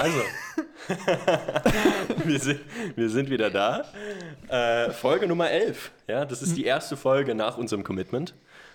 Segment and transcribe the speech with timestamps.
[0.00, 0.22] Also,
[2.24, 2.60] wir, sind,
[2.96, 3.84] wir sind wieder da.
[4.48, 5.90] Äh, Folge Nummer 11.
[6.06, 8.32] Ja, das ist die erste Folge nach unserem Commitment.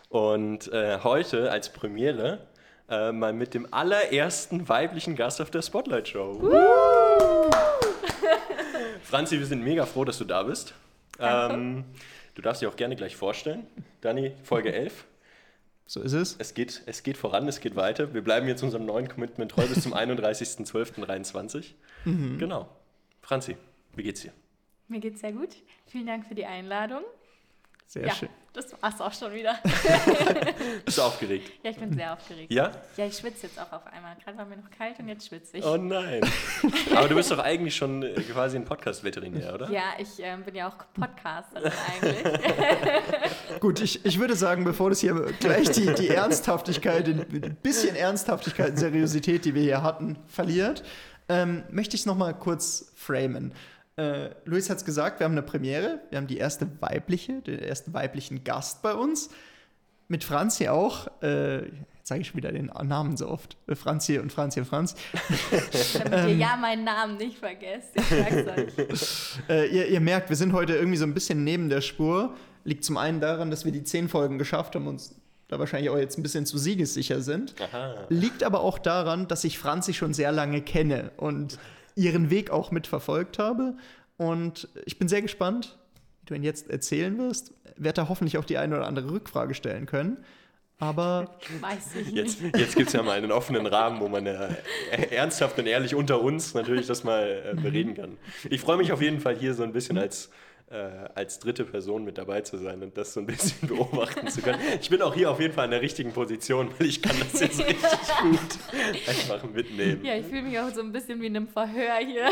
[0.09, 2.46] Und äh, heute als Premiere
[2.91, 6.39] äh, mal mit dem allerersten weiblichen Gast auf der Spotlight Show.
[9.01, 10.76] Franzi, wir sind mega froh, dass du da bist.
[11.19, 11.85] Ähm,
[12.35, 13.65] du darfst dich auch gerne gleich vorstellen.
[14.01, 15.05] Dani, Folge 11.
[15.88, 16.36] So ist es.
[16.40, 18.13] Es geht, es geht voran, es geht weiter.
[18.13, 21.73] Wir bleiben jetzt unserem neuen Commitment treu bis zum 31.12.23.
[22.05, 22.38] Mhm.
[22.39, 22.70] Genau.
[23.21, 23.57] Franzi,
[23.95, 24.34] wie geht's dir?
[24.88, 25.49] Mir geht's sehr gut.
[25.88, 27.03] Vielen Dank für die Einladung.
[27.88, 28.30] Sehr ja, schön.
[28.55, 29.59] Das war's auch schon wieder.
[30.85, 31.52] Bist du aufgeregt?
[31.62, 32.52] Ja, ich bin sehr aufgeregt.
[32.52, 32.71] Ja?
[32.95, 34.16] Ja, ich schwitze jetzt auch auf einmal.
[34.23, 35.66] Gerade war mir noch kalt und jetzt schwitze ich.
[35.66, 36.21] Oh nein.
[36.95, 39.70] Aber du bist doch eigentlich schon äh, quasi ein Podcast-Veterinär, oder?
[39.70, 41.71] Ja, ich äh, bin ja auch Podcasterin
[42.02, 43.59] eigentlich.
[43.59, 48.71] Gut, ich, ich würde sagen, bevor das hier gleich die, die Ernsthaftigkeit, ein bisschen Ernsthaftigkeit
[48.71, 50.84] und Seriosität, die wir hier hatten, verliert,
[51.27, 53.54] ähm, möchte ich es nochmal kurz framen.
[53.98, 56.01] Äh, Luis hat es gesagt, wir haben eine Premiere.
[56.10, 59.29] Wir haben die erste weibliche, den ersten weiblichen Gast bei uns.
[60.07, 61.07] Mit Franzi auch.
[61.21, 63.57] Äh, jetzt sage ich wieder den Namen so oft.
[63.68, 64.96] Äh, Franzi und Franzi und Franz.
[65.94, 67.92] Damit ihr ähm, ja meinen Namen nicht vergesst.
[67.96, 69.40] Ich sag's euch.
[69.50, 72.36] äh, ihr, ihr, merkt, wir sind heute irgendwie so ein bisschen neben der Spur.
[72.66, 75.16] Liegt zum einen daran, dass wir die zehn Folgen geschafft haben und uns
[75.48, 77.56] da wahrscheinlich auch jetzt ein bisschen zu siegessicher sind.
[77.62, 78.06] Aha.
[78.09, 81.59] Liegt aber auch daran, dass ich Franzi schon sehr lange kenne und
[81.96, 83.78] ihren Weg auch mitverfolgt habe.
[84.18, 85.78] Und ich bin sehr gespannt,
[86.22, 87.54] wie du ihn jetzt erzählen wirst.
[87.78, 90.24] Werde da hoffentlich auch die eine oder andere Rückfrage stellen können.
[90.78, 91.38] Aber.
[91.62, 92.42] Weiß ich nicht.
[92.42, 94.50] Jetzt, jetzt gibt es ja mal einen offenen Rahmen, wo man äh,
[95.12, 98.18] ernsthaft und ehrlich unter uns natürlich das mal äh, bereden kann.
[98.50, 100.30] Ich freue mich auf jeden Fall hier so ein bisschen als
[100.68, 104.42] äh, als dritte Person mit dabei zu sein und das so ein bisschen beobachten zu
[104.42, 104.60] können.
[104.82, 107.40] Ich bin auch hier auf jeden Fall in der richtigen Position, weil ich kann das
[107.40, 107.78] jetzt richtig
[108.22, 110.04] gut einfach mitnehmen.
[110.04, 112.26] Ja, ich fühle mich auch so ein bisschen wie in einem Verhör hier.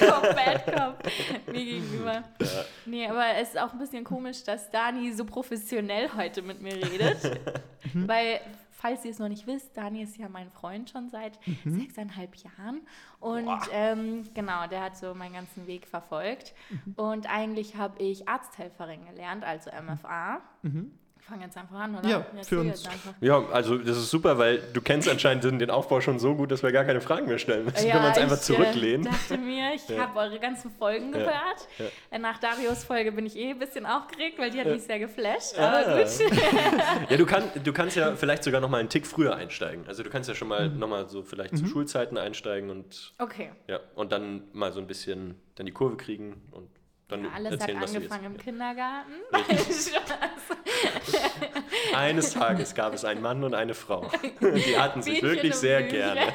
[0.00, 1.12] Cop, Bad Cop
[1.46, 2.24] mir gegenüber.
[2.40, 2.64] Ja.
[2.86, 6.74] Nee, aber es ist auch ein bisschen komisch, dass Dani so professionell heute mit mir
[6.74, 7.38] redet,
[7.94, 8.40] weil
[8.86, 11.80] falls ihr es noch nicht wisst, Dani ist ja mein Freund schon seit mhm.
[11.80, 12.82] sechseinhalb Jahren.
[13.18, 16.54] Und ähm, genau, der hat so meinen ganzen Weg verfolgt.
[16.70, 16.94] Mhm.
[16.94, 20.40] Und eigentlich habe ich Arzthelferin gelernt, also MFA.
[20.62, 20.92] Mhm
[21.26, 22.08] fange jetzt einfach an, oder?
[22.08, 22.84] Ja, für uns.
[23.20, 26.62] Ja, also das ist super, weil du kennst anscheinend den Aufbau schon so gut, dass
[26.62, 27.84] wir gar keine Fragen mehr stellen müssen.
[27.86, 29.06] Ja, können wir uns einfach zurücklehnen.
[29.06, 30.02] Ich dachte mir, ich ja.
[30.02, 31.68] habe eure ganzen Folgen gehört.
[31.78, 31.86] Ja.
[32.12, 32.18] Ja.
[32.18, 35.58] Nach Darius Folge bin ich eh ein bisschen aufgeregt, weil die hat mich sehr geflasht,
[35.58, 35.80] ah.
[35.80, 36.06] aber gut.
[37.10, 39.84] ja, du, kann, du kannst ja vielleicht sogar noch mal einen Tick früher einsteigen.
[39.88, 40.78] Also du kannst ja schon mal mhm.
[40.78, 41.58] noch mal so vielleicht mhm.
[41.58, 43.50] zu Schulzeiten einsteigen und Okay.
[43.66, 46.68] Ja, und dann mal so ein bisschen dann die Kurve kriegen und
[47.08, 49.12] dann ja, alles erzählen, hat angefangen im Kindergarten.
[51.94, 54.10] Eines Tages gab es einen Mann und eine Frau.
[54.40, 56.14] Die hatten sich wirklich sehr Bücher.
[56.14, 56.32] gerne.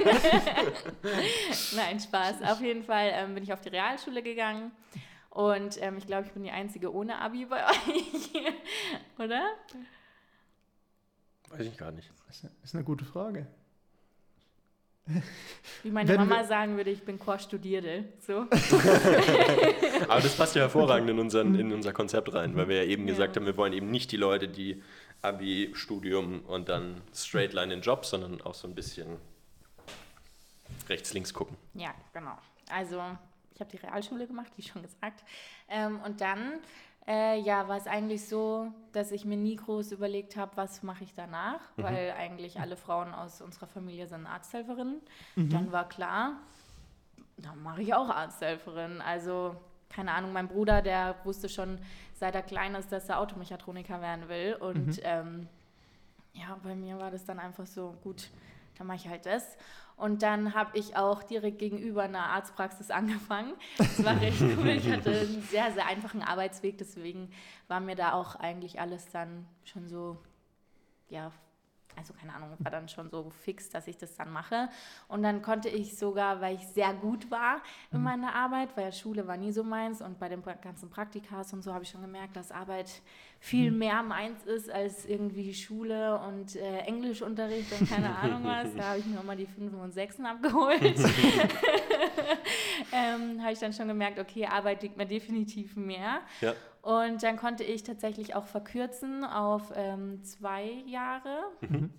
[1.75, 2.41] Nein, Spaß.
[2.43, 4.71] Auf jeden Fall ähm, bin ich auf die Realschule gegangen.
[5.29, 8.31] Und ähm, ich glaube, ich bin die Einzige ohne Abi bei euch.
[9.17, 9.43] Oder?
[11.49, 12.09] Weiß ich gar nicht.
[12.27, 13.45] Das ist eine gute Frage.
[15.83, 18.05] Wie meine Wenn Mama sagen würde, ich bin Chorstudierte.
[18.19, 18.41] So.
[20.07, 23.07] Aber das passt ja hervorragend in, unseren, in unser Konzept rein, weil wir ja eben
[23.07, 23.13] ja.
[23.13, 24.81] gesagt haben, wir wollen eben nicht die Leute, die
[25.21, 29.17] Abi, Studium und dann straight line in Job, sondern auch so ein bisschen
[30.87, 31.57] rechts, links gucken.
[31.73, 32.37] Ja, genau.
[32.69, 33.01] Also
[33.53, 35.23] ich habe die Realschule gemacht, wie schon gesagt.
[35.69, 36.59] Ähm, und dann
[37.07, 41.03] äh, ja, war es eigentlich so, dass ich mir nie groß überlegt habe, was mache
[41.03, 41.83] ich danach, mhm.
[41.83, 45.01] weil eigentlich alle Frauen aus unserer Familie sind Arzthelferinnen.
[45.35, 45.49] Mhm.
[45.49, 46.37] Dann war klar,
[47.37, 49.01] dann mache ich auch Arzthelferin.
[49.01, 49.55] Also
[49.89, 51.79] keine Ahnung, mein Bruder, der wusste schon,
[52.13, 54.55] seit er klein ist, dass er Automechatroniker werden will.
[54.59, 55.03] Und mhm.
[55.03, 55.47] ähm,
[56.33, 58.29] ja, bei mir war das dann einfach so, gut,
[58.81, 59.57] dann mache ich halt das.
[59.95, 63.53] Und dann habe ich auch direkt gegenüber einer Arztpraxis angefangen.
[63.77, 64.69] Das war recht cool.
[64.69, 67.29] Ich hatte einen sehr, sehr einfachen Arbeitsweg, deswegen
[67.67, 70.17] war mir da auch eigentlich alles dann schon so,
[71.09, 71.31] ja,
[71.95, 74.69] also keine Ahnung, war dann schon so fix, dass ich das dann mache.
[75.07, 77.61] Und dann konnte ich sogar, weil ich sehr gut war
[77.91, 78.05] in mhm.
[78.05, 81.73] meiner Arbeit, weil Schule war nie so meins und bei den ganzen Praktikas und so
[81.73, 83.01] habe ich schon gemerkt, dass Arbeit
[83.43, 83.79] viel mhm.
[83.79, 88.73] mehr meins ist als irgendwie Schule und äh, Englischunterricht und keine Ahnung was.
[88.75, 90.83] Da habe ich mir nochmal die 5 und 6 abgeholt.
[92.93, 96.21] ähm, habe ich dann schon gemerkt, okay, Arbeit liegt mir definitiv mehr.
[96.39, 96.53] Ja.
[96.83, 101.45] Und dann konnte ich tatsächlich auch verkürzen auf ähm, zwei Jahre.
[101.61, 101.89] Mhm.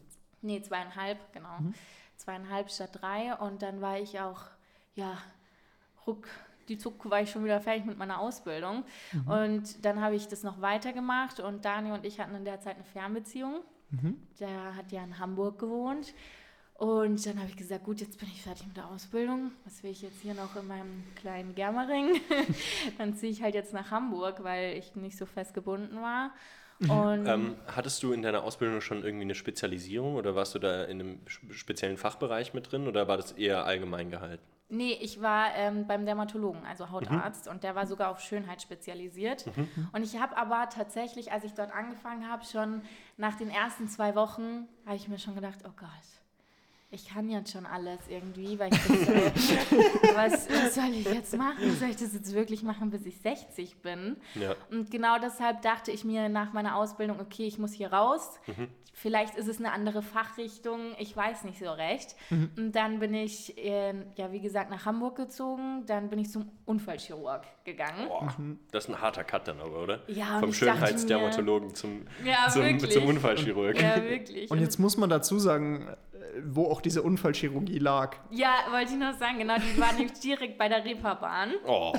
[0.42, 1.58] Nee, zweieinhalb, genau.
[1.58, 1.74] Mhm.
[2.18, 3.34] Zweieinhalb statt drei.
[3.34, 4.42] Und dann war ich auch,
[4.94, 5.18] ja,
[6.06, 6.28] ruck,
[6.68, 8.84] die Zuck war ich schon wieder fertig mit meiner Ausbildung.
[9.12, 9.28] Mhm.
[9.28, 12.76] Und dann habe ich das noch weitergemacht und Dani und ich hatten in der Zeit
[12.76, 13.60] eine Fernbeziehung.
[13.90, 14.16] Mhm.
[14.40, 16.14] Der hat ja in Hamburg gewohnt.
[16.74, 19.52] Und dann habe ich gesagt, gut, jetzt bin ich fertig mit der Ausbildung.
[19.64, 22.20] Was will ich jetzt hier noch in meinem kleinen Germering?
[22.98, 26.32] dann ziehe ich halt jetzt nach Hamburg, weil ich nicht so fest gebunden war.
[26.80, 30.82] Und Ähm, hattest du in deiner Ausbildung schon irgendwie eine Spezialisierung oder warst du da
[30.84, 34.42] in einem sp- speziellen Fachbereich mit drin oder war das eher allgemein gehalten?
[34.74, 39.44] Nee, ich war ähm, beim Dermatologen, also Hautarzt, und der war sogar auf Schönheit spezialisiert.
[39.92, 42.80] Und ich habe aber tatsächlich, als ich dort angefangen habe, schon
[43.18, 46.21] nach den ersten zwei Wochen, habe ich mir schon gedacht, oh Gott,
[46.94, 51.34] ich kann jetzt schon alles irgendwie, weil ich das, äh, was, was soll ich jetzt
[51.36, 51.74] machen?
[51.80, 54.16] Soll ich das jetzt wirklich machen, bis ich 60 bin?
[54.34, 54.54] Ja.
[54.70, 58.38] Und genau deshalb dachte ich mir nach meiner Ausbildung, okay, ich muss hier raus.
[58.94, 62.14] Vielleicht ist es eine andere Fachrichtung, ich weiß nicht so recht.
[62.30, 65.84] Und dann bin ich, äh, ja, wie gesagt, nach Hamburg gezogen.
[65.86, 68.08] Dann bin ich zum Unfallchirurg gegangen.
[68.08, 68.34] Boah,
[68.70, 70.00] das ist ein harter Cut dann aber, oder?
[70.08, 73.80] Ja, und Vom mir- Schönheitsdermatologen zum, Ja, zum, zum Unfallchirurg.
[73.80, 74.50] Ja, wirklich.
[74.50, 75.88] Und jetzt muss man dazu sagen,
[76.46, 78.16] wo auch diese Unfallchirurgie lag.
[78.30, 81.52] ja, wollte ich noch sagen, genau, die war nämlich direkt bei der Reeperbahn.
[81.66, 81.92] Oh,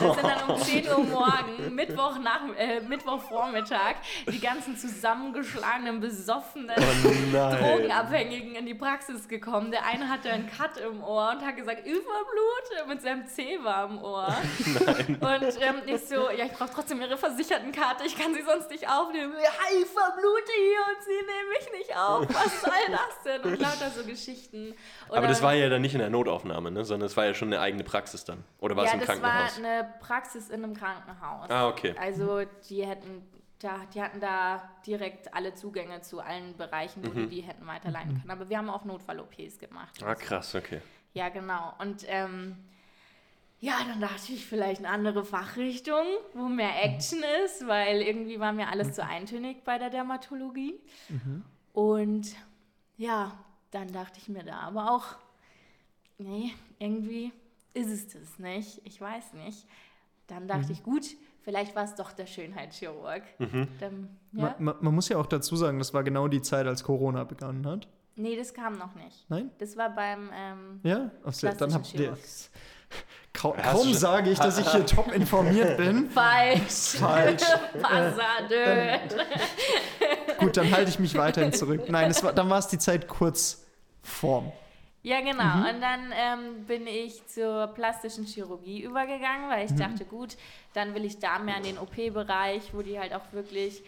[0.00, 3.96] Das sind dann um 10 Uhr morgen, Mittwoch nach, äh, Mittwochvormittag,
[4.30, 7.58] die ganzen zusammengeschlagenen, besoffenen, Oh nein.
[7.58, 9.70] Drogenabhängigen in die Praxis gekommen.
[9.70, 13.98] Der eine hatte einen Cut im Ohr und hat gesagt, Überblut mit seinem Zebra im
[14.02, 14.34] Ohr.
[15.08, 18.88] Und ähm, ich so, ja, ich brauche trotzdem ihre Versichertenkarte, ich kann sie sonst nicht
[18.88, 19.34] aufnehmen.
[19.42, 22.26] Ja, ich verblute hier und sie nehmen mich nicht auf.
[22.28, 23.42] Was soll das denn?
[23.52, 24.74] Und lauter so Geschichten.
[25.08, 26.84] aber Oder- das war ja dann nicht in der Notaufnahme, ne?
[26.84, 28.44] sondern es war ja schon eine eigene Praxis dann.
[28.60, 29.58] Oder war es ja, im das Krankenhaus?
[29.58, 31.50] war eine Praxis in einem Krankenhaus.
[31.50, 31.94] Ah, okay.
[31.98, 33.22] Also die hätten
[33.60, 38.18] da, die hatten da direkt alle Zugänge zu allen Bereichen, wo die die hätten weiterleiten
[38.18, 38.30] können.
[38.30, 40.02] Aber wir haben auch Notfall-OPs gemacht.
[40.04, 40.80] Ah, krass, okay.
[41.14, 41.72] Ja, genau.
[41.78, 42.56] Und ähm,
[43.60, 48.52] ja, dann dachte ich vielleicht eine andere Fachrichtung, wo mehr Action ist, weil irgendwie war
[48.52, 50.78] mir alles zu eintönig bei der Dermatologie.
[51.72, 52.34] Und
[52.98, 53.32] ja,
[53.74, 55.04] dann dachte ich mir da aber auch,
[56.18, 57.32] nee, irgendwie
[57.74, 58.80] ist es das nicht.
[58.84, 59.66] Ich weiß nicht.
[60.28, 61.04] Dann dachte ich, gut,
[61.42, 63.22] vielleicht war es doch der Schönheitschirurg.
[63.80, 64.42] Dann, ja?
[64.42, 67.24] Ma, ma, man muss ja auch dazu sagen, das war genau die Zeit, als Corona
[67.24, 67.88] begonnen hat.
[68.16, 69.28] Nee, das kam noch nicht.
[69.28, 69.50] Nein?
[69.58, 71.10] Das war beim ähm, Ja?
[71.24, 72.16] Ach so, dann habt ihr.
[73.32, 76.08] Kaum, kaum sage ich, dass ich hier top informiert bin.
[76.10, 76.96] Falsch.
[77.00, 77.42] Falsch.
[77.82, 79.26] Passadöd.
[80.38, 81.88] Gut, dann halte ich mich weiterhin zurück.
[81.88, 83.63] Nein, es war, dann war es die Zeit kurz
[84.04, 84.52] vorm.
[85.02, 85.68] Ja, genau.
[85.68, 90.38] Und dann ähm, bin ich zur plastischen Chirurgie übergegangen, weil ich dachte, gut,
[90.72, 93.82] dann will ich da mehr in den OP-Bereich, wo die halt auch wirklich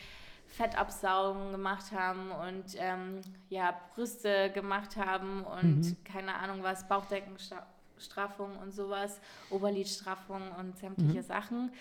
[0.48, 8.72] Fettabsaugung gemacht haben und ähm, ja, Brüste gemacht haben und keine Ahnung was, Bauchdeckenstraffung und
[8.74, 9.18] sowas,
[9.48, 11.72] Oberlidstraffung und sämtliche Sachen.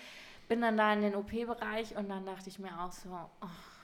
[0.48, 3.10] Bin dann da in den OP-Bereich und dann dachte ich mir auch so,
[3.42, 3.75] oh,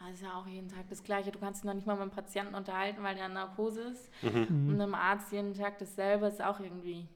[0.00, 1.30] das ist ja auch jeden Tag das Gleiche.
[1.32, 4.10] Du kannst dich noch nicht mal mit dem Patienten unterhalten, weil der in Narkose ist.
[4.22, 7.08] Und einem Arzt jeden Tag dasselbe ist auch irgendwie.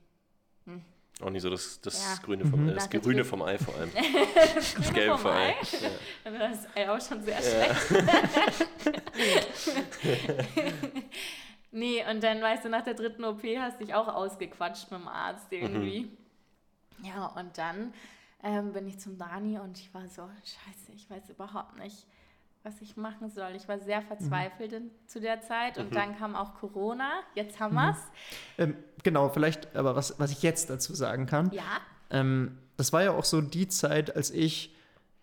[1.22, 2.14] Auch nicht so das, das Ja.
[2.24, 3.24] Grüne vom, äh, das Danke, Grüne Grün.
[3.26, 3.90] vom Ei vor allem.
[4.54, 5.50] Das Das Gelbe vom Ei.
[5.50, 5.90] Ja.
[6.38, 8.04] Das ist ja auch schon sehr schlecht.
[11.72, 15.00] nee, und dann, weißt du, nach der dritten OP hast du dich auch ausgequatscht mit
[15.00, 16.10] dem Arzt irgendwie.
[17.02, 17.92] Ja, und dann
[18.42, 22.06] ähm, bin ich zum Dani und ich war so, scheiße, ich weiß überhaupt nicht,
[22.62, 23.52] was ich machen soll.
[23.56, 27.08] Ich war sehr verzweifelt in, zu der Zeit und dann kam auch Corona.
[27.34, 27.96] Jetzt haben wir's.
[28.58, 31.62] Ähm, genau, vielleicht, aber was, was ich jetzt dazu sagen kann, Ja.
[32.10, 34.74] ähm, das war ja auch so die Zeit, als ich,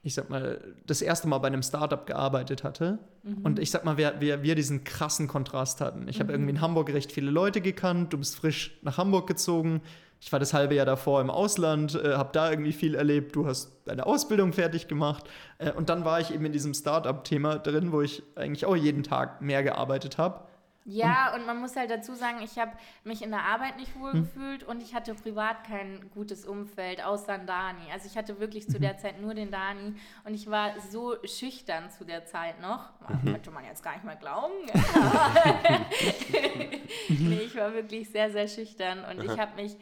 [0.03, 3.00] ich sag mal, das erste Mal bei einem Startup gearbeitet hatte.
[3.43, 6.07] Und ich sag mal, wir, wir, wir diesen krassen Kontrast hatten.
[6.07, 9.81] Ich habe irgendwie in Hamburg recht viele Leute gekannt, du bist frisch nach Hamburg gezogen.
[10.19, 13.36] Ich war das halbe Jahr davor im Ausland, äh, habe da irgendwie viel erlebt.
[13.36, 15.25] Du hast deine Ausbildung fertig gemacht.
[15.59, 19.03] Äh, und dann war ich eben in diesem Startup-Thema drin, wo ich eigentlich auch jeden
[19.03, 20.47] Tag mehr gearbeitet habe.
[20.89, 22.71] Ja, und man muss halt dazu sagen, ich habe
[23.03, 27.39] mich in der Arbeit nicht wohl gefühlt und ich hatte privat kein gutes Umfeld, außer
[27.39, 27.91] Dani.
[27.91, 31.91] Also ich hatte wirklich zu der Zeit nur den Dani und ich war so schüchtern
[31.91, 32.86] zu der Zeit noch.
[33.21, 34.53] Könnte man jetzt gar nicht mehr glauben.
[37.09, 39.75] nee, ich war wirklich sehr, sehr schüchtern und ich habe mich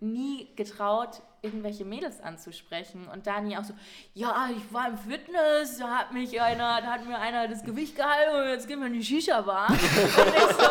[0.00, 3.08] nie getraut, irgendwelche Mädels anzusprechen.
[3.12, 3.74] Und Dani auch so,
[4.14, 7.96] ja, ich war im Fitness, da hat mich einer, da hat mir einer das Gewicht
[7.96, 9.68] gehalten und jetzt gehen wir in die Shisha-Bar.
[9.70, 10.70] Und ich so,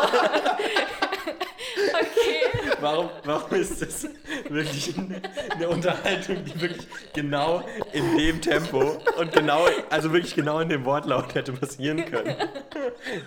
[1.94, 2.76] okay.
[2.80, 4.08] Warum, warum ist das
[4.48, 10.68] wirklich eine Unterhaltung, die wirklich genau in dem Tempo und genau, also wirklich genau in
[10.68, 12.34] dem Wortlaut hätte passieren können?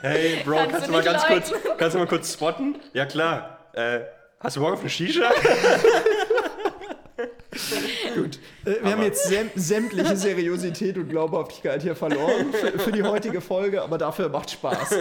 [0.01, 1.72] Hey, Bro, Kannst kannst, du mal ganz kurz, leugnen?
[1.77, 2.79] kannst du mal kurz spotten?
[2.93, 3.60] Ja klar.
[3.74, 4.01] Äh,
[4.43, 5.31] hast du Bock auf eine Shisha?
[8.15, 8.39] Gut.
[8.65, 13.41] Äh, wir haben jetzt säm sämtliche Seriosität und Glaubhaftigkeit hier verloren für, für die heutige
[13.41, 14.97] Folge, aber dafür macht Spaß.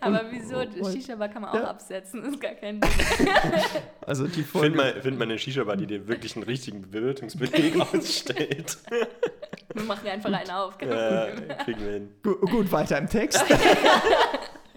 [0.00, 0.56] Aber wieso?
[0.80, 1.64] oh, Shisha-Bar kann man auch Ja.
[1.70, 2.90] absetzen, ist gar kein Ding.
[4.04, 4.76] Also die Find Folge.
[4.76, 8.78] mal, find mal eine Shisha-Bar, die dir wirklich einen richtigen Bewirtungsbeleg ausstellt.
[9.74, 10.78] Wir machen einfach einen auf.
[10.78, 11.26] kein Ja,
[11.64, 12.08] kriegen wir hin.
[12.22, 13.44] Gu- Gut, weiter im Text.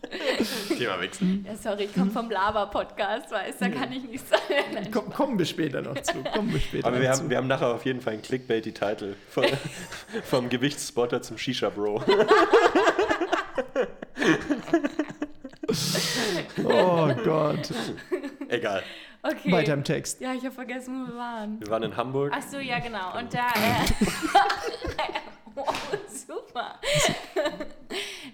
[0.78, 1.46] Thema wechseln.
[1.48, 4.90] Ja, sorry, ich komme vom Lava-Podcast, weißt du, da kann ich nicht sagen.
[4.92, 6.24] Komm, kommen wir später noch zu.
[6.24, 7.20] Kommen wir später Aber noch wir zu.
[7.20, 9.16] haben, wir haben nachher auf jeden Fall einen Clickbaity-Titel.
[9.30, 9.46] Von,
[10.24, 12.04] vom Gewichtsspotter zum Shisha-Bro.
[16.64, 17.72] Oh Gott.
[18.48, 18.84] Egal.
[19.22, 19.52] Okay.
[19.52, 20.22] Weiter im Text.
[20.22, 21.60] Ja, ich habe vergessen, wo wir waren.
[21.60, 22.32] Wir waren in Hamburg.
[22.36, 23.18] Ach so, ja, genau.
[23.18, 23.48] Und da.
[23.50, 23.86] Äh,
[25.56, 25.66] oh,
[26.08, 26.80] super.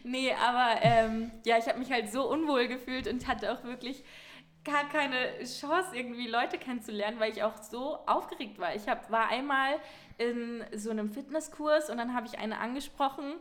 [0.06, 4.04] Nee, aber ähm, ja, ich habe mich halt so unwohl gefühlt und hatte auch wirklich
[4.64, 8.76] gar keine Chance, irgendwie Leute kennenzulernen, weil ich auch so aufgeregt war.
[8.76, 9.80] Ich hab, war einmal
[10.18, 13.36] in so einem Fitnesskurs und dann habe ich eine angesprochen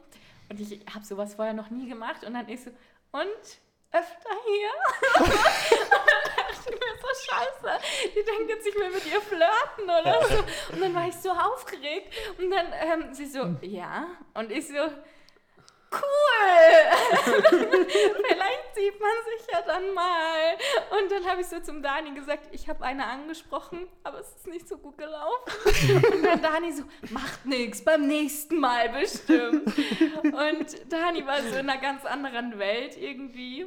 [0.50, 2.70] und ich habe sowas vorher noch nie gemacht und dann ich so,
[3.12, 5.22] und öfter hier?
[5.24, 7.80] und dann dachte ich mir so, scheiße,
[8.10, 10.74] die denkt jetzt, ich will mit ihr flirten oder so.
[10.74, 14.08] Und dann war ich so aufgeregt und dann ähm, sie so, ja.
[14.34, 14.74] Und ich so,
[16.02, 17.84] cool.
[18.28, 20.56] Vielleicht sieht man sich ja dann mal.
[20.98, 24.46] Und dann habe ich so zum Dani gesagt, ich habe eine angesprochen, aber es ist
[24.46, 26.04] nicht so gut gelaufen.
[26.12, 29.66] Und dann Dani so, macht nichts, beim nächsten Mal bestimmt.
[30.22, 33.66] Und Dani war so in einer ganz anderen Welt irgendwie.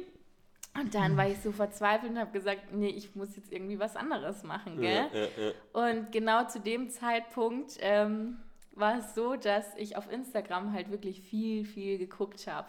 [0.78, 3.96] Und dann war ich so verzweifelt und habe gesagt, nee, ich muss jetzt irgendwie was
[3.96, 5.08] anderes machen, gell?
[5.12, 5.52] Ja, ja, ja.
[5.72, 8.38] Und genau zu dem Zeitpunkt ähm,
[8.78, 12.68] war es so, dass ich auf Instagram halt wirklich viel, viel geguckt habe,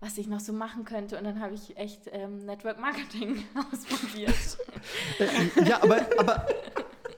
[0.00, 1.16] was ich noch so machen könnte.
[1.18, 4.34] Und dann habe ich echt ähm, Network Marketing ausprobiert.
[5.66, 6.46] Ja, aber, aber,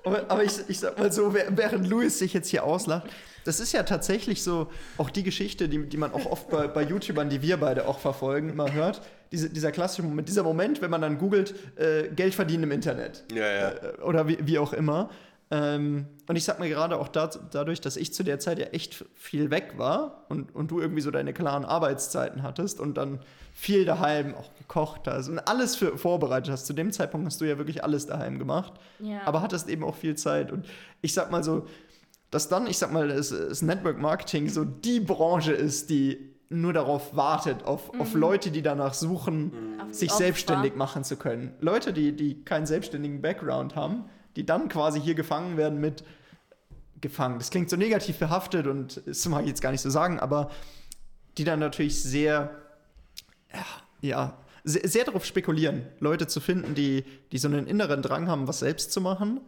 [0.04, 3.08] aber, aber ich, ich sag mal so, während Louis sich jetzt hier auslacht,
[3.44, 4.68] das ist ja tatsächlich so
[4.98, 8.00] auch die Geschichte, die, die man auch oft bei, bei YouTubern, die wir beide auch
[8.00, 9.02] verfolgen, immer hört.
[9.32, 13.24] Diese, dieser klassische Moment, dieser Moment, wenn man dann googelt, äh, Geld verdienen im Internet.
[13.32, 13.68] Ja, ja.
[13.70, 15.10] Äh, oder wie, wie auch immer.
[15.50, 18.66] Ähm, und ich sag mir gerade auch da, dadurch, dass ich zu der Zeit ja
[18.66, 23.20] echt viel weg war und, und du irgendwie so deine klaren Arbeitszeiten hattest und dann
[23.52, 26.66] viel daheim auch gekocht hast und alles für vorbereitet hast.
[26.66, 29.20] Zu dem Zeitpunkt hast du ja wirklich alles daheim gemacht, Ja.
[29.24, 30.50] aber hattest eben auch viel Zeit.
[30.50, 30.66] Und
[31.00, 31.66] ich sag mal so,
[32.32, 36.72] dass dann, ich sag mal, das, das Network Marketing so die Branche ist, die nur
[36.72, 39.52] darauf wartet, auf, auf Leute, die danach suchen,
[39.90, 41.54] die sich selbstständig machen zu können.
[41.60, 44.04] Leute, die, die keinen selbstständigen Background haben,
[44.36, 46.04] die dann quasi hier gefangen werden mit
[47.00, 47.38] gefangen.
[47.38, 50.50] Das klingt so negativ behaftet und das mag ich jetzt gar nicht so sagen, aber
[51.36, 52.50] die dann natürlich sehr,
[53.52, 53.66] ja,
[54.00, 58.48] ja sehr, sehr darauf spekulieren, Leute zu finden, die, die so einen inneren Drang haben,
[58.48, 59.40] was selbst zu machen,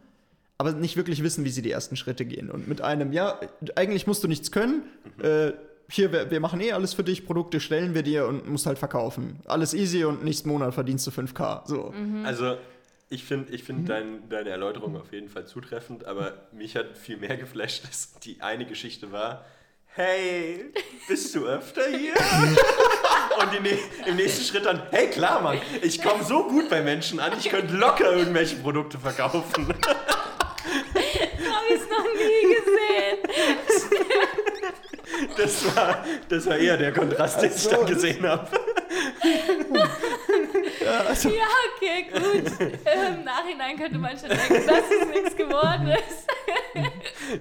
[0.57, 2.49] aber nicht wirklich wissen, wie sie die ersten Schritte gehen.
[2.49, 3.39] Und mit einem, ja,
[3.75, 4.83] eigentlich musst du nichts können,
[5.21, 5.51] äh,
[5.91, 8.77] hier, wir, wir machen eh alles für dich, Produkte stellen wir dir und musst halt
[8.77, 9.39] verkaufen.
[9.45, 11.67] Alles easy und nächsten Monat verdienst du 5K.
[11.67, 11.93] So.
[12.23, 12.57] Also,
[13.09, 17.17] ich finde ich find dein, deine Erläuterung auf jeden Fall zutreffend, aber mich hat viel
[17.17, 19.45] mehr geflasht, dass die eine Geschichte war,
[19.95, 20.71] hey,
[21.07, 22.13] bist du öfter hier?
[23.41, 27.19] Und die, im nächsten Schritt dann, hey, klar, Mann, ich komme so gut bei Menschen
[27.19, 29.67] an, ich könnte locker irgendwelche Produkte verkaufen.
[30.99, 33.17] habe ich noch nie gesehen.
[35.37, 38.47] Das war, das war eher der Kontrast, den ich so, da das- gesehen habe.
[40.89, 42.59] Ja, also, Ja, okay, gut.
[42.59, 46.27] Im Nachhinein könnte man schon denken, dass es nichts geworden ist.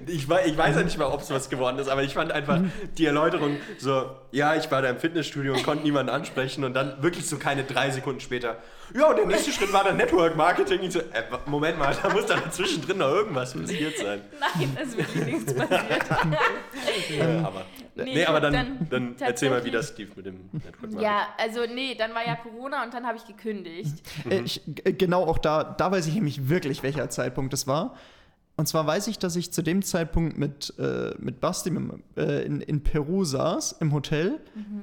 [0.07, 2.61] Ich, ich weiß ja nicht mal, ob es was geworden ist, aber ich fand einfach
[2.99, 7.03] die Erläuterung so, ja, ich war da im Fitnessstudio und konnte niemanden ansprechen und dann
[7.03, 8.59] wirklich so keine drei Sekunden später,
[8.95, 10.81] ja, und der nächste Schritt war dann Network Marketing.
[10.83, 14.21] Ich so, äh, Moment mal, da muss da dazwischen noch irgendwas passiert sein.
[14.41, 15.81] Nein, es ist wirklich nichts passiert.
[17.11, 20.49] Äh, aber, nee, Nee, aber dann, dann dann, erzähl mal, wie das lief mit dem
[20.53, 21.00] Network Marketing.
[21.00, 24.03] Ja, also nee, dann war ja Corona und dann habe ich gekündigt.
[24.29, 27.95] Äh, Ich, äh, genau auch da, da weiß ich nämlich wirklich, welcher Zeitpunkt das war.
[28.59, 32.43] Und zwar weiß ich, dass ich zu dem Zeitpunkt mit, äh, mit Basti mit, äh,
[32.43, 34.41] in, in Peru saß, im Hotel,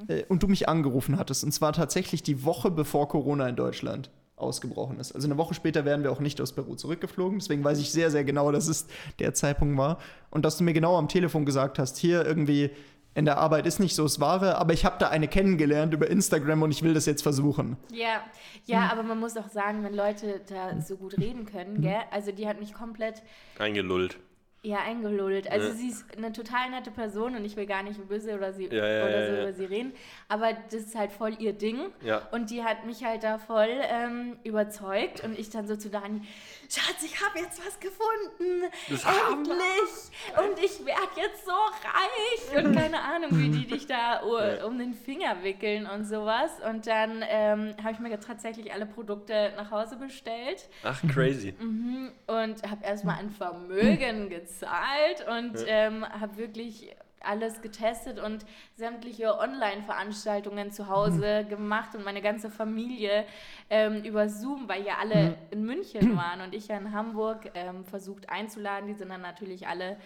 [0.08, 1.44] äh, und du mich angerufen hattest.
[1.44, 5.12] Und zwar tatsächlich die Woche bevor Corona in Deutschland ausgebrochen ist.
[5.12, 7.39] Also eine Woche später wären wir auch nicht aus Peru zurückgeflogen.
[7.39, 8.88] Deswegen weiß ich sehr, sehr genau, dass es
[9.20, 9.98] der Zeitpunkt war.
[10.29, 12.72] Und dass du mir genau am Telefon gesagt hast, hier irgendwie
[13.15, 16.07] in der Arbeit ist nicht so das Wahre, aber ich habe da eine kennengelernt über
[16.10, 17.77] Instagram und ich will das jetzt versuchen.
[17.91, 18.22] Ja,
[18.65, 22.01] ja, aber man muss auch sagen, wenn Leute da so gut reden können, gell?
[22.12, 23.24] Also die hat mich komplett,
[23.57, 24.17] Eingelullt.
[24.63, 25.50] Ja, eingelullt.
[25.51, 25.74] Also Ja.
[25.75, 28.74] sie ist eine total nette Person und ich will gar nicht böse oder, sie, Ja,
[28.88, 29.41] ja, oder ja, so ja.
[29.43, 29.93] über sie reden.
[30.27, 31.77] Aber das ist halt voll ihr Ding.
[32.03, 32.24] Ja.
[32.31, 35.24] Und die hat mich halt da voll ähm, überzeugt.
[35.24, 36.22] Und ich dann so zu Dani,
[36.69, 38.63] Schatz, ich habe jetzt was gefunden.
[38.89, 39.53] Das haben wir.
[39.53, 40.05] Endlich.
[40.38, 42.65] Und ich werde jetzt so reich.
[42.65, 44.22] Und keine Ahnung, wie die dich da
[44.65, 46.51] um den Finger wickeln und sowas.
[46.69, 51.53] Und dann ähm, habe ich mir tatsächlich alle Produkte nach Hause bestellt Ach, crazy.
[51.60, 56.95] und habe erstmal ein Vermögen gezahlt und ähm, habe wirklich
[57.25, 63.25] alles getestet und sämtliche Online-Veranstaltungen zu Hause gemacht und meine ganze Familie
[63.70, 67.86] ähm, über Zoom, weil ja alle in München waren und ich ja in Hamburg ähm,
[67.86, 68.88] versucht einzuladen.
[68.88, 69.98] Die sind dann natürlich alle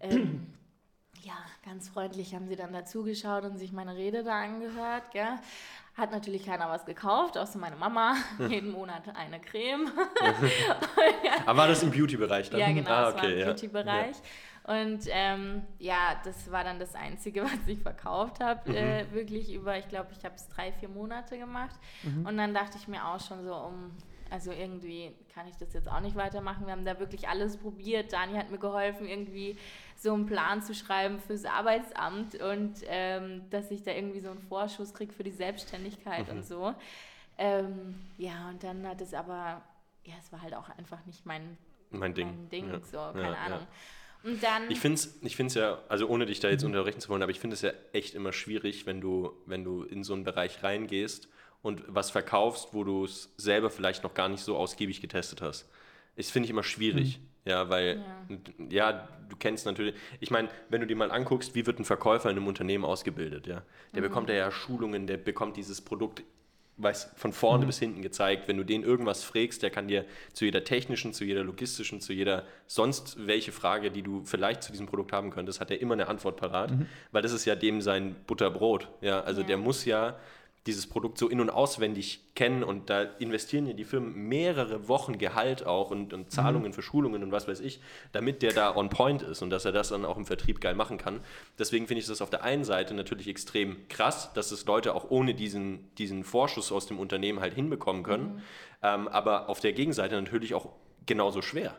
[0.00, 0.46] ähm,
[1.22, 5.10] ja, ganz freundlich haben sie dann dazugeschaut und sich meine Rede da angehört.
[5.12, 5.38] Gell?
[5.96, 8.16] Hat natürlich keiner was gekauft, außer meine Mama.
[8.48, 9.90] Jeden Monat eine Creme.
[11.46, 12.60] Aber war das im Beauty-Bereich dann?
[12.60, 13.46] Ja, genau, ah, das war im ja.
[13.46, 14.16] Beauty-Bereich.
[14.64, 18.76] Und ähm, ja, das war dann das Einzige, was ich verkauft habe.
[18.76, 21.74] Äh, wirklich über, ich glaube, ich habe es drei, vier Monate gemacht.
[22.24, 23.90] Und dann dachte ich mir auch schon so, um,
[24.30, 26.66] also irgendwie kann ich das jetzt auch nicht weitermachen.
[26.66, 28.12] Wir haben da wirklich alles probiert.
[28.12, 29.56] Dani hat mir geholfen, irgendwie
[29.96, 34.40] so einen Plan zu schreiben fürs Arbeitsamt und ähm, dass ich da irgendwie so einen
[34.40, 36.74] Vorschuss kriege für die Selbstständigkeit und so.
[37.38, 39.62] Ähm, ja, und dann hat es aber,
[40.04, 41.56] ja, es war halt auch einfach nicht mein
[41.90, 42.28] Mein Ding.
[42.28, 42.80] mein Ding, Ja.
[42.84, 43.38] so, Ja, keine ja.
[43.46, 43.66] Ahnung.
[44.22, 47.08] Und dann, Ich finde es ich find's ja, also ohne dich da jetzt unterbrechen zu
[47.08, 50.12] wollen, aber ich finde es ja echt immer schwierig, wenn du, wenn du in so
[50.12, 51.28] einen Bereich reingehst
[51.62, 55.68] und was verkaufst, wo du es selber vielleicht noch gar nicht so ausgiebig getestet hast.
[56.16, 57.20] Das finde ich immer schwierig.
[57.46, 58.04] Ja, weil,
[58.68, 59.08] ja.
[59.28, 62.36] du kennst natürlich, ich meine, wenn du dir mal anguckst, wie wird ein Verkäufer in
[62.36, 63.62] einem Unternehmen ausgebildet, ja,
[63.94, 66.22] der bekommt ja, ja Schulungen, der bekommt dieses Produkt
[66.82, 68.48] weiß, von vorne bis hinten gezeigt.
[68.48, 72.12] Wenn du den irgendwas fragst, der kann dir zu jeder technischen, zu jeder logistischen, zu
[72.12, 75.94] jeder sonst welche Frage, die du vielleicht zu diesem Produkt haben könntest, hat er immer
[75.94, 76.72] eine Antwort parat,
[77.12, 78.88] weil das ist ja dem sein Butterbrot.
[79.00, 79.46] Ja, also Ja.
[79.46, 80.16] der muss ja
[80.66, 85.16] dieses Produkt so in- und auswendig kennen und da investieren ja die Firmen mehrere Wochen
[85.16, 87.80] Gehalt auch und, und Zahlungen für Schulungen und was weiß ich,
[88.12, 90.74] damit der da on point ist und dass er das dann auch im Vertrieb geil
[90.74, 91.20] machen kann.
[91.58, 95.10] Deswegen finde ich das auf der einen Seite natürlich extrem krass, dass es Leute auch
[95.10, 98.42] ohne diesen, diesen Vorschuss aus dem Unternehmen halt hinbekommen können,
[98.82, 100.68] ähm, aber auf der Gegenseite natürlich auch
[101.06, 101.74] genauso schwer.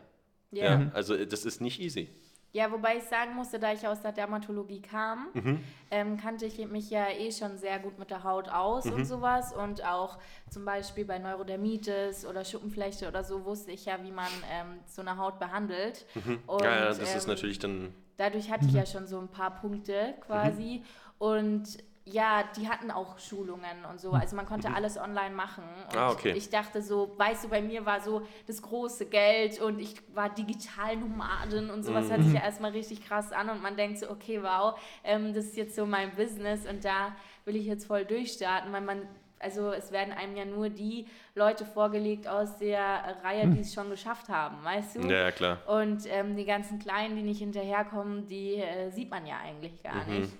[0.50, 0.80] ja.
[0.80, 2.10] Ja, also äh, das ist nicht easy.
[2.54, 5.60] Ja, wobei ich sagen musste, da ich aus der Dermatologie kam, Mhm.
[5.90, 8.92] ähm, kannte ich mich ja eh schon sehr gut mit der Haut aus Mhm.
[8.92, 9.54] und sowas.
[9.54, 10.18] Und auch
[10.50, 15.00] zum Beispiel bei Neurodermitis oder Schuppenflechte oder so wusste ich ja, wie man ähm, so
[15.00, 16.04] eine Haut behandelt.
[16.14, 16.64] Und, Mhm.
[16.64, 19.54] ja, ja, das ist ähm, natürlich dann dadurch hatte ich ja schon so ein paar
[19.60, 20.84] Punkte quasi.
[21.18, 24.12] Und ja, die hatten auch Schulungen und so.
[24.12, 25.62] Also man konnte alles online machen.
[25.90, 26.32] Und Ah, okay.
[26.36, 30.28] ich dachte so, weißt du, bei mir war so das große Geld und ich war
[30.28, 34.42] Digitalnomadin und sowas hört sich ja erstmal richtig krass an und man denkt so, okay,
[34.42, 38.72] wow, ähm, das ist jetzt so mein Business und da will ich jetzt voll durchstarten,
[38.72, 39.02] weil man
[39.38, 43.90] also es werden einem ja nur die Leute vorgelegt aus der Reihe, die es schon
[43.90, 45.00] geschafft haben, weißt du?
[45.08, 45.58] Ja, ja, klar.
[45.66, 50.04] Und ähm, die ganzen Kleinen, die nicht hinterherkommen, die äh, sieht man ja eigentlich gar
[50.04, 50.20] Mhm.
[50.20, 50.32] nicht.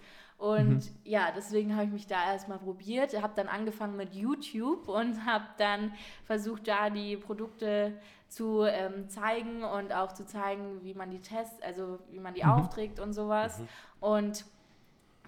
[0.42, 5.16] Und ja, deswegen habe ich mich da erstmal probiert, habe dann angefangen mit YouTube und
[5.24, 11.12] habe dann versucht, da die Produkte zu ähm, zeigen und auch zu zeigen, wie man
[11.12, 13.62] die tests, also wie man die aufträgt und sowas.
[14.00, 14.44] Und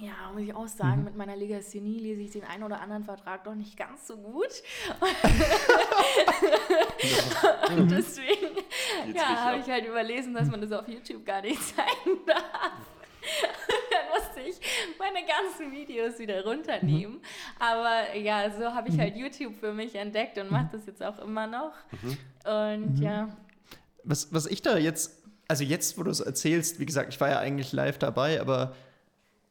[0.00, 3.44] ja, muss ich auch sagen, mit meiner Legasthenie lese ich den einen oder anderen Vertrag
[3.44, 4.64] doch nicht ganz so gut.
[7.68, 8.56] und deswegen
[9.06, 9.62] Geht's ja, habe ab.
[9.64, 12.72] ich halt überlesen, dass man das auf YouTube gar nicht zeigen darf.
[14.48, 14.60] Ich
[14.98, 17.20] meine ganzen Videos wieder runternehmen.
[17.58, 21.18] Aber ja, so habe ich halt YouTube für mich entdeckt und mache das jetzt auch
[21.18, 21.72] immer noch.
[22.44, 23.28] Und ja,
[24.04, 27.30] Was, was ich da jetzt, also jetzt, wo du es erzählst, wie gesagt, ich war
[27.30, 28.74] ja eigentlich live dabei, aber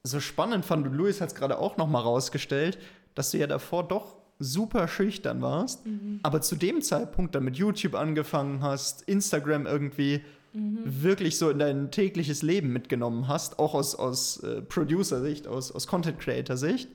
[0.03, 2.77] so spannend fand, und Luis hat es gerade auch nochmal rausgestellt,
[3.15, 5.83] dass du ja davor doch super schüchtern warst,
[6.23, 11.89] aber zu dem Zeitpunkt dann mit YouTube angefangen hast, Instagram irgendwie wirklich so in dein
[11.91, 16.89] tägliches Leben mitgenommen hast, auch aus, aus äh, Producer-Sicht, aus, aus Content-Creator-Sicht.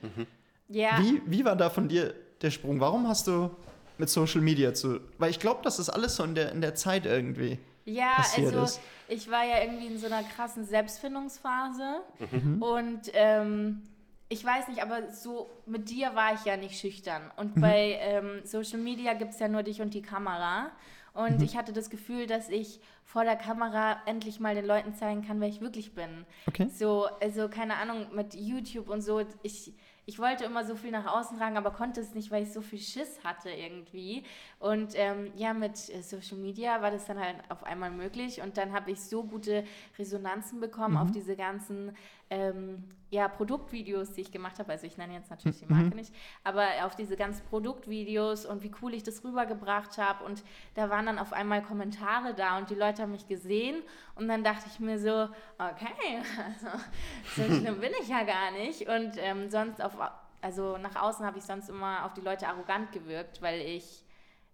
[0.68, 1.01] ja.
[1.01, 2.79] Wie, wie war da von dir der Sprung?
[2.81, 3.51] Warum hast du
[3.99, 5.01] mit Social Media zu.
[5.18, 7.59] Weil ich glaube, das ist alles so in der, in der Zeit irgendwie.
[7.85, 8.81] Ja, passiert also ist.
[9.09, 12.62] ich war ja irgendwie in so einer krassen Selbstfindungsphase Mhm.
[12.62, 13.83] und ähm,
[14.29, 17.23] ich weiß nicht, aber so mit dir war ich ja nicht schüchtern.
[17.37, 17.61] Und Mhm.
[17.61, 20.71] bei ähm, Social Media gibt es ja nur dich und die Kamera.
[21.18, 21.42] Und Mhm.
[21.42, 25.40] ich hatte das Gefühl, dass ich vor der Kamera endlich mal den Leuten zeigen kann,
[25.40, 26.24] wer ich wirklich bin.
[26.46, 26.68] Okay.
[26.68, 29.74] So, also keine Ahnung, mit YouTube und so, ich,
[30.07, 32.61] ich wollte immer so viel nach außen tragen, aber konnte es nicht, weil ich so
[32.61, 34.22] viel Schiss hatte irgendwie.
[34.61, 38.57] Und ähm, ja, mit äh, Social Media war das dann halt auf einmal möglich und
[38.57, 39.64] dann habe ich so gute
[39.98, 41.00] Resonanzen bekommen mhm.
[41.00, 41.96] auf diese ganzen
[42.31, 44.73] ähm, ja, Produktvideos, die ich gemacht habe.
[44.73, 45.97] Also ich nenne jetzt natürlich die Marke mhm.
[45.97, 46.14] nicht,
[46.45, 50.25] aber auf diese ganzen Produktvideos und wie cool ich das rübergebracht habe.
[50.25, 53.83] Und da waren dann auf einmal Kommentare da und die Leute haben mich gesehen
[54.14, 56.23] und dann dachte ich mir so, okay,
[56.55, 56.79] also
[57.35, 58.88] so schlimm bin ich ja gar nicht.
[58.88, 59.97] Und ähm, sonst auf,
[60.43, 64.05] also nach außen habe ich sonst immer auf die Leute arrogant gewirkt, weil ich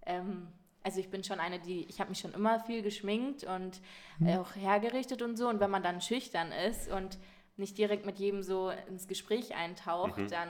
[0.07, 0.47] ähm,
[0.85, 3.81] also ich bin schon eine, die, ich habe mich schon immer viel geschminkt und
[4.19, 4.29] mhm.
[4.39, 5.49] auch hergerichtet und so.
[5.49, 7.19] Und wenn man dann schüchtern ist und
[7.57, 10.29] nicht direkt mit jedem so ins Gespräch eintaucht, mhm.
[10.29, 10.49] dann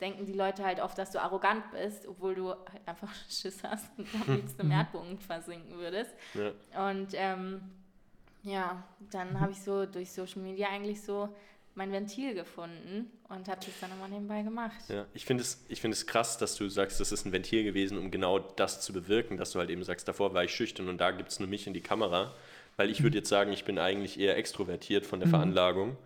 [0.00, 3.86] denken die Leute halt oft, dass du arrogant bist, obwohl du halt einfach Schiss hast
[3.96, 4.72] und am liebsten im mhm.
[4.72, 6.10] Erdbogen versinken würdest.
[6.34, 6.90] Ja.
[6.90, 7.62] Und ähm,
[8.42, 11.28] ja, dann habe ich so durch Social Media eigentlich so
[11.74, 14.76] mein Ventil gefunden und habe das dann immer nebenbei gemacht.
[14.88, 17.96] Ja, ich finde es, find es krass, dass du sagst, das ist ein Ventil gewesen,
[17.96, 20.98] um genau das zu bewirken, dass du halt eben sagst, davor war ich schüchtern und
[20.98, 22.34] da gibt es nur mich in die Kamera.
[22.76, 25.32] Weil ich würde jetzt sagen, ich bin eigentlich eher extrovertiert von der mhm.
[25.32, 25.96] Veranlagung.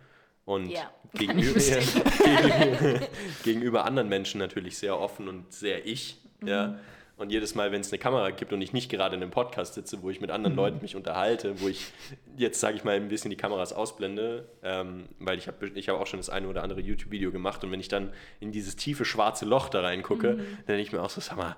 [0.47, 1.59] Und ja, gegenüber,
[3.43, 6.21] gegenüber anderen Menschen natürlich sehr offen und sehr ich.
[6.39, 6.47] Mhm.
[6.47, 6.79] Ja.
[7.17, 9.73] Und jedes Mal, wenn es eine Kamera gibt und ich nicht gerade in einem Podcast
[9.73, 10.59] sitze, wo ich mit anderen mhm.
[10.59, 11.91] Leuten mich unterhalte, wo ich
[12.37, 15.99] jetzt, sage ich mal, ein bisschen die Kameras ausblende, ähm, weil ich habe ich hab
[15.99, 19.03] auch schon das eine oder andere YouTube-Video gemacht und wenn ich dann in dieses tiefe
[19.03, 20.37] schwarze Loch da reingucke, mhm.
[20.37, 21.57] dann denke ich mir auch so, sag mal,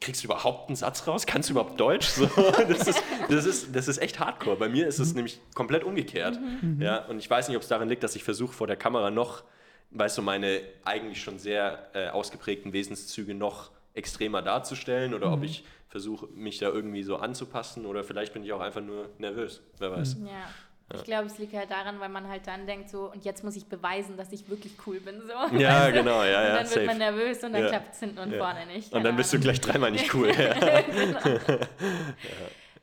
[0.00, 1.26] kriegst du überhaupt einen Satz raus?
[1.26, 2.06] Kannst du überhaupt Deutsch?
[2.06, 2.26] So,
[2.68, 4.56] das, ist, das, ist, das ist echt hardcore.
[4.56, 5.16] Bei mir ist es mhm.
[5.16, 6.38] nämlich komplett umgekehrt.
[6.40, 6.80] Mhm.
[6.80, 9.10] Ja, und ich weiß nicht, ob es daran liegt, dass ich versuche, vor der Kamera
[9.10, 9.44] noch,
[9.90, 15.34] weißt du, meine eigentlich schon sehr äh, ausgeprägten Wesenszüge noch extremer darzustellen oder mhm.
[15.34, 19.10] ob ich versuche, mich da irgendwie so anzupassen oder vielleicht bin ich auch einfach nur
[19.18, 19.60] nervös.
[19.78, 20.18] Wer weiß.
[20.24, 20.48] Ja.
[20.94, 23.54] Ich glaube, es liegt halt daran, weil man halt dann denkt so, und jetzt muss
[23.56, 25.20] ich beweisen, dass ich wirklich cool bin.
[25.20, 25.56] So.
[25.56, 25.92] Ja, du?
[25.98, 26.48] genau, ja, ja.
[26.48, 26.80] Und dann safe.
[26.80, 27.68] wird man nervös und dann ja.
[27.68, 28.38] klappt es hinten und ja.
[28.38, 28.92] vorne nicht.
[28.92, 30.28] Und dann bist du gleich dreimal nicht cool.
[30.38, 31.20] ja, genau.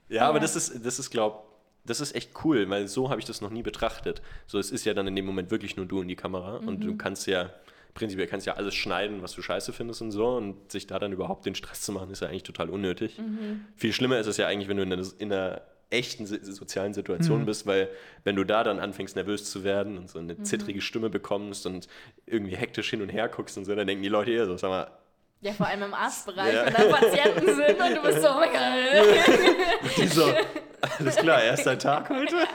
[0.09, 1.47] ja, aber das ist, das ist, glaube
[1.87, 4.21] das ist echt cool, weil so habe ich das noch nie betrachtet.
[4.45, 6.67] So, es ist ja dann in dem Moment wirklich nur du in die Kamera mhm.
[6.67, 7.49] und du kannst ja,
[7.93, 11.13] prinzipiell kannst ja alles schneiden, was du scheiße findest und so und sich da dann
[11.13, 13.17] überhaupt den Stress zu machen, ist ja eigentlich total unnötig.
[13.17, 13.65] Mhm.
[13.75, 17.41] Viel schlimmer ist es ja eigentlich, wenn du in einer, in einer echten sozialen Situation
[17.41, 17.45] mhm.
[17.45, 17.89] bist, weil
[18.23, 20.43] wenn du da dann anfängst nervös zu werden und so eine mhm.
[20.43, 21.87] zittrige Stimme bekommst und
[22.25, 24.69] irgendwie hektisch hin und her guckst und so, dann denken die Leute eher so, sag
[24.69, 24.91] mal,
[25.39, 26.65] ja, vor allem im Arztbereich, ja.
[26.65, 29.97] wenn da Patienten sind und du bist so, oh mein Gott.
[29.97, 30.33] Die so,
[30.99, 32.37] alles klar, erster Tag heute.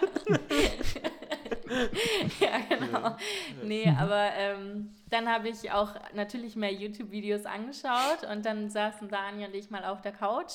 [2.41, 3.17] ja, genau.
[3.63, 9.49] Nee, aber ähm, dann habe ich auch natürlich mehr YouTube-Videos angeschaut und dann saßen Daniel
[9.49, 10.55] und ich mal auf der Couch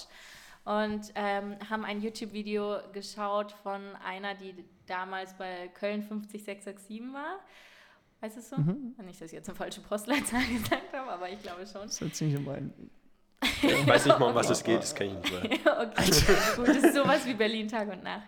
[0.68, 4.54] und ähm, haben ein YouTube-Video geschaut von einer, die
[4.86, 7.40] damals bei Köln 50667 war.
[8.20, 8.58] Weißt du so?
[8.58, 8.94] Mhm.
[9.06, 11.84] Nicht, dass ich jetzt eine falsche Postleitzahl gesagt habe, aber ich glaube schon.
[11.84, 12.74] Das ist ziemlich mein.
[13.62, 15.48] Ich weiß nicht mal, um was es geht, das kann ich nicht sagen.
[15.54, 18.28] okay, gut, das ist sowas wie Berlin Tag und Nacht.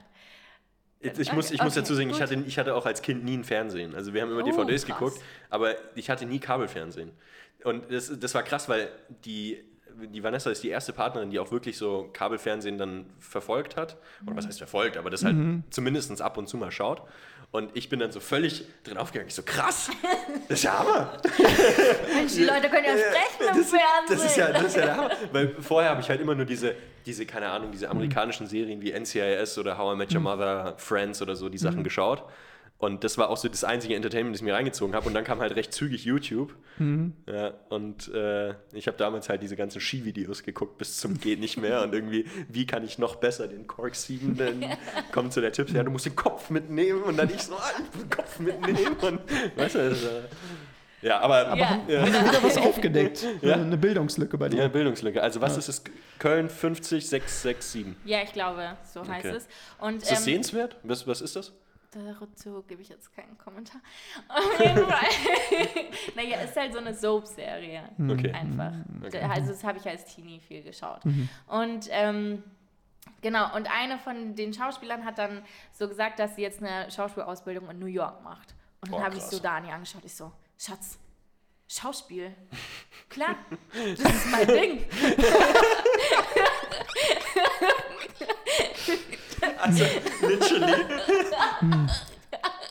[1.02, 3.43] Ich, muss, ich muss dazu sagen, ich hatte, ich hatte auch als Kind nie ein
[3.43, 3.95] Fernsehen.
[3.95, 4.97] Also wir haben immer oh, DVDs krass.
[4.97, 7.12] geguckt, aber ich hatte nie Kabelfernsehen.
[7.63, 8.89] Und das, das war krass, weil
[9.25, 9.63] die
[10.08, 13.98] die Vanessa ist die erste Partnerin, die auch wirklich so Kabelfernsehen dann verfolgt hat.
[14.26, 15.64] Oder was heißt verfolgt, aber das halt mhm.
[15.70, 17.02] zumindest ab und zu mal schaut.
[17.52, 19.28] Und ich bin dann so völlig drin aufgegangen.
[19.28, 19.90] Ich so, krass,
[20.48, 21.18] das ist ja Hammer.
[22.14, 23.80] Mensch, die Leute können ja sprechen im Fernsehen.
[24.08, 25.12] Das ist ja, das ist ja der Hammer.
[25.32, 26.76] Weil vorher habe ich halt immer nur diese,
[27.08, 30.26] diese, keine Ahnung, diese amerikanischen Serien wie NCIS oder How I Met Your mhm.
[30.26, 31.84] Mother, Friends oder so, die Sachen mhm.
[31.86, 32.24] geschaut.
[32.80, 35.06] Und das war auch so das einzige Entertainment, das ich mir reingezogen habe.
[35.06, 36.56] Und dann kam halt recht zügig YouTube.
[36.78, 37.13] Mhm.
[37.28, 41.58] Ja, und äh, ich habe damals halt diese ganzen Skivideos geguckt bis zum geht nicht
[41.58, 41.84] mehr.
[41.84, 44.65] Und irgendwie, wie kann ich noch besser den Kork 7 denn
[45.12, 47.04] kommt zu der Tipps, ja, du musst den Kopf mitnehmen.
[47.04, 48.96] Und dann ich so, ah, den Kopf mitnehmen.
[49.02, 49.20] Und
[49.58, 50.22] weißt du, das, äh,
[51.02, 51.70] ja, aber, aber ja.
[51.70, 52.06] Haben, ja.
[52.06, 53.26] wieder was aufgedeckt.
[53.42, 53.56] Ja?
[53.56, 54.62] Eine Bildungslücke bei dir.
[54.62, 55.22] Ja, Bildungslücke.
[55.22, 55.60] Also was ja.
[55.60, 55.84] ist es?
[56.18, 57.86] Köln 50667.
[58.06, 59.36] Ja, ich glaube, so heißt okay.
[59.36, 59.48] es.
[59.80, 60.78] Und, ist das ähm, sehenswert?
[60.84, 61.54] Was, was ist das?
[61.91, 63.82] Dazu gebe ich jetzt keinen Kommentar.
[64.28, 65.08] Auf jeden Fall.
[66.15, 67.89] naja, ist halt so eine Soap-Serie.
[67.97, 68.12] Mhm.
[68.12, 68.32] Okay.
[68.32, 68.73] Einfach.
[69.04, 69.21] Okay.
[69.23, 71.04] Also, das habe ich als Teenie viel geschaut.
[71.06, 71.30] Mhm.
[71.47, 72.43] Und ähm,
[73.21, 75.41] genau, und eine von den Schauspielern hat dann
[75.73, 78.54] so gesagt, dass sie jetzt eine Schauspielausbildung in New York macht.
[78.82, 80.06] Und dann oh, habe ich so Dani angeschaut.
[80.06, 80.99] Ich so, Schatz,
[81.67, 82.36] Schauspiel.
[83.10, 83.36] Klar,
[83.73, 84.86] das ist mein Ding.
[89.58, 89.86] Also,
[90.21, 90.86] literally.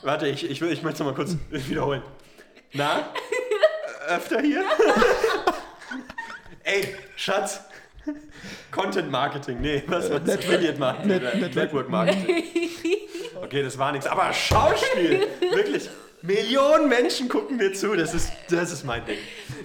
[0.03, 2.01] Warte, ich, ich, ich möchte es mal kurz wiederholen.
[2.73, 3.13] Na?
[4.07, 4.63] Öfter hier?
[6.63, 7.61] Ey, Schatz.
[8.71, 10.37] Content Marketing, nee, was war das?
[10.37, 11.07] Affiliate Marketing,
[11.39, 12.43] Net Network Marketing.
[13.41, 15.89] Okay, das war nichts, aber Schauspiel, wirklich.
[16.21, 19.17] Millionen Menschen gucken mir zu, das ist, das ist mein Ding.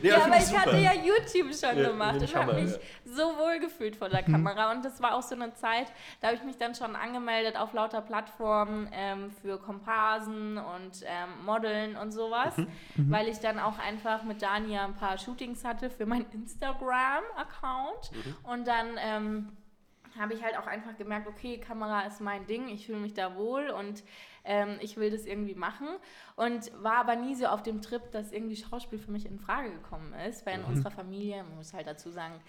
[0.02, 0.60] Nee, Ja, aber ich super.
[0.62, 2.78] hatte ja YouTube schon Ja, gemacht und habe mich ja.
[3.04, 4.70] so wohl gefühlt vor der Kamera.
[4.70, 5.86] Und das war auch so eine Zeit,
[6.20, 11.44] da habe ich mich dann schon angemeldet auf lauter Plattformen ähm, für Komparsen und ähm,
[11.44, 12.54] Modeln und sowas,
[12.96, 18.10] weil ich dann auch einfach mit Dania ein paar Shootings hatte für meinen Instagram-Account.
[18.44, 19.48] Und dann ähm,
[20.18, 23.34] habe ich halt auch einfach gemerkt, okay, Kamera ist mein Ding, ich fühle mich da
[23.36, 24.04] wohl und
[24.44, 25.88] ähm, ich will das irgendwie machen.
[26.36, 29.70] Und war aber nie so auf dem Trip, dass irgendwie Schauspiel für mich in Frage
[29.70, 32.40] gekommen ist, weil in unserer Familie, man muss halt dazu sagen,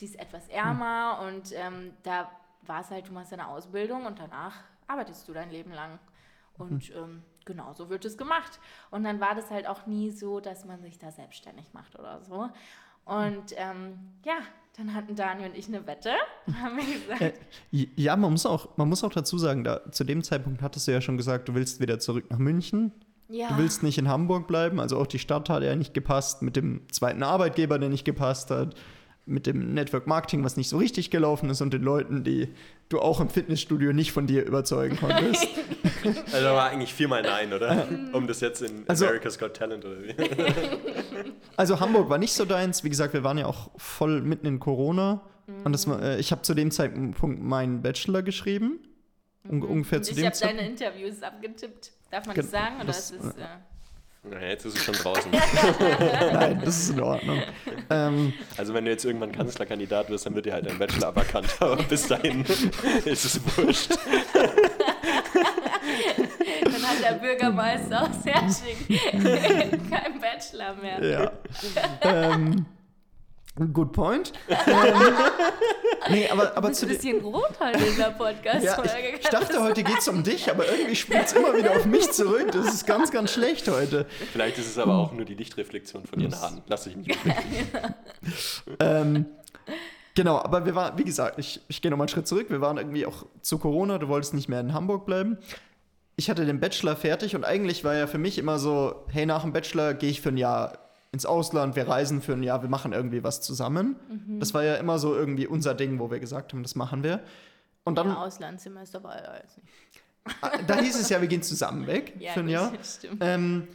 [0.00, 2.30] die ist etwas ärmer und ähm, da
[2.62, 5.98] war es halt, du machst eine Ausbildung und danach arbeitest du dein Leben lang.
[6.56, 8.60] Und ähm, genau so wird es gemacht.
[8.90, 12.22] Und dann war das halt auch nie so, dass man sich da selbstständig macht oder
[12.22, 12.48] so.
[13.04, 14.38] Und ähm, ja,
[14.76, 16.10] dann hatten Daniel und ich eine Wette
[16.62, 17.20] haben mir gesagt,
[17.72, 20.88] Äh, ja, man muss, auch, man muss auch dazu sagen, da, zu dem Zeitpunkt hattest
[20.88, 22.92] du ja schon gesagt, du willst wieder zurück nach München.
[23.28, 24.80] ja, Du willst nicht in Hamburg bleiben.
[24.80, 28.50] Also auch die Stadt hat ja nicht gepasst, mit dem zweiten Arbeitgeber, der nicht gepasst
[28.50, 28.74] hat,
[29.26, 32.48] mit dem Network Marketing, was nicht so richtig gelaufen ist und den Leuten, die
[32.90, 35.46] du auch im Fitnessstudio nicht von dir überzeugen konntest.
[36.32, 37.88] Also war eigentlich viermal Nein, oder?
[38.12, 40.12] Um das jetzt in Also- America's Got Talent oder wie?
[41.56, 42.84] Also Hamburg war nicht so deins.
[42.84, 45.22] Wie gesagt, wir waren ja auch voll mitten in Corona.
[45.64, 48.78] Und das war, äh, ich habe zu dem Zeitpunkt meinen Bachelor geschrieben.
[49.48, 50.80] Un ungefähr und zu ich dem habe deine Zeitpunkt.
[50.80, 51.92] Interviews abgetippt.
[52.10, 52.76] Darf man Gen- das sagen?
[52.76, 53.44] Oder das- ist es, äh,
[54.26, 55.30] Naja, jetzt ist es schon draußen.
[56.32, 57.42] Nein, das ist in Ordnung.
[57.90, 61.48] ähm, Also wenn du jetzt irgendwann Kanzlerkandidat wirst, dann wird dir halt dein Bachelor aberkannt.
[61.60, 62.42] Aber bis dahin
[63.04, 63.90] ist es wurscht.
[67.04, 68.98] Der Bürgermeister aus Hersching
[69.90, 71.04] kein Bachelor mehr.
[71.04, 71.32] ja.
[72.02, 72.66] ähm,
[73.72, 74.32] good point.
[74.48, 74.56] ähm,
[76.10, 79.08] nee, aber, aber Bist zu ein bisschen rot heute in der Ja, Podcast-Folge?
[79.14, 81.86] ich, ich dachte, heute geht es um dich, aber irgendwie spielt es immer wieder auf
[81.86, 82.50] mich zurück.
[82.52, 84.06] Das ist ganz, ganz schlecht heute.
[84.32, 86.62] Vielleicht ist es aber auch nur die Lichtreflexion von ihren Haaren.
[86.66, 87.18] Lass ich mich nicht
[88.80, 89.26] Ähm,
[90.14, 92.50] genau, aber wir waren, wie gesagt, ich, ich gehe nochmal einen Schritt zurück.
[92.50, 95.38] Wir waren irgendwie auch zu Corona, du wolltest nicht mehr in Hamburg bleiben.
[96.16, 99.42] Ich hatte den Bachelor fertig und eigentlich war ja für mich immer so, hey, nach
[99.42, 100.78] dem Bachelor gehe ich für ein Jahr
[101.10, 103.96] ins Ausland, wir reisen für ein Jahr, wir machen irgendwie was zusammen.
[104.40, 107.20] Das war ja immer so irgendwie unser Ding, wo wir gesagt haben, das machen wir.
[107.84, 109.68] Und dann, Ja, Auslandssemester war ja jetzt nicht.
[110.42, 112.72] äh, da hieß es ja, wir gehen zusammen weg Ja, für ein Jahr.
[112.82, 113.18] Stimmt.
[113.20, 113.68] Ähm,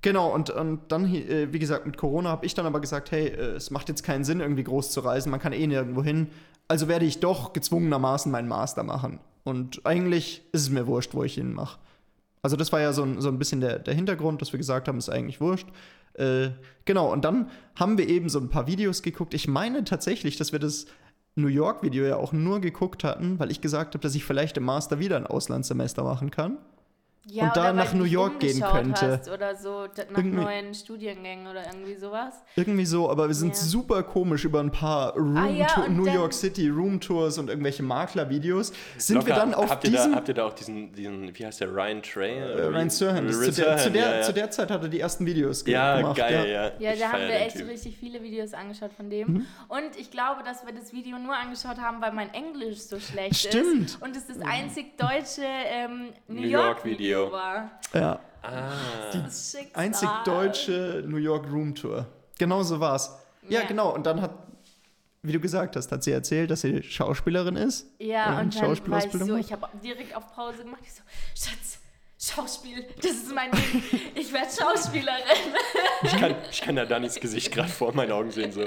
[0.00, 3.26] genau, und, und dann, äh, wie gesagt, mit Corona habe ich dann aber gesagt, hey,
[3.28, 6.28] äh, es macht jetzt keinen Sinn, irgendwie groß zu reisen, man kann eh nirgendwo hin.
[6.68, 9.20] Also werde ich doch gezwungenermaßen meinen Master machen.
[9.44, 11.78] Und eigentlich ist es mir wurscht, wo ich ihn mache.
[12.42, 14.88] Also das war ja so ein, so ein bisschen der, der Hintergrund, dass wir gesagt
[14.88, 15.68] haben, ist eigentlich wurscht.
[16.14, 16.50] Äh,
[16.84, 19.32] genau, und dann haben wir eben so ein paar Videos geguckt.
[19.34, 20.86] Ich meine tatsächlich, dass wir das
[21.34, 24.64] New York-Video ja auch nur geguckt hatten, weil ich gesagt habe, dass ich vielleicht im
[24.64, 26.58] Master wieder ein Auslandssemester machen kann.
[27.24, 29.12] Ja, und da nach New York gehen könnte.
[29.18, 32.34] Hast oder so, nach Irgendwie- neuen Studiengängen oder irgendwie sowas.
[32.56, 33.62] Irgendwie so, aber wir sind Ja.
[33.62, 37.84] super komisch über ein paar Room Ah ja, New dann- York City Roomtours und irgendwelche
[37.84, 38.72] Maklervideos.
[38.98, 41.46] Sind Locker, wir dann auf habt ihr, da, habt ihr da auch diesen, diesen wie
[41.46, 42.38] heißt der, Ryan Trey?
[42.38, 45.24] äh, Ryan Serhan, das- zu, der, zu, der, zu der Zeit hat er die ersten
[45.24, 46.16] Videos ge Ja, gemacht.
[46.16, 46.72] geil, ja.
[46.80, 47.68] Ja, Ich da haben wir echt Typ.
[47.68, 49.28] richtig viele Videos angeschaut von dem.
[49.28, 49.46] Mhm.
[49.68, 53.36] Und ich glaube, dass wir das Video nur angeschaut haben, weil mein Englisch so schlecht
[53.36, 53.86] Stimmt.
[53.90, 54.02] ist.
[54.02, 57.32] Und es das einzig deutsche ähm, New, New York York Video Video.
[57.32, 57.70] war.
[57.94, 58.72] Ja, Ah,
[59.12, 59.82] Das Schicksal.
[59.84, 62.06] einzig deutsche New York Roomtour.
[62.38, 63.16] Genau so war's.
[63.48, 63.66] Ja, Ja.
[63.68, 63.94] genau.
[63.94, 64.32] Und dann hat,
[65.22, 67.86] wie du gesagt hast, hat sie erzählt, dass sie Schauspielerin ist.
[68.00, 70.80] Ja, eine und dann war ich so, ich habe direkt auf Pause gemacht.
[70.82, 71.02] Ich so,
[71.36, 71.78] Schatz,
[72.18, 73.82] Schauspiel, das ist mein Ding.
[74.16, 75.22] Ich werde Schauspielerin.
[76.02, 78.66] ich, kann, ich kann da Danis Gesicht gerade vor meinen Augen sehen, so.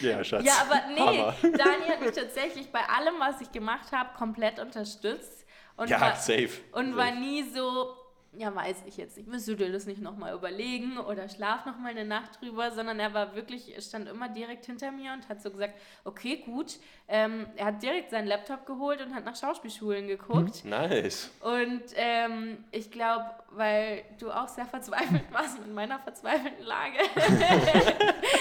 [0.00, 0.44] Ja, Schatz.
[0.46, 1.34] Ja, aber nee, Hammer.
[1.42, 5.44] Dani hat mich tatsächlich bei allem, was ich gemacht habe, komplett unterstützt.
[5.76, 6.50] Und Ja, war, safe.
[6.72, 6.96] Und safe.
[6.96, 7.94] war nie so,
[8.36, 11.92] ja, weiß ich jetzt nicht, müsst du dir das nicht nochmal überlegen oder schlaf nochmal
[11.92, 15.42] eine Nacht drüber, sondern er war wirklich, er stand immer direkt hinter mir und hat
[15.42, 16.78] so gesagt, okay, gut.
[17.08, 20.64] Ähm, er hat direkt seinen Laptop geholt und hat nach Schauspielschulen geguckt.
[20.64, 21.30] Nice.
[21.40, 26.98] Und ähm, ich glaube, weil du auch sehr verzweifelt warst mit meiner verzweifelten Lage.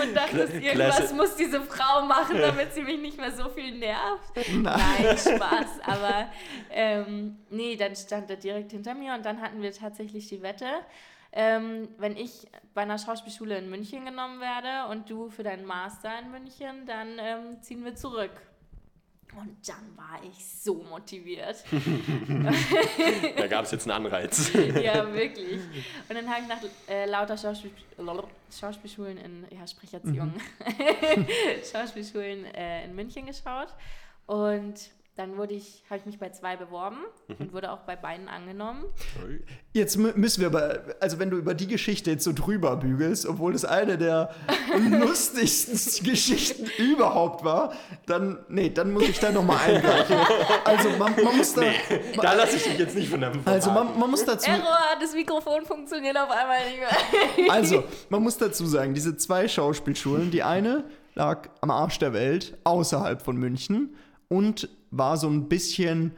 [0.00, 1.14] und dachtest, irgendwas klasse.
[1.14, 4.32] muss diese Frau machen, damit sie mich nicht mehr so viel nervt.
[4.52, 4.80] Nein.
[5.02, 5.80] Nein, Spaß.
[5.84, 6.26] Aber
[6.70, 10.66] ähm, nee, dann stand er direkt hinter mir und dann hatten wir tatsächlich die Wette.
[11.34, 16.10] Ähm, wenn ich bei einer Schauspielschule in München genommen werde und du für deinen Master
[16.18, 18.32] in München, dann ähm, ziehen wir zurück.
[19.34, 21.64] Und dann war ich so motiviert.
[23.36, 24.52] Da gab es jetzt einen Anreiz.
[24.82, 25.60] ja, wirklich.
[26.08, 27.70] Und dann habe ich nach äh, lauter Schauspiel
[28.50, 30.34] Schauspielschulen in, ja, sprich jetzt jung,
[31.72, 33.68] Schauspielschulen äh, in München geschaut.
[34.26, 36.96] Und dann wurde ich, habe ich mich bei zwei beworben
[37.38, 38.84] und wurde auch bei beiden angenommen.
[39.74, 43.26] Jetzt mü- müssen wir aber, also wenn du über die Geschichte jetzt so drüber bügelst,
[43.26, 44.30] obwohl das eine der
[45.00, 47.72] lustigsten Geschichten überhaupt war,
[48.06, 50.16] dann, nee, dann muss ich da nochmal eingreifen.
[50.64, 51.62] Also man, man muss da,
[52.20, 55.12] Da lasse ich dich jetzt nicht von deinem also man, man muss dazu, Error, das
[55.14, 57.50] Mikrofon funktioniert auf einmal nicht mehr.
[57.52, 62.56] also man muss dazu sagen, diese zwei Schauspielschulen, die eine lag am Arsch der Welt,
[62.64, 63.94] außerhalb von München
[64.28, 66.12] und war so ein bisschen,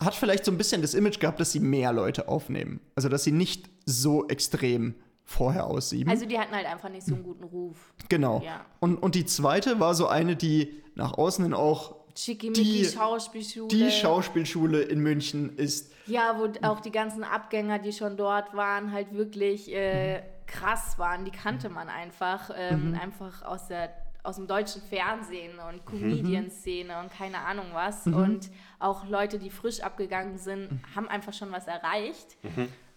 [0.00, 2.80] hat vielleicht so ein bisschen das Image gehabt, dass sie mehr Leute aufnehmen.
[2.94, 6.10] Also dass sie nicht so extrem vorher aussieben.
[6.10, 7.94] Also die hatten halt einfach nicht so einen guten Ruf.
[8.08, 8.42] Genau.
[8.44, 8.66] Ja.
[8.80, 13.68] Und, und die zweite war so eine, die nach außen hin auch Die- Schauspielschule.
[13.68, 15.92] die Schauspielschule in München ist.
[16.06, 21.24] Ja, wo auch die ganzen Abgänger, die schon dort waren, halt wirklich äh, krass waren.
[21.24, 22.50] Die kannte man einfach.
[22.54, 22.94] Ähm, Mhm.
[22.98, 23.90] Einfach aus, der,
[24.24, 28.06] aus dem deutschen Fernsehen und Comedian-Szene und keine Ahnung was.
[28.06, 28.14] Mhm.
[28.14, 32.36] Und auch Leute, die frisch abgegangen sind, haben einfach schon was erreicht.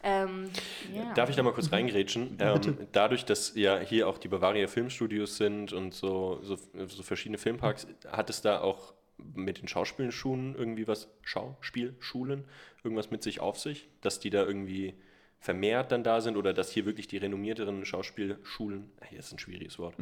[0.03, 0.49] Ähm,
[0.93, 1.13] ja.
[1.13, 2.37] Darf ich da mal kurz reingrätschen?
[2.39, 7.37] Ähm, dadurch, dass ja hier auch die Bavaria Filmstudios sind und so, so, so verschiedene
[7.37, 12.45] Filmparks, hat es da auch mit den Schauspielschulen irgendwie was, Schauspielschulen,
[12.83, 14.93] irgendwas mit sich auf sich, dass die da irgendwie
[15.39, 19.77] vermehrt dann da sind oder dass hier wirklich die renommierteren Schauspielschulen, hier ist ein schwieriges
[19.77, 19.95] Wort,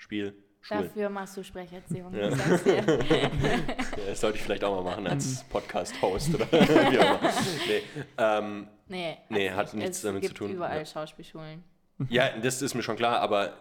[0.00, 0.34] Schauspielschulen,
[0.68, 2.14] Dafür machst du Sprecherziehung.
[2.14, 2.30] Ja.
[2.30, 2.98] dir.
[3.96, 7.32] Ja, das sollte ich vielleicht auch mal machen als Podcast-Host oder wie auch immer.
[7.66, 7.82] Nee,
[8.18, 9.82] ähm, Nee, Nee, hat's hat nicht.
[9.84, 10.84] nichts es damit zu gibt tun, überall ja.
[10.84, 11.62] Schauspielschulen.
[12.08, 13.52] Ja, das ist mir schon klar, aber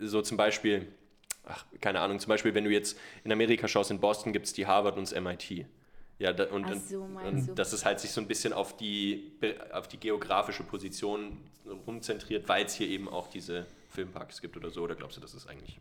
[0.00, 0.88] so zum Beispiel,
[1.44, 4.52] ach, keine Ahnung, zum Beispiel, wenn du jetzt in Amerika schaust, in Boston gibt es
[4.54, 5.66] die Harvard und das MIT.
[6.18, 7.50] Ja, da, und, und- so, meinst du.
[7.52, 9.32] und das ist halt sich so ein bisschen auf die,
[9.72, 11.36] auf die geografische Position
[11.86, 14.82] rumzentriert, weil es hier eben auch diese Filmparks gibt oder so.
[14.82, 15.78] Oder glaubst du, das ist eigentlich.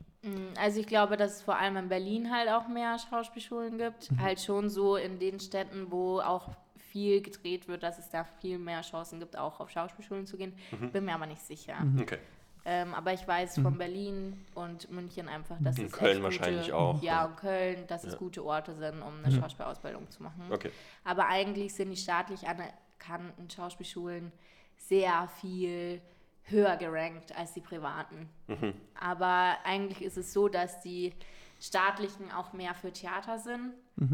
[0.57, 4.11] Also ich glaube, dass es vor allem in Berlin halt auch mehr Schauspielschulen gibt.
[4.11, 4.21] Mhm.
[4.21, 8.57] Halt schon so in den Städten, wo auch viel gedreht wird, dass es da viel
[8.57, 10.53] mehr Chancen gibt, auch auf Schauspielschulen zu gehen.
[10.71, 10.91] Mhm.
[10.91, 11.75] Bin mir aber nicht sicher.
[11.99, 12.19] Okay.
[12.67, 16.75] Ähm, aber ich weiß von Berlin und München einfach, dass Und es Köln wahrscheinlich gute,
[16.75, 18.19] auch, Ja, und Köln, dass es Ja.
[18.19, 20.45] gute Orte sind, um eine Schauspielausbildung zu machen.
[20.51, 20.71] Okay.
[21.03, 24.31] Aber eigentlich sind die staatlich anerkannten Schauspielschulen
[24.77, 26.01] sehr viel
[26.45, 28.29] höher gerankt als die privaten.
[28.47, 28.73] Mhm.
[28.99, 31.13] Aber eigentlich ist es so, dass die
[31.59, 33.73] staatlichen auch mehr für Theater sind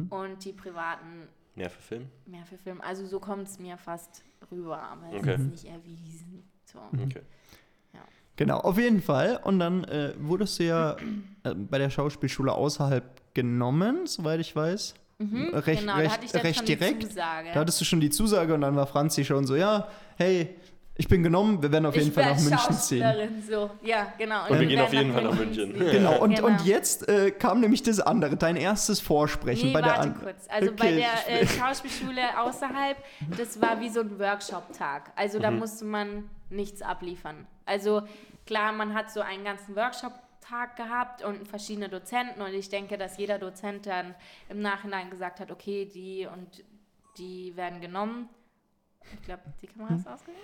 [0.10, 2.08] und die privaten Mehr für Film?
[2.26, 2.80] mehr für Film.
[2.82, 5.34] Also so kommt es mir fast rüber, aber es Okay.
[5.36, 6.44] ist nicht erwiesen.
[6.65, 6.80] So.
[6.94, 7.22] Okay.
[8.38, 9.39] Genau, auf jeden Fall.
[9.44, 10.96] Und dann äh, wurdest du ja
[11.44, 14.96] äh, bei der Schauspielschule außerhalb genommen, soweit ich weiß.
[15.20, 17.04] Recht, genau, da recht, hatte ich dann recht schon direkt.
[17.04, 17.50] die Zusage.
[17.54, 20.56] Da hattest du schon die Zusage und dann war Franzi schon so, ja, hey,
[20.95, 23.43] ich bin genommen, wir werden auf jeden ich Fall nach München ziehen.
[23.49, 23.71] So.
[23.82, 24.47] Ja, genau.
[24.49, 25.73] Und wir gehen auf jeden Fall nach München.
[25.75, 25.89] ziehen.
[25.91, 26.47] Genau, und, Genau.
[26.47, 30.19] und jetzt äh, kam nämlich das andere, dein erstes Vorsprechen Nee, bei der warte an
[30.21, 30.47] kurz.
[30.49, 32.97] Also bei Okay, der äh, Schauspielschule außerhalb,
[33.38, 35.12] das war wie so ein Workshop-Tag.
[35.15, 35.43] Also Mhm.
[35.43, 37.47] da musste man nichts abliefern.
[37.65, 38.04] Also
[38.45, 43.17] klar, man hat so einen ganzen Workshop-Tag gehabt und verschiedene Dozenten und ich denke, dass
[43.17, 44.13] jeder Dozent dann
[44.49, 46.63] im Nachhinein gesagt hat, okay, die und
[47.17, 48.27] die werden genommen.
[49.15, 49.99] Ich glaube, die Kamera Mhm.
[49.99, 50.38] ist ausgegangen.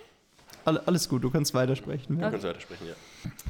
[0.64, 2.16] All- Alles gut, du kannst weitersprechen.
[2.16, 2.30] Du Ja.
[2.30, 2.94] kannst weitersprechen, ja.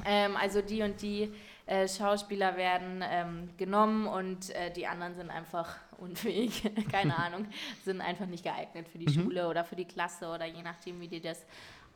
[0.05, 1.33] Ähm, also die und die
[1.67, 7.47] äh, Schauspieler werden ähm, genommen und äh, die anderen sind einfach unfähig, keine Ahnung,
[7.85, 11.09] sind einfach nicht geeignet für die Schule oder für die Klasse oder je nachdem, wie
[11.09, 11.45] die das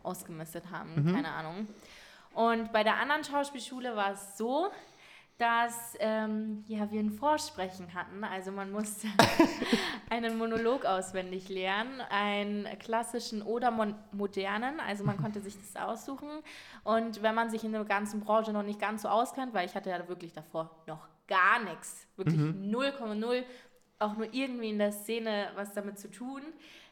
[0.02, 1.68] ausgemistet haben, keine Ahnung.
[2.34, 4.68] Und bei der anderen Schauspielschule war es so,
[5.38, 8.22] dass ähm, ja, wir ein Vorsprechen hatten.
[8.22, 9.08] Also man musste
[10.10, 13.70] einen Monolog auswendig lernen, einen klassischen oder
[14.12, 14.78] modernen.
[14.80, 16.28] Also man konnte sich das aussuchen.
[16.84, 19.74] Und wenn man sich in der ganzen Branche noch nicht ganz so auskennt, weil ich
[19.74, 23.44] hatte ja wirklich davor noch gar nichts, wirklich 0,0,
[23.98, 26.42] auch nur irgendwie in der Szene was damit zu tun,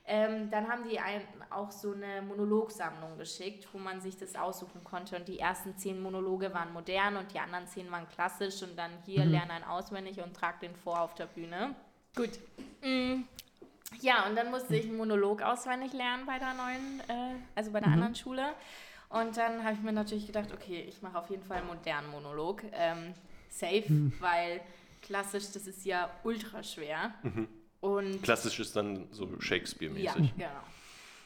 [0.06, 4.82] ähm, dann haben die einen auch so eine Monologsammlung geschickt, wo man sich das aussuchen
[4.82, 5.16] konnte.
[5.16, 8.62] Und die ersten zehn Monologe waren modern und die anderen zehn waren klassisch.
[8.62, 11.74] Und dann hier lerne einen auswendig und trag den vor auf der Bühne.
[12.16, 12.30] Gut.
[12.82, 13.22] Mm.
[14.00, 17.80] Ja, und dann musste ich einen Monolog auswendig lernen bei der neuen, äh, also bei
[17.80, 18.54] der anderen Schule.
[19.08, 22.10] Und dann habe ich mir natürlich gedacht, okay, ich mache auf jeden Fall einen modernen
[22.10, 22.62] Monolog.
[22.72, 23.14] Ähm,
[23.48, 23.84] safe,
[24.20, 24.60] weil
[25.02, 27.12] klassisch, das ist ja ultra schwer.
[27.80, 30.34] Und Klassisch ist dann so ja, Shakespeare-mäßig.
[30.36, 30.50] genau.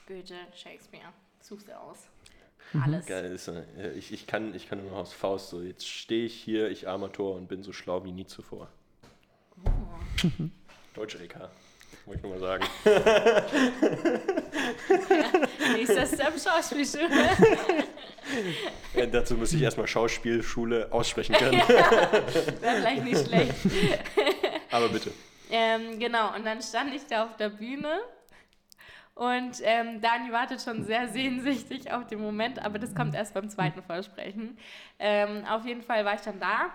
[0.07, 1.09] Goethe, Shakespeare.
[1.41, 1.99] Such's dir aus.
[2.83, 3.07] Alles.
[3.07, 6.25] Geil, ist, äh, ich, ich, kann, ich kann nur noch aus Faust so, jetzt stehe
[6.27, 8.69] ich hier, ich armer Tor und bin so schlau wie nie zuvor.
[9.65, 9.71] Oh.
[10.95, 11.51] Deutsch LK.
[12.07, 12.65] wollte ich nur mal sagen.
[15.73, 17.09] Nächster Step Schauspielschule.
[18.95, 21.59] Äh, dazu muss ich erstmal Schauspielschule aussprechen können.
[21.59, 22.23] Wäre
[22.61, 23.55] vielleicht nicht schlecht.
[24.71, 25.13] Aber bitte.
[25.51, 28.01] Ähm, genau, und dann stand ich da auf der Bühne
[29.15, 33.49] und ähm, Dani wartet schon sehr sehnsüchtig auf den Moment, aber das kommt erst beim
[33.49, 34.59] zweiten Versprechen.
[34.99, 36.71] Ähm, auf jeden Fall war ich dann da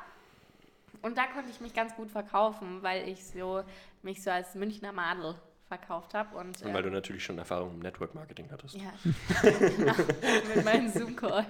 [1.02, 3.64] und da konnte ich mich ganz gut verkaufen, weil ich so,
[4.02, 5.36] mich so als Münchner Madel
[5.68, 6.36] verkauft habe.
[6.36, 8.76] Und, Und weil du ähm, natürlich schon Erfahrung im Network Marketing hattest.
[8.76, 8.92] ja,
[9.44, 9.94] genau,
[10.56, 11.46] mit meinen Zoom-Calls.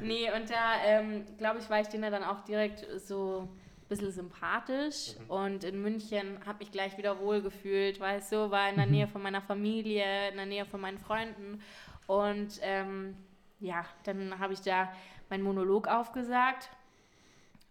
[0.00, 3.48] Nee, und da, ähm, glaube ich, war ich denen dann auch direkt so
[3.92, 5.14] bisschen sympathisch.
[5.28, 9.22] Und in München habe ich gleich wieder wohlgefühlt, weißt du, war in der Nähe von
[9.22, 11.60] meiner Familie, in der Nähe von meinen Freunden.
[12.06, 13.16] Und ähm,
[13.60, 14.92] ja, dann habe ich da
[15.28, 16.70] meinen Monolog aufgesagt.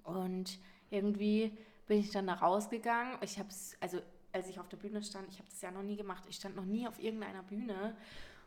[0.04, 0.60] Und
[0.90, 1.58] irgendwie
[1.88, 3.18] bin ich dann da rausgegangen.
[3.22, 4.00] Ich habe es, also
[4.32, 6.24] als ich auf der Bühne stand, ich habe das ja noch nie gemacht.
[6.30, 7.96] Ich stand noch nie auf irgendeiner Bühne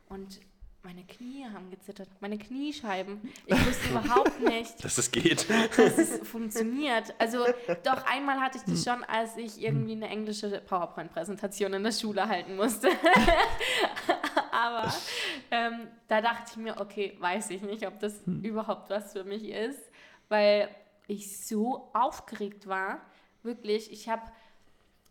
[0.08, 0.40] und
[0.84, 2.08] meine Knie haben gezittert.
[2.20, 3.20] Meine Kniescheiben.
[3.46, 5.48] Ich wusste überhaupt nicht, Dass es geht.
[5.48, 7.14] dass es funktioniert.
[7.18, 7.46] Also
[7.82, 12.28] doch einmal hatte ich das schon, als ich irgendwie eine englische PowerPoint-Präsentation in der Schule
[12.28, 12.88] halten musste.
[14.52, 14.92] Aber
[15.50, 19.48] ähm, da dachte ich mir, okay, weiß ich nicht, ob das überhaupt was für mich
[19.48, 19.80] ist,
[20.28, 20.68] weil
[21.06, 23.00] ich so aufgeregt war.
[23.42, 24.22] Wirklich, ich habe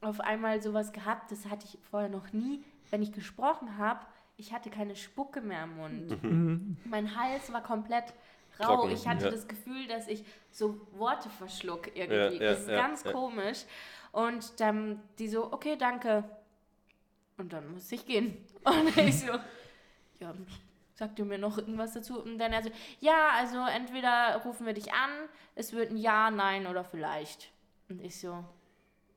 [0.02, 2.64] auf einmal sowas gehabt, das hatte ich vorher noch nie.
[2.92, 4.06] Wenn ich gesprochen habe,
[4.38, 6.86] ich hatte keine Spucke mehr im Mund.
[6.86, 8.14] Mein Hals war komplett
[8.60, 8.76] rau.
[8.76, 9.32] Trocken, ich hatte ja.
[9.32, 12.16] das Gefühl, dass ich so Worte verschluck irgendwie.
[12.16, 13.12] Ja, ja, das ist ja, ganz ja.
[13.12, 13.66] komisch.
[14.12, 16.24] Und dann die so, okay, danke.
[17.38, 18.38] Und dann musste ich gehen.
[18.64, 19.34] Und ich so,
[20.20, 20.34] ja,
[20.94, 22.22] sagt ihr mir noch irgendwas dazu?
[22.22, 22.70] Und dann er so,
[23.00, 25.10] ja, also entweder rufen wir dich an,
[25.56, 27.52] es wird ein Ja, Nein oder vielleicht.
[27.90, 28.44] Und ich so,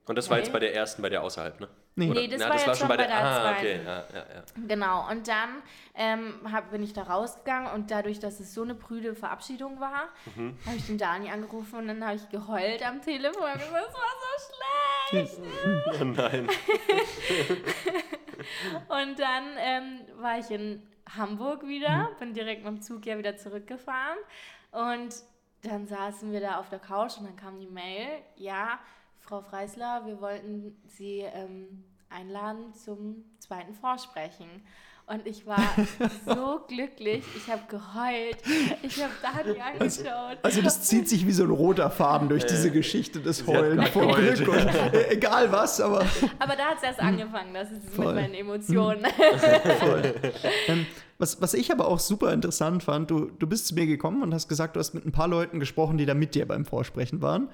[0.07, 0.45] Und das war Okay.
[0.45, 1.69] jetzt bei der ersten, bei der außerhalb, ne?
[1.99, 2.09] Nee.
[2.11, 3.57] Nee, das war jetzt schon bei der Ah, zweiten.
[3.59, 4.43] okay, ja, ja, ja.
[4.69, 5.63] Genau, und dann
[5.95, 10.09] ähm, hab, bin ich da rausgegangen und dadurch, dass es so eine prüde Verabschiedung war,
[10.35, 10.59] Mhm.
[10.67, 13.95] habe ich den Dani angerufen und dann habe ich geheult am Telefon und gesagt, es
[13.95, 15.41] war so schlecht.
[16.01, 16.49] Oh nein.
[18.89, 20.83] Und dann ähm, war ich in
[21.17, 24.19] Hamburg wieder, bin direkt mit dem Zug ja wieder zurückgefahren
[24.73, 25.15] und
[25.63, 28.79] dann saßen wir da auf der Couch und dann kam die Mail, ja,
[29.27, 34.47] Frau Freisler, wir wollten Sie ähm, einladen zum zweiten Vorsprechen.
[35.09, 35.59] Und ich war
[36.27, 38.37] so glücklich, ich habe geheult,
[38.83, 40.39] ich habe Dani angeschaut.
[40.43, 44.37] Also das zieht sich wie so ein roter Faden durch diese Geschichte des Heulen geheult.
[44.37, 44.49] Glück.
[44.49, 46.07] Und, äh, egal was, aber
[46.39, 48.07] Aber da hat es erst angefangen, das ist Voll.
[48.07, 49.07] mit meinen Emotionen.
[50.69, 50.87] Ähm,
[51.19, 54.35] was, was ich aber auch super interessant fand, du, du bist zu mir gekommen und
[54.35, 57.23] hast gesagt, du hast mit ein paar Leuten gesprochen, die da mit dir beim Vorsprechen
[57.23, 57.49] waren.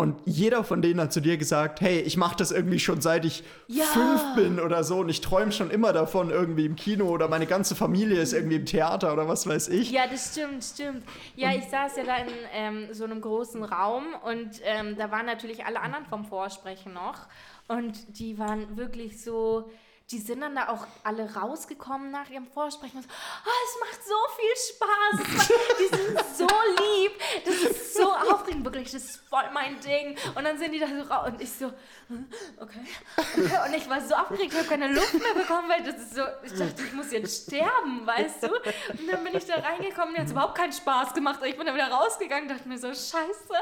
[0.00, 3.26] Und jeder von denen hat zu dir gesagt, hey, ich mache das irgendwie schon seit
[3.26, 3.84] ich Ja.
[3.84, 7.44] fünf bin oder so und ich träume schon immer davon, irgendwie im Kino oder meine
[7.46, 9.90] ganze Familie ist irgendwie im Theater oder was weiß ich.
[9.90, 11.04] Ja, das stimmt, stimmt.
[11.36, 15.26] Ja, ich saß ja da in ähm, so einem großen Raum und ähm, da waren
[15.26, 17.26] natürlich alle anderen vom Vorsprechen noch.
[17.68, 19.70] Und die waren wirklich so,
[20.10, 23.08] die sind dann da auch alle rausgekommen nach ihrem Vorsprechen und so,
[23.46, 27.12] oh, es macht so viel Spaß, die sind so lieb,
[27.44, 30.16] das ist so aufregend, wirklich, das ist voll mein Ding.
[30.34, 31.72] Und dann sind die da so raus und ich so,
[32.08, 32.26] hm,
[32.60, 32.80] okay,
[33.16, 33.50] okay.
[33.66, 36.22] Und ich war so aufgeregt, ich habe keine Luft mehr bekommen, weil das ist so,
[36.42, 38.48] ich dachte, ich muss jetzt sterben, weißt du?
[38.48, 41.38] Und dann bin ich da reingekommen, mir hat es überhaupt keinen Spaß gemacht.
[41.44, 43.54] Ich bin dann wieder rausgegangen, dachte mir so, scheiße,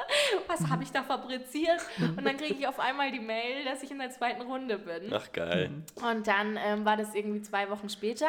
[0.46, 1.80] was habe ich da fabriziert?
[1.98, 5.12] Und dann kriege ich auf einmal die Mail, dass ich in der zweiten Runde bin.
[5.12, 5.70] Ach, geil.
[5.96, 8.28] Und dann ähm, war das irgendwie zwei Wochen später.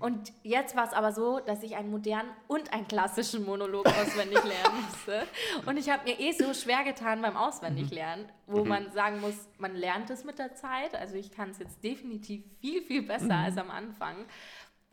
[0.00, 4.42] Und jetzt war es aber so, dass ich einen modernen und einen klassischen Monolog auswendig
[4.44, 5.26] lernen musste.
[5.66, 9.74] Und ich habe mir eh so schwer getan beim Auswendiglernen, wo man sagen muss, man
[9.74, 10.94] lernt es mit der Zeit.
[10.94, 14.16] Also ich kann es jetzt definitiv viel, viel besser als am Anfang.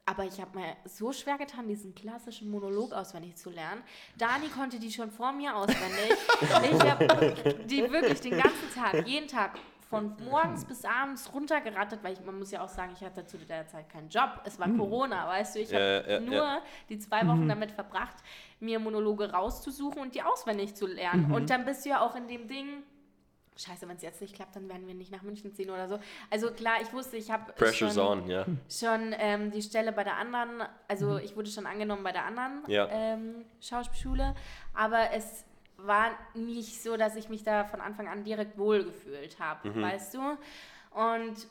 [0.05, 3.81] Aber ich habe mir so schwer getan, diesen klassischen Monolog auswendig zu lernen.
[4.17, 6.17] Dani konnte die schon vor mir auswendig.
[6.71, 9.57] Ich habe die wirklich den ganzen Tag, jeden Tag,
[9.91, 13.37] von morgens bis abends runtergerattet, weil ich, man muss ja auch sagen, ich hatte zu
[13.37, 14.39] der Zeit keinen Job.
[14.45, 15.59] Es war Corona, weißt du.
[15.59, 16.61] Ich habe Ja, ja, nur ja.
[16.89, 18.15] die zwei Wochen damit verbracht,
[18.61, 21.31] mir Monologe rauszusuchen und die auswendig zu lernen.
[21.33, 22.83] Und dann bist du ja auch in dem Ding.
[23.57, 25.99] Scheiße, wenn es jetzt nicht klappt, dann werden wir nicht nach München ziehen oder so.
[26.29, 28.45] Also klar, ich wusste, ich habe schon, on, ja.
[28.69, 32.63] schon ähm, die Stelle bei der anderen, also ich wurde schon angenommen bei der anderen
[32.67, 32.87] Ja.
[32.89, 34.35] ähm, Schauspielschule,
[34.73, 35.43] aber es
[35.85, 40.19] war nicht so, dass ich mich da von Anfang an direkt wohlgefühlt habe, weißt du?
[40.91, 41.47] Und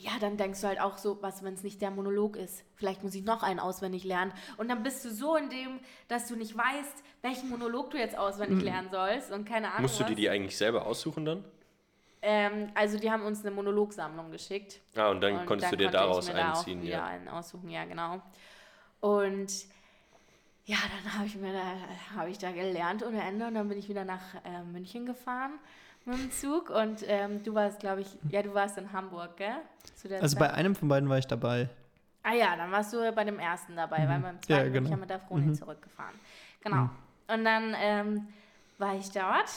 [0.00, 2.64] ja, dann denkst du halt auch so, was, wenn es nicht der Monolog ist?
[2.76, 4.32] Vielleicht muss ich noch einen auswendig lernen.
[4.56, 8.16] Und dann bist du so in dem, dass du nicht weißt, welchen Monolog du jetzt
[8.16, 9.82] auswendig lernen sollst und keine Ahnung.
[9.82, 11.44] Musst du dir die eigentlich selber aussuchen dann?
[12.20, 14.80] Ähm, also die haben uns eine Monologsammlung geschickt.
[14.96, 16.82] Ah, und dann Und konntest dann du dir konnte ich daraus mir da auch einziehen,
[16.84, 17.04] ja.
[17.04, 18.20] einen aussuchen, ja, genau.
[19.00, 19.52] Und
[20.68, 23.78] ja, dann habe ich mir da, habe ich da gelernt ohne Ende und dann bin
[23.78, 25.52] ich wieder nach äh, München gefahren
[26.04, 29.56] mit dem Zug und ähm, du warst, glaube ich, ja, du warst in Hamburg, gell?
[30.20, 30.38] Also Zeit.
[30.38, 31.70] bei einem von beiden war ich dabei.
[32.22, 34.72] Ah ja, dann warst du bei dem ersten dabei, weil beim zweiten Ja, bin ich
[34.74, 34.90] genau.
[34.90, 36.14] ja mit der Froni zurückgefahren.
[36.62, 36.90] Genau.
[37.28, 38.28] Und dann ähm,
[38.76, 39.50] war ich dort.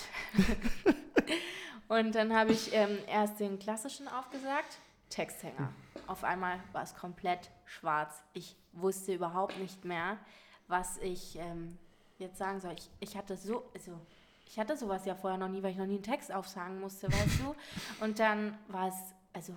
[1.89, 4.77] und dann habe ich ähm, erst den klassischen aufgesagt,
[5.09, 5.73] Texthänger.
[6.07, 8.23] Auf einmal war es komplett schwarz.
[8.31, 10.17] Ich wusste überhaupt nicht mehr,
[10.71, 11.77] was ich ähm,
[12.17, 12.73] jetzt sagen soll.
[12.77, 13.99] Ich, ich hatte so, also
[14.47, 17.07] ich hatte sowas ja vorher noch nie, weil ich noch nie einen Text aufsagen musste,
[17.07, 17.55] weißt du.
[18.03, 18.95] Und dann war es,
[19.33, 19.53] also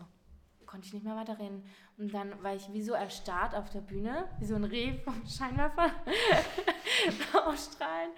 [0.66, 1.64] konnte ich nicht mehr weiterreden.
[1.98, 5.22] Und dann war ich wie so erstarrt auf der Bühne, wie so ein Reh vom
[5.26, 5.90] Scheinwerfer
[7.46, 8.10] ausstrahlen.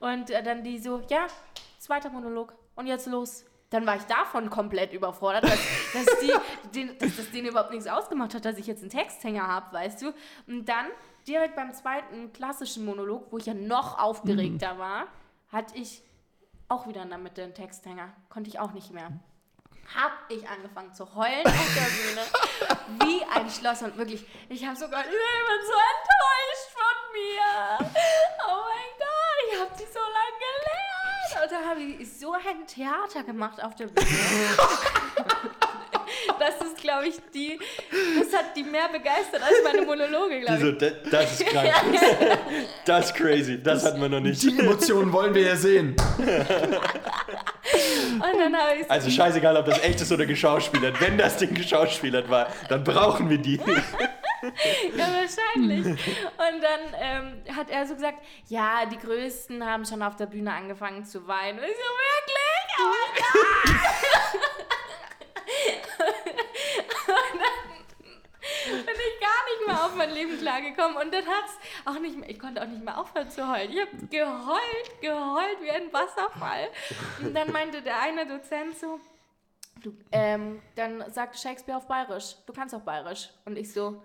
[0.00, 1.26] Und äh, dann die so, ja,
[1.78, 3.44] zweiter Monolog und jetzt los.
[3.70, 5.58] Dann war ich davon komplett überfordert, dass,
[5.94, 6.32] dass, die,
[6.74, 10.02] den, dass das denen überhaupt nichts ausgemacht hat, dass ich jetzt einen Texthänger habe, weißt
[10.02, 10.14] du.
[10.46, 10.86] Und dann
[11.26, 15.06] direkt beim zweiten klassischen Monolog, wo ich ja noch aufgeregter war,
[15.48, 16.02] hatte ich
[16.68, 18.12] auch wieder in der Mitte einen Texthänger.
[18.28, 19.12] Konnte ich auch nicht mehr
[19.92, 22.22] hab ich angefangen zu heulen auf der Bühne.
[23.04, 23.82] Wie ein Schloss.
[23.82, 25.16] Und wirklich, ich habe sogar, ich bin
[25.66, 27.90] so enttäuscht von mir.
[28.48, 31.42] Oh mein Gott, ich habe die so lange gelernt.
[31.42, 34.06] Und da habe ich so ein Theater gemacht auf der Bühne.
[36.46, 37.58] Das ist, glaube ich, die,
[38.18, 40.78] das hat die mehr begeistert als meine Monologe, glaube so, ich.
[40.78, 41.72] "Da- das ist krank.
[42.84, 43.62] das ist crazy.
[43.62, 44.42] Das hat man noch nicht.
[44.42, 45.96] Die Emotionen wollen wir ja sehen.
[48.14, 51.00] Und dann habe ich Also scheißegal, ob das echt ist oder geschauspielert.
[51.00, 53.58] Wenn das Ding geschauspielert war, dann brauchen wir die.
[54.94, 55.86] Ja, wahrscheinlich.
[55.86, 55.96] Und
[56.60, 58.18] dann ähm, hat er so gesagt,
[58.48, 61.58] ja, die Größten haben schon auf der Bühne angefangen zu weinen.
[61.60, 62.68] Und ich so, wirklich?
[62.78, 64.42] Oh mein Gott!
[68.66, 70.96] Und dann bin ich gar nicht mehr auf mein Leben klargekommen.
[70.96, 73.70] Und dann hat es auch nicht mehr, ich konnte auch nicht mehr aufhören zu heulen.
[73.70, 76.68] Ich habe geheult, geheult wie ein Wasserfall.
[77.20, 79.00] Und dann meinte der eine Dozent so,
[79.82, 83.30] du, ähm, dann sagte Shakespeare auf Bayerisch, du kannst auch Bayerisch.
[83.44, 84.02] Und ich so,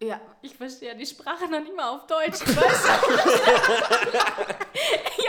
[0.00, 2.40] ja, ich verstehe die Sprache noch nicht mal auf Deutsch.
[2.42, 2.56] Ich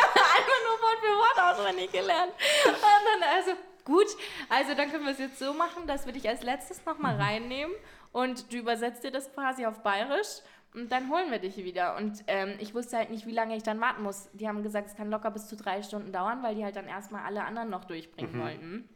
[0.02, 2.34] habe einfach nur Wort für Wort auswendig gelernt.
[2.66, 3.52] Und dann also,
[3.86, 4.08] gut,
[4.50, 7.74] also dann können wir es jetzt so machen, dass wir dich als letztes nochmal reinnehmen
[8.16, 10.40] und du übersetzt dir das quasi auf Bayerisch
[10.74, 11.98] und dann holen wir dich wieder.
[11.98, 14.30] Und ähm, ich wusste halt nicht, wie lange ich dann warten muss.
[14.32, 16.88] Die haben gesagt, es kann locker bis zu drei Stunden dauern, weil die halt dann
[16.88, 18.88] erstmal alle anderen noch durchbringen wollten.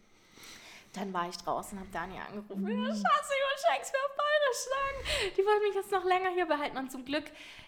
[0.93, 2.65] Dann war ich draußen, habe Dani angerufen.
[2.65, 5.33] Ja, Schatz, ich will Shakespeare auf Bayerisch sagen.
[5.35, 6.77] Die wollten mich jetzt noch länger hier behalten.
[6.77, 7.25] Und zum Glück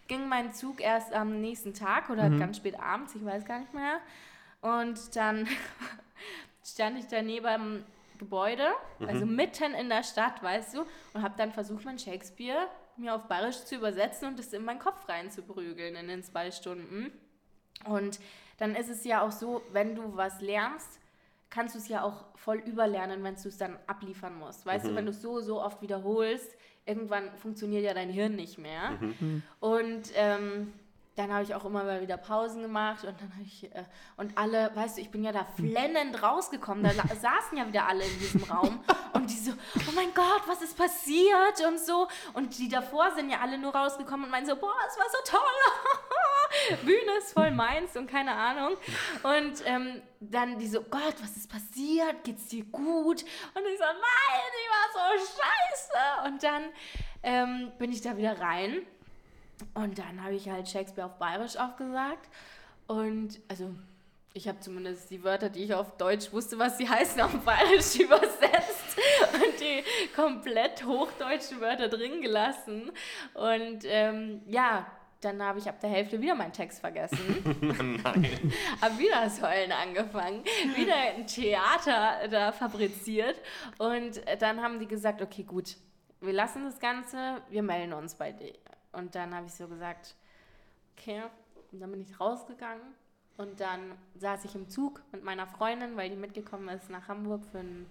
[0.07, 3.73] ging mein Zug erst am nächsten Tag oder ganz spät abends, ich weiß gar nicht
[3.73, 3.99] mehr.
[4.61, 5.49] Und dann
[6.63, 7.21] stand ich da
[8.21, 8.67] neben dem Gebäude,
[9.07, 12.67] also mitten in der Stadt, weißt du, und habe dann versucht, mein Shakespeare
[12.97, 17.11] mir auf Bayerisch zu übersetzen und das in meinen Kopf reinzuprügeln in den zwei Stunden.
[17.85, 18.19] Und
[18.57, 20.99] dann ist es ja auch so, wenn du was lernst,
[21.49, 24.65] kannst du es ja auch voll überlernen, wenn du es dann abliefern musst.
[24.65, 26.55] Weißt du, wenn du es so, so oft wiederholst,
[26.85, 28.99] irgendwann funktioniert ja dein Hirn nicht mehr.
[29.59, 30.73] Und ähm,
[31.21, 33.83] dann habe ich auch immer mal wieder Pausen gemacht und dann habe ich, äh,
[34.17, 38.03] und alle, weißt du, ich bin ja da flennend rausgekommen, da saßen ja wieder alle
[38.03, 42.07] in diesem Raum und die so, oh mein Gott, was ist passiert und so.
[42.33, 45.37] Und die davor sind ja alle nur rausgekommen und meinen so, boah, es war so
[45.37, 46.77] toll.
[46.85, 48.75] Bühne ist voll meins und keine Ahnung.
[49.21, 52.23] Und ähm, dann die so, Gott, was ist passiert?
[52.23, 53.21] Geht's dir gut?
[53.21, 56.27] Und ich so, nein, die war so scheiße.
[56.27, 56.63] Und dann
[57.23, 58.81] ähm, bin ich da wieder rein.
[59.73, 62.29] Und dann habe ich halt Shakespeare auf Bayerisch aufgesagt.
[62.87, 63.73] Und also,
[64.33, 67.95] ich habe zumindest die Wörter, die ich auf Deutsch wusste, was sie heißen, auf Bayerisch
[67.99, 68.97] übersetzt
[69.33, 69.83] und die
[70.15, 72.91] komplett hochdeutschen Wörter drin gelassen.
[73.33, 74.85] Und ähm, ja,
[75.21, 77.43] dann habe ich ab der Hälfte wieder meinen Text vergessen.
[78.03, 78.53] Nein.
[78.81, 80.43] Hab wieder das Heulen angefangen,
[80.75, 83.39] wieder ein Theater da fabriziert.
[83.77, 85.77] Und dann haben die gesagt, okay, gut,
[86.21, 88.53] wir lassen das Ganze, wir melden uns bei dir.
[88.91, 90.15] Und dann habe ich so gesagt,
[90.97, 91.23] okay,
[91.71, 92.83] und dann bin ich rausgegangen.
[93.37, 97.43] Und dann saß ich im Zug mit meiner Freundin, weil die mitgekommen ist nach Hamburg
[97.45, 97.85] für ein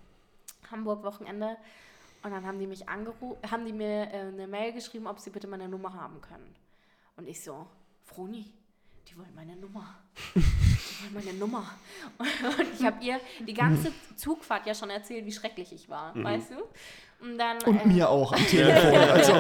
[0.71, 1.57] Hamburg-Wochenende.
[2.23, 5.31] Und dann haben die mich angerufen, haben die mir äh, eine Mail geschrieben, ob sie
[5.31, 6.55] bitte meine Nummer haben können.
[7.17, 7.67] Und ich so,
[8.05, 8.53] Froni,
[9.11, 9.97] die wollen meine Nummer.
[11.13, 11.69] meine Nummer.
[12.19, 16.23] Und ich habe ihr die ganze Zugfahrt ja schon erzählt, wie schrecklich ich war, mhm.
[16.25, 16.59] weißt du?
[17.25, 18.95] Und, dann, und äh, mir auch am Telefon.
[19.11, 19.35] Also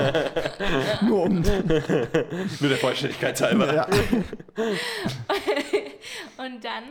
[1.07, 1.41] nur um.
[1.41, 3.73] nur der Vollständigkeit halber.
[3.73, 3.87] Ja.
[6.37, 6.85] und dann,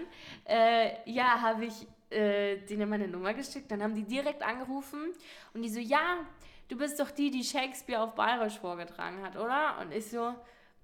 [0.45, 3.69] äh, ja, habe ich äh, denen meine Nummer geschickt.
[3.69, 5.13] Dann haben die direkt angerufen
[5.53, 6.25] und die so, ja,
[6.69, 9.77] du bist doch die, die Shakespeare auf Bayerisch vorgetragen hat, oder?
[9.81, 10.33] Und ich so,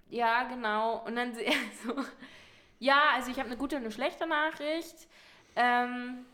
[0.10, 1.04] ja, genau.
[1.06, 1.34] Und dann
[1.86, 1.96] so,
[2.80, 5.08] ja, also ich habe eine gute und eine schlechte Nachricht.
[5.56, 6.26] Ähm,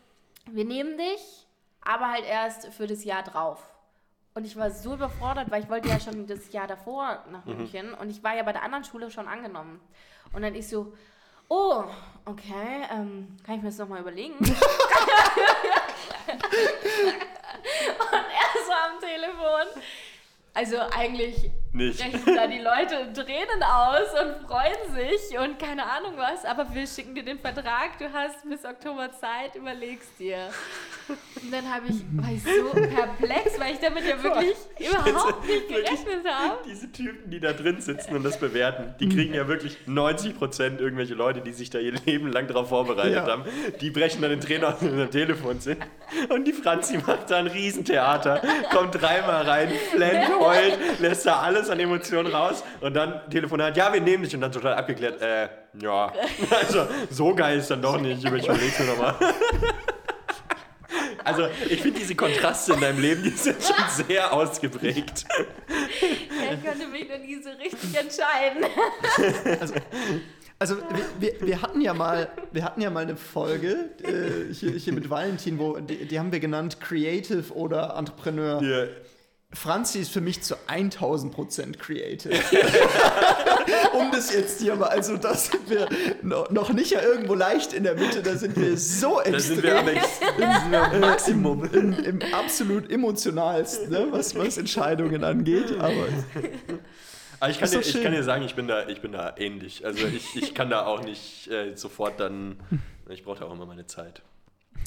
[0.46, 1.46] wir nehmen dich,
[1.80, 3.62] aber halt erst für das Jahr drauf.
[4.34, 7.56] Und ich war so überfordert, weil ich wollte ja schon das Jahr davor nach mhm.
[7.56, 7.98] München mhm.
[7.98, 9.80] und ich war ja bei der anderen Schule schon angenommen.
[10.32, 10.94] Und dann ich so,
[11.48, 11.84] oh,
[12.24, 14.34] okay, ähm, kann ich mir das nochmal überlegen?
[14.38, 14.56] und er
[18.64, 19.82] so am Telefon.
[20.54, 21.98] Also eigentlich nicht.
[21.98, 26.86] Brechen da die Leute Tränen aus und freuen sich und keine Ahnung was, aber wir
[26.86, 30.48] schicken dir den Vertrag, du hast bis Oktober Zeit, überlegst dir.
[31.08, 35.46] Und dann habe ich, war ich so perplex, weil ich damit ja wirklich Boah, überhaupt
[35.46, 36.58] nicht gerechnet habe.
[36.64, 40.80] Diese Typen, die da drin sitzen und das bewerten, die kriegen ja wirklich 90 Prozent
[40.80, 43.26] irgendwelche Leute, die sich da ihr Leben lang darauf vorbereitet ja.
[43.26, 43.44] haben.
[43.80, 45.82] Die brechen dann den Trainer aus, wenn am Telefon sind.
[46.28, 51.61] Und die Franzi macht da ein Riesentheater, kommt dreimal rein, flennt, heult, lässt da alles
[51.70, 55.48] an Emotionen raus und dann Telefonat, ja, wir nehmen dich und dann total abgeklärt, äh,
[55.80, 56.12] ja,
[56.50, 59.14] also so geil ist dann doch nicht, ich überleg's mir nochmal.
[61.24, 65.24] Also ich finde diese Kontraste in deinem Leben, die sind schon sehr ausgeprägt.
[65.28, 68.64] Ja, ich konnte mich noch nie so richtig entscheiden.
[69.60, 69.74] Also,
[70.58, 70.76] also
[71.18, 75.10] wir, wir, hatten ja mal, wir hatten ja mal eine Folge äh, hier, hier, mit
[75.10, 78.60] Valentin, wo die, die, haben wir genannt Creative oder Entrepreneur.
[78.62, 78.88] Yeah.
[79.54, 82.32] Franzi ist für mich zu 1000 Prozent creative.
[83.92, 85.88] um das jetzt hier mal, also da sind wir
[86.22, 89.32] noch nicht ja irgendwo leicht in der Mitte, da sind wir so extrem.
[89.32, 90.20] Da sind wir am, Ex
[90.94, 91.64] im, Maximum.
[91.64, 95.78] Im, im, im, absolut emotionalsten, ne, was, was Entscheidungen angeht.
[95.78, 96.08] Aber,
[97.40, 99.84] aber ich, kann dir, ich kann dir sagen, ich bin da, ich bin da ähnlich.
[99.84, 102.58] Also ich, ich kann da auch nicht äh, sofort dann,
[103.10, 104.22] ich brauche da auch immer meine Zeit.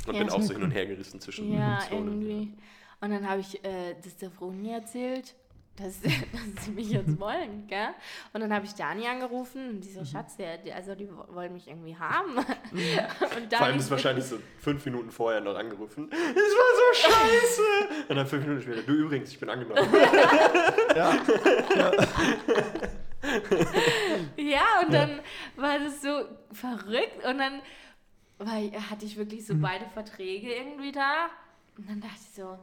[0.07, 2.21] Und ja, bin auch so hin und her gerissen zwischen ja, Emotionen.
[2.21, 2.53] Irgendwie.
[3.01, 5.35] Und dann habe ich äh, das der Froni erzählt,
[5.77, 7.89] dass, dass sie mich jetzt wollen, gell?
[8.33, 10.05] Und dann habe ich Dani angerufen und die so, mhm.
[10.05, 12.35] Schatz, die, also die wollen mich irgendwie haben.
[12.35, 12.45] Mhm.
[13.35, 16.09] Und Vor allem ist wahrscheinlich so fünf Minuten vorher noch angerufen.
[16.11, 18.05] Es war so scheiße.
[18.09, 19.87] Und dann fünf Minuten später, du übrigens, ich bin angenommen.
[20.95, 21.13] ja.
[21.75, 21.91] ja.
[24.37, 25.19] ja, und dann
[25.55, 27.61] war das so verrückt und dann
[28.37, 28.55] war,
[28.89, 29.61] hatte ich wirklich so mhm.
[29.61, 31.27] beide Verträge irgendwie da.
[31.77, 32.57] Und dann dachte ich so,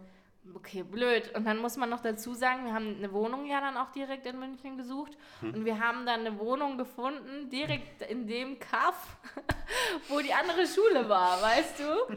[0.55, 1.33] Okay, blöd.
[1.37, 4.27] Und dann muss man noch dazu sagen, wir haben eine Wohnung ja dann auch direkt
[4.27, 5.17] in München gesucht.
[5.41, 5.55] Hm.
[5.55, 9.17] Und wir haben dann eine Wohnung gefunden, direkt in dem Kaff,
[10.09, 12.17] wo die andere Schule war, weißt du?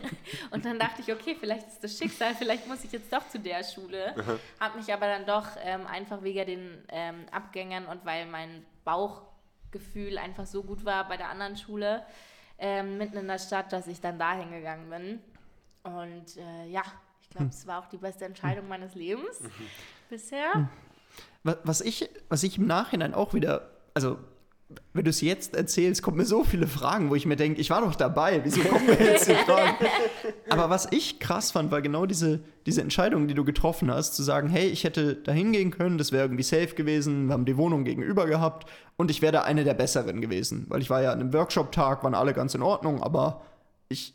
[0.50, 3.38] und dann dachte ich, okay, vielleicht ist das Schicksal, vielleicht muss ich jetzt doch zu
[3.38, 4.14] der Schule.
[4.60, 10.18] Habe mich aber dann doch ähm, einfach wegen den ähm, Abgängern und weil mein Bauchgefühl
[10.18, 12.04] einfach so gut war bei der anderen Schule,
[12.58, 15.20] ähm, mitten in der Stadt, dass ich dann da hingegangen bin.
[15.82, 16.82] Und äh, ja,
[17.34, 19.50] glaube, es war auch die beste Entscheidung meines Lebens mhm.
[20.08, 20.54] bisher.
[20.54, 20.68] Hm.
[21.62, 24.18] Was ich, was ich im Nachhinein auch wieder, also
[24.92, 27.68] wenn du es jetzt erzählst, kommen mir so viele Fragen, wo ich mir denke, ich
[27.70, 29.76] war doch dabei, wieso kommen mir jetzt die Fragen?
[30.48, 34.22] Aber was ich krass fand, war genau diese, diese Entscheidung, die du getroffen hast, zu
[34.22, 37.58] sagen, hey, ich hätte da hingehen können, das wäre irgendwie safe gewesen, wir haben die
[37.58, 40.64] Wohnung gegenüber gehabt und ich wäre da eine der Besseren gewesen.
[40.68, 43.42] Weil ich war ja an einem Workshop-Tag, waren alle ganz in Ordnung, aber
[43.88, 44.14] ich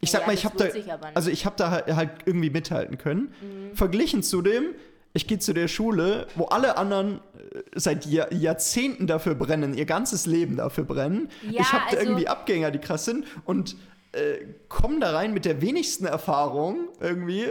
[0.00, 3.34] ich sag ja, mal, ich habe da, also ich habe da halt irgendwie mithalten können.
[3.40, 3.76] Mhm.
[3.76, 4.74] Verglichen zu dem,
[5.14, 7.20] ich gehe zu der Schule, wo alle anderen
[7.54, 11.30] äh, seit Jahr, Jahrzehnten dafür brennen, ihr ganzes Leben dafür brennen.
[11.42, 13.76] Ja, ich habe also, da irgendwie Abgänger, die krass sind und
[14.12, 17.44] äh, komme da rein mit der wenigsten Erfahrung irgendwie.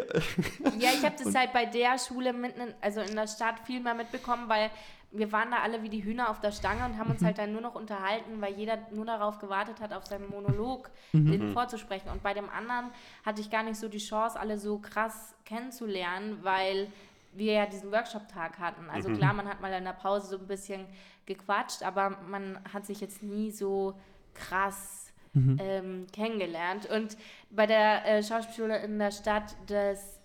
[0.79, 3.79] Ja, ich habe das halt bei der Schule mitten, in, also in der Stadt viel
[3.79, 4.69] mehr mitbekommen, weil
[5.17, 7.25] wir waren da alle wie die Hühner auf der Stange und haben uns mhm.
[7.27, 11.31] halt dann nur noch unterhalten, weil jeder nur darauf gewartet hat, auf seinen Monolog mhm.
[11.31, 12.09] den vorzusprechen.
[12.09, 12.91] Und bei dem anderen
[13.25, 16.87] hatte ich gar nicht so die Chance, alle so krass kennenzulernen, weil
[17.33, 18.89] wir ja diesen Workshop-Tag hatten.
[18.89, 19.17] Also mhm.
[19.17, 20.85] klar, man hat mal in der Pause so ein bisschen
[21.25, 23.99] gequatscht, aber man hat sich jetzt nie so
[24.33, 25.57] krass mhm.
[25.59, 26.89] ähm, kennengelernt.
[26.89, 27.17] Und
[27.49, 30.19] bei der äh, Schauspielschule in der Stadt, das,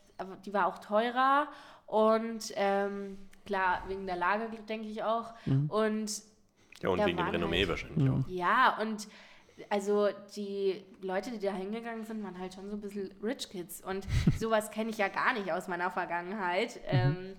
[0.44, 1.48] die war auch teurer
[1.86, 3.18] und ähm,
[3.50, 5.32] Klar, wegen der Lage, denke ich auch.
[5.44, 5.68] Mhm.
[5.70, 6.22] Und
[6.80, 8.28] ja, und wegen dem Renommee halt, wahrscheinlich auch.
[8.28, 9.08] Ja, und
[9.68, 13.80] also die Leute, die da hingegangen sind, waren halt schon so ein bisschen Rich Kids.
[13.84, 14.06] Und
[14.38, 16.76] sowas kenne ich ja gar nicht aus meiner Vergangenheit.
[16.76, 16.82] Mhm.
[16.98, 17.36] Ähm,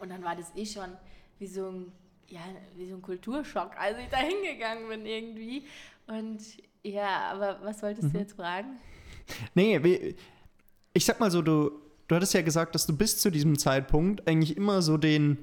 [0.00, 0.96] und dann war das eh schon
[1.38, 1.92] wie so ein
[2.28, 2.40] ja,
[2.76, 5.66] wie so ein Kulturschock, als ich da hingegangen bin irgendwie.
[6.06, 6.40] Und
[6.82, 8.12] ja, aber was wolltest Mhm.
[8.14, 8.78] du jetzt fragen?
[9.54, 10.16] Nee, wie-
[10.94, 11.72] ich sag mal so, du,
[12.08, 15.38] du hattest ja gesagt, dass du bis zu diesem Zeitpunkt eigentlich immer so den,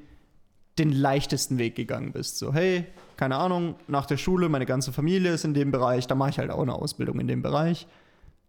[0.78, 2.38] den leichtesten Weg gegangen bist.
[2.38, 2.86] So, hey,
[3.18, 6.39] keine Ahnung, nach der Schule, meine ganze Familie ist in dem Bereich, da mache ich
[6.39, 7.86] halt auch eine Ausbildung in dem Bereich.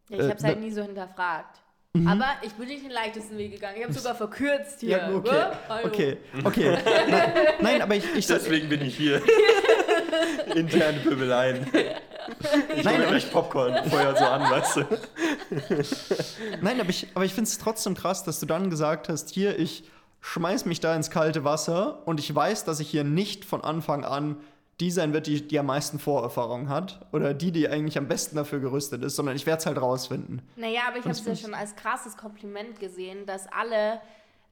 [0.08, 1.60] Ja, ich Äh, habe es halt na- nie so hinterfragt.
[2.06, 3.74] Aber ich bin nicht den leichtesten Weg gegangen.
[3.78, 4.90] Ich habe sogar verkürzt hier.
[4.90, 5.42] Ja, okay.
[5.68, 5.86] Hallo.
[5.88, 6.78] Okay, okay.
[7.10, 9.20] Nein, nein, aber ich, ich Deswegen bin ich hier.
[10.54, 11.66] Interne Pöbeleien.
[12.76, 14.80] Ich Nein, hole mir gleich Popcorn, feuer so an, weißt du.
[16.60, 19.58] Nein, aber ich, aber ich finde es trotzdem krass, dass du dann gesagt hast, hier,
[19.58, 19.84] ich
[20.20, 24.04] schmeiß mich da ins kalte Wasser und ich weiß, dass ich hier nicht von Anfang
[24.04, 24.36] an
[24.80, 28.36] die sein wird, die, die am meisten Vorerfahrung hat oder die, die eigentlich am besten
[28.36, 30.40] dafür gerüstet ist, sondern ich werde es halt rausfinden.
[30.56, 34.00] Naja, aber ich habe es ja schon als krasses Kompliment gesehen, dass alle,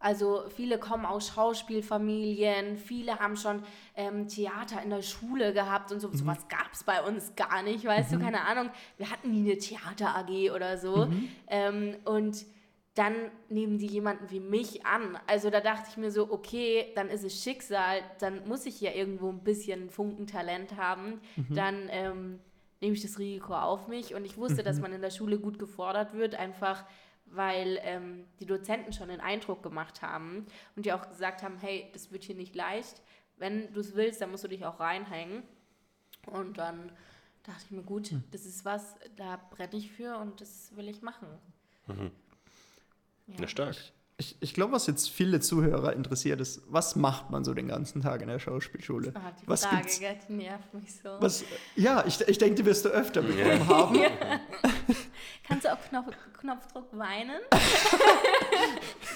[0.00, 3.62] also viele kommen aus Schauspielfamilien, viele haben schon
[3.96, 6.10] ähm, Theater in der Schule gehabt und so.
[6.12, 8.70] Sowas gab es bei uns gar nicht, weißt du, keine Ahnung.
[8.96, 11.08] Wir hatten nie eine Theater-AG oder so.
[11.48, 12.46] Ähm, und
[12.94, 13.14] dann
[13.48, 15.18] nehmen die jemanden wie mich an.
[15.28, 18.92] Also da dachte ich mir so, okay, dann ist es Schicksal, dann muss ich ja
[18.92, 21.20] irgendwo ein bisschen Funkentalent haben.
[21.48, 22.40] Dann ähm,
[22.80, 24.14] nehme ich das Risiko auf mich.
[24.14, 26.84] Und ich wusste, dass man in der Schule gut gefordert wird, einfach
[27.30, 31.88] weil ähm, die Dozenten schon den Eindruck gemacht haben und die auch gesagt haben, hey,
[31.92, 33.02] das wird hier nicht leicht.
[33.36, 35.42] Wenn du es willst, dann musst du dich auch reinhängen.
[36.26, 36.90] Und dann
[37.44, 41.02] dachte ich mir, gut, das ist was, da brenne ich für und das will ich
[41.02, 41.28] machen.
[43.26, 43.36] Ja.
[43.38, 43.76] Na stark.
[43.76, 43.92] Ich,
[44.40, 48.20] ich glaube, was jetzt viele Zuhörer interessiert ist, was macht man so den ganzen Tag
[48.20, 49.12] in der Schauspielschule?
[49.14, 50.00] Ah, die was Frage, gibt's?
[50.00, 51.10] gell, die nervt mich so.
[51.20, 51.44] Was,
[51.76, 53.94] ja, ich, ich denke, die wirst du öfter bekommen haben.
[53.94, 54.08] Ja.
[55.46, 56.06] Kannst du auf Knopf,
[56.40, 57.40] Knopfdruck weinen?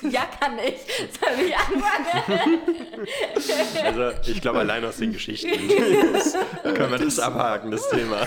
[0.11, 0.81] ja, kann ich.
[1.21, 2.61] Soll ich anfangen?
[3.85, 5.51] Also ich glaube, allein aus den Geschichten
[6.63, 8.27] können wir das abhaken, das Thema.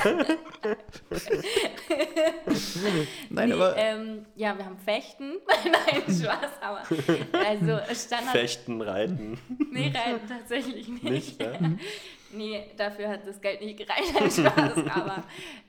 [3.29, 5.33] Nein, Nee, aber ähm, ja, wir haben Fechten.
[5.63, 6.81] Nein, Spaß, aber
[7.33, 8.31] also Standard.
[8.31, 9.37] Fechten, Reiten.
[9.71, 11.03] Nee, reiten tatsächlich nicht.
[11.03, 11.53] Nicht, ja?
[12.31, 15.23] nee, dafür hat das Geld nicht gereicht, Spaß, aber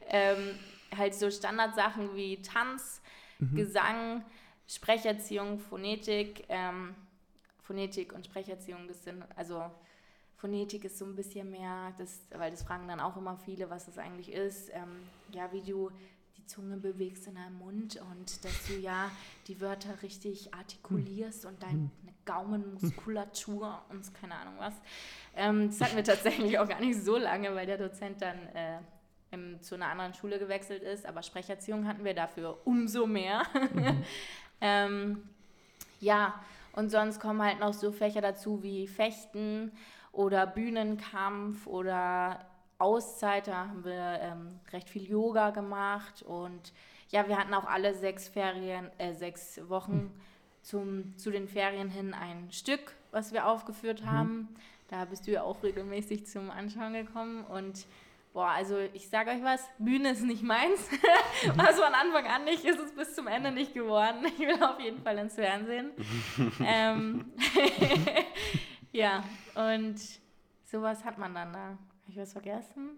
[0.09, 0.59] ähm,
[0.97, 3.03] halt so Standardsachen wie Tanz,
[3.55, 4.25] Gesang,
[4.67, 6.95] Sprecherziehung, Phonetik, ähm,
[7.63, 9.63] Phonetik und Sprecherziehung, das sind, also
[10.37, 13.87] Phonetik ist so ein bisschen mehr, das, weil das fragen dann auch immer viele, was
[13.87, 14.71] das eigentlich ist.
[14.71, 15.91] Ähm, ja, wie du
[16.47, 19.11] Zunge bewegst in deinem Mund und dass du ja
[19.47, 21.91] die Wörter richtig artikulierst und deine
[22.25, 24.75] Gaumenmuskulatur und keine Ahnung was.
[25.35, 28.79] Ähm, das hatten wir tatsächlich auch gar nicht so lange, weil der Dozent dann äh,
[29.31, 33.43] im, zu einer anderen Schule gewechselt ist, aber Sprecherziehung hatten wir dafür umso mehr.
[34.61, 35.29] ähm,
[36.01, 36.35] ja,
[36.73, 39.73] und sonst kommen halt noch so Fächer dazu wie Fechten
[40.13, 42.45] oder Bühnenkampf oder
[42.79, 43.47] Auszeit.
[43.47, 46.73] Da haben wir ähm, recht viel Yoga gemacht und
[47.11, 50.13] ja, wir hatten auch alle sechs Ferien, äh, sechs Wochen
[50.63, 54.49] zum, zu den Ferien hin ein Stück, was wir aufgeführt haben.
[54.89, 57.87] Da bist du ja auch regelmäßig zum Anschauen gekommen und
[58.37, 60.91] Boah, also ich sage euch was, Bühne ist nicht meins.
[61.55, 64.27] War es von Anfang an nicht, ist es bis zum Ende nicht geworden.
[64.27, 65.93] Ich will auf jeden Fall ins Fernsehen.
[66.63, 67.33] ähm,
[68.93, 69.25] ja,
[69.55, 69.97] und
[70.65, 71.79] sowas hat man dann da.
[72.07, 72.91] Habe ich was vergessen?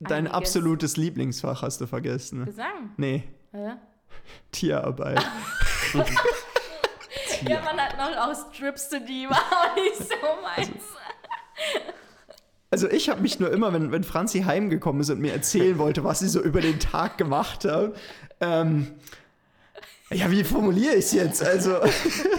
[0.00, 0.34] dein einiges.
[0.34, 2.44] absolutes Lieblingsfach hast du vergessen.
[2.46, 2.90] Gesang.
[2.96, 3.72] Nee, Hä?
[4.50, 5.24] Tierarbeit.
[7.48, 10.84] Ja, man hat noch auch Strips zu die, war auch nicht so meins.
[12.70, 16.04] Also ich habe mich nur immer, wenn, wenn Franzi heimgekommen ist und mir erzählen wollte,
[16.04, 17.94] was sie so über den Tag gemacht hat,
[18.40, 18.92] ähm,
[20.10, 21.42] ja, wie formuliere ich es jetzt?
[21.42, 21.80] Also,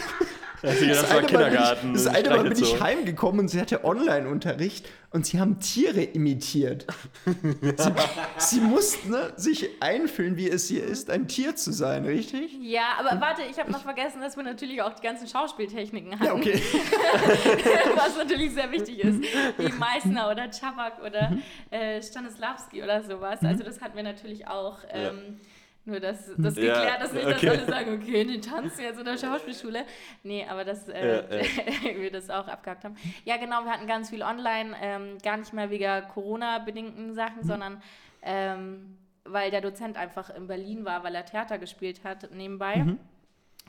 [0.64, 1.88] Also, das, war eine Mal bin Kindergarten.
[1.88, 2.84] ich, das eine Mal bin ich Streichelzoo.
[2.84, 6.88] heimgekommen und sie hatte Online-Unterricht und sie haben Tiere imitiert.
[7.26, 7.94] sie,
[8.38, 12.58] sie mussten ne, sich einfühlen, wie es hier ist, ein Tier zu sein, richtig?
[12.62, 16.26] Ja, aber warte, ich habe noch vergessen, dass wir natürlich auch die ganzen Schauspieltechniken hatten.
[16.26, 16.62] Ja, okay.
[17.96, 19.22] was natürlich sehr wichtig ist,
[19.58, 21.38] wie Meißner oder Czabak oder
[21.72, 23.40] äh, Stanislavski oder sowas.
[23.44, 24.80] Also das hatten wir natürlich auch.
[24.90, 25.40] Ähm,
[25.86, 27.46] Nur, dass das Ja, geklärt ist nicht, okay.
[27.46, 29.86] dass alle sagen, okay, die tanzen jetzt in der Schauspielschule.
[30.24, 32.96] Nee, aber dass äh, Ja, wir das auch abgehakt haben.
[33.26, 37.82] Ja, genau, wir hatten ganz viel online, ähm, gar nicht mehr wegen Corona-bedingten Sachen, sondern
[38.22, 42.86] ähm, weil der Dozent einfach in Berlin war, weil er Theater gespielt hat nebenbei.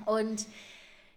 [0.07, 0.47] Und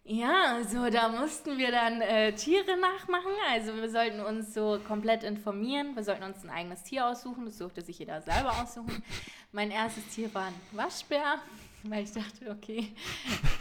[0.08, 3.32] ja, so da mussten wir dann äh, Tiere nachmachen.
[3.52, 5.96] Also wir sollten uns so komplett informieren.
[5.96, 7.46] Wir sollten uns ein eigenes Tier aussuchen.
[7.46, 9.04] Das durfte sich jeder selber aussuchen.
[9.52, 11.36] Mein erstes Tier war ein Waschbär,
[11.84, 12.94] weil ich dachte, okay,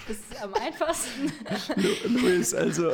[0.09, 1.33] das ist am einfachsten.
[1.77, 2.91] Lu- Luis, also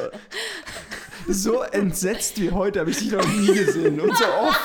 [1.28, 4.00] so entsetzt wie heute habe ich dich noch nie gesehen.
[4.00, 4.60] Und so oft.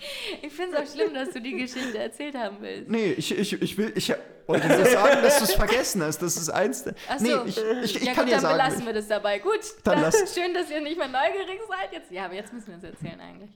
[0.42, 2.88] Ich finde es auch schlimm, dass du die Geschichte erzählt haben willst.
[2.90, 4.12] Nee, ich, ich, ich will, ich
[4.46, 6.18] wollte nur sagen, dass du es vergessen hast.
[6.22, 6.84] Das ist eins.
[6.84, 7.24] der- Ach so.
[7.24, 8.54] Nee, ich, ich, ich ja kann gut, dir dann sagen.
[8.58, 9.38] belassen wir das dabei.
[9.38, 11.92] Gut, Dann lass- schön, dass ihr nicht mehr neugierig seid.
[11.92, 13.50] Jetzt, ja, aber jetzt müssen wir es erzählen eigentlich.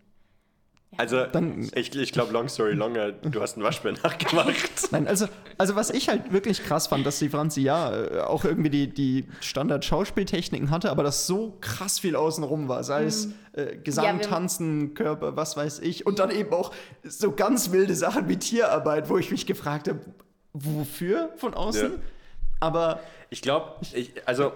[0.96, 4.54] Also, Dann- ich, ich glaube, long story longer, du hast ein Waschbär nachgemacht.
[4.90, 5.26] Nein, also,
[5.58, 8.88] also was ich halt wirklich krass fand, dass die Franzi ja äh, auch irgendwie die,
[8.88, 14.26] die Standard-Schauspieltechniken hatte, aber dass so krass viel außenrum war, sei es äh, Gesang, Ja,
[14.28, 16.06] Tanzen, Körper, was weiß ich.
[16.06, 16.72] Und dann eben auch
[17.02, 20.00] so ganz wilde Sachen wie Tierarbeit, wo ich mich gefragt habe,
[20.52, 21.92] wofür von außen?
[21.92, 21.98] Ja.
[22.60, 24.52] Aber Ich glaube, ich, also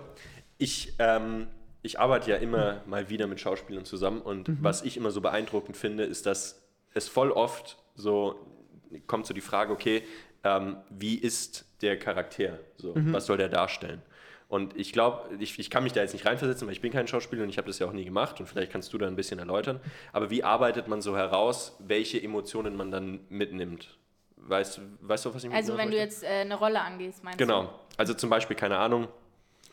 [0.57, 1.49] ich, ähm,
[1.83, 5.77] ich arbeite ja immer mal wieder mit Schauspielern zusammen und was ich immer so beeindruckend
[5.77, 6.63] finde, ist, dass
[6.95, 8.37] es voll oft so
[9.07, 10.03] kommt so die Frage, okay,
[10.45, 12.59] ähm, wie ist der Charakter?
[12.77, 14.01] So, Was soll der darstellen?
[14.49, 17.07] Und ich glaube, ich, ich kann mich da jetzt nicht reinversetzen, weil ich bin kein
[17.07, 19.15] Schauspieler und ich habe das ja auch nie gemacht und vielleicht kannst du da ein
[19.15, 19.79] bisschen erläutern.
[20.15, 23.99] Aber wie arbeitet man so heraus, welche Emotionen man dann mitnimmt?
[24.37, 26.15] Weißt, weißt du, was ich Also, hinaus wenn du möchte?
[26.15, 27.45] jetzt äh, eine Rolle angehst, meinst du?
[27.45, 27.79] Genau.
[27.99, 29.09] Also zum Beispiel, keine Ahnung,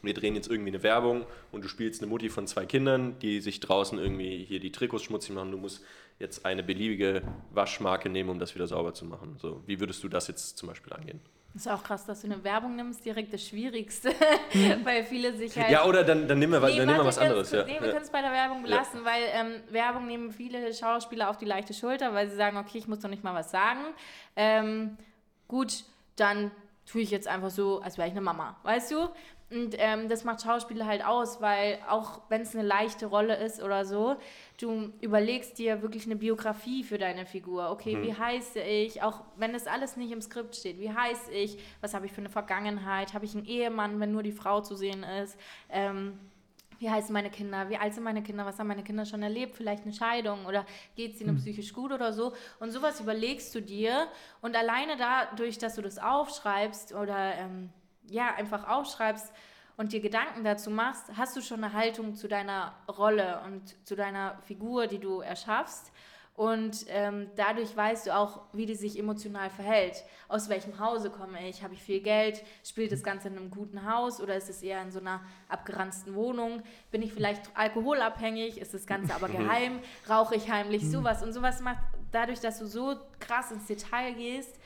[0.05, 3.41] wir drehen jetzt irgendwie eine Werbung und du spielst eine Mutti von zwei Kindern, die
[3.41, 5.51] sich draußen irgendwie hier die Trikots schmutzig machen.
[5.51, 5.83] Du musst
[6.19, 9.37] jetzt eine beliebige Waschmarke nehmen, um das wieder sauber zu machen.
[9.39, 11.19] So, wie würdest du das jetzt zum Beispiel angehen?
[11.53, 14.09] Ist auch krass, dass du eine Werbung nimmst, direkt das Schwierigste,
[14.83, 15.69] weil viele sich halt.
[15.71, 17.49] Ja, oder dann, dann nehmen wir, Nee, dann nehmen wir was anderes.
[17.49, 17.63] ganz Ja.
[17.63, 17.79] kurz.
[17.79, 21.37] Nee, wir können es bei der Werbung belassen, weil ähm, Werbung nehmen viele Schauspieler auf
[21.37, 23.79] die leichte Schulter, weil sie sagen, okay, ich muss doch nicht mal was sagen.
[24.35, 24.97] Ähm,
[25.47, 25.85] gut,
[26.17, 26.51] dann
[26.85, 29.07] tue ich jetzt einfach so, als wäre ich eine Mama, weißt du?
[29.51, 33.61] Und ähm, das macht Schauspieler halt aus, weil auch wenn es eine leichte Rolle ist
[33.61, 34.15] oder so,
[34.59, 37.69] du überlegst dir wirklich eine Biografie für deine Figur.
[37.69, 39.03] Okay, wie heiße ich?
[39.03, 40.79] Auch wenn das alles nicht im Skript steht.
[40.79, 41.59] Wie heiße ich?
[41.81, 43.13] Was habe ich für eine Vergangenheit?
[43.13, 45.37] Habe ich einen Ehemann, wenn nur die Frau zu sehen ist?
[45.69, 46.19] Ähm,
[46.79, 49.55] wie heißen meine Kinder, wie alt sind meine Kinder, was haben meine Kinder schon erlebt,
[49.55, 50.65] vielleicht eine Scheidung oder
[50.95, 52.33] geht es ihnen psychisch gut oder so.
[52.59, 54.07] Und sowas überlegst du dir
[54.41, 57.69] und alleine dadurch, dass du das aufschreibst oder ähm,
[58.09, 59.31] ja, einfach aufschreibst
[59.77, 63.95] und dir Gedanken dazu machst, hast du schon eine Haltung zu deiner Rolle und zu
[63.95, 65.91] deiner Figur, die du erschaffst.
[66.35, 70.03] Und ähm, dadurch weißt du auch, wie die sich emotional verhält.
[70.27, 71.63] Aus welchem Hause komme ich?
[71.63, 72.43] Habe ich viel Geld?
[72.61, 76.13] Spielt das Ganze in einem guten Haus oder ist es eher in so einer abgeranzten
[76.13, 76.61] Wohnung?
[76.91, 78.57] Bin ich vielleicht alkoholabhängig?
[78.57, 79.79] Ist das Ganze aber geheim?
[80.09, 80.89] Rauche ich heimlich?
[80.89, 81.23] Sowas.
[81.23, 81.79] Und sowas macht
[82.11, 84.59] dadurch, dass du so krass ins Detail gehst,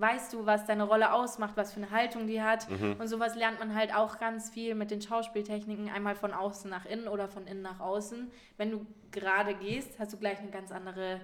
[0.00, 2.66] weißt du, was deine Rolle ausmacht, was für eine Haltung die hat.
[2.98, 6.86] Und sowas lernt man halt auch ganz viel mit den Schauspieltechniken, einmal von außen nach
[6.86, 8.30] innen oder von innen nach außen.
[8.56, 11.20] Wenn du gerade gehst, hast du gleich eine ganz andere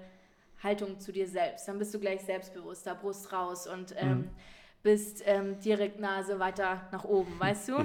[0.63, 1.69] Haltung zu dir selbst.
[1.69, 4.31] Dann bist du gleich selbstbewusster, Brust raus und ähm,
[4.83, 7.77] bist ähm, direkt Nase weiter nach oben, weißt du?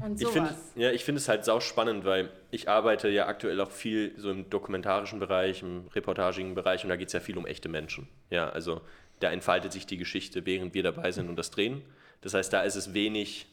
[0.00, 0.72] Und Ich finde sowas.
[0.76, 4.30] ja, ich find es halt sau spannend, weil ich arbeite ja aktuell auch viel so
[4.30, 8.06] im dokumentarischen Bereich, im reportagigen Bereich und da geht es ja viel um echte Menschen.
[8.30, 8.82] Ja, also
[9.22, 11.82] da entfaltet sich die Geschichte, während wir dabei sind und das drehen.
[12.20, 13.46] Das heißt, da ist es wenig,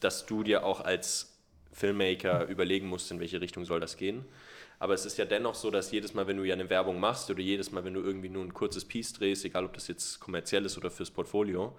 [0.00, 1.36] dass du dir auch als
[1.72, 4.24] Filmmaker überlegen musst, in welche Richtung soll das gehen.
[4.78, 7.30] Aber es ist ja dennoch so, dass jedes Mal, wenn du ja eine Werbung machst
[7.30, 10.20] oder jedes Mal, wenn du irgendwie nur ein kurzes Piece drehst, egal ob das jetzt
[10.20, 11.74] kommerziell ist oder fürs Portfolio,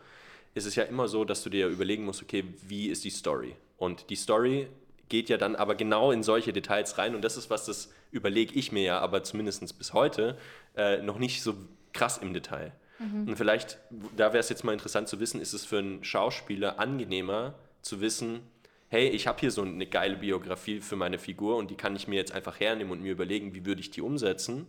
[0.53, 3.55] ist es ja immer so, dass du dir überlegen musst, okay, wie ist die Story?
[3.77, 4.67] Und die Story
[5.09, 8.53] geht ja dann aber genau in solche Details rein und das ist was, das überlege
[8.55, 10.37] ich mir ja, aber zumindest bis heute
[10.75, 11.55] äh, noch nicht so
[11.93, 12.71] krass im Detail.
[12.99, 13.77] Und vielleicht,
[14.15, 18.01] da wäre es jetzt mal interessant zu wissen, ist es für einen Schauspieler angenehmer zu
[18.01, 18.41] wissen,
[18.89, 22.07] hey, ich habe hier so eine geile Biografie für meine Figur und die kann ich
[22.07, 24.67] mir jetzt einfach hernehmen und mir überlegen, wie würde ich die umsetzen?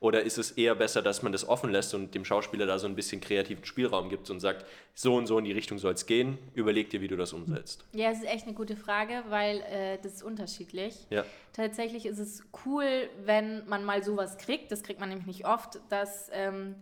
[0.00, 2.86] Oder ist es eher besser, dass man das offen lässt und dem Schauspieler da so
[2.86, 4.64] ein bisschen kreativen Spielraum gibt und sagt,
[4.94, 7.84] so und so in die Richtung soll es gehen, überleg dir, wie du das umsetzt.
[7.92, 10.94] Ja, es ist echt eine gute Frage, weil äh, das ist unterschiedlich.
[11.10, 11.24] Ja.
[11.52, 14.70] Tatsächlich ist es cool, wenn man mal sowas kriegt.
[14.70, 16.76] Das kriegt man nämlich nicht oft, dass ähm,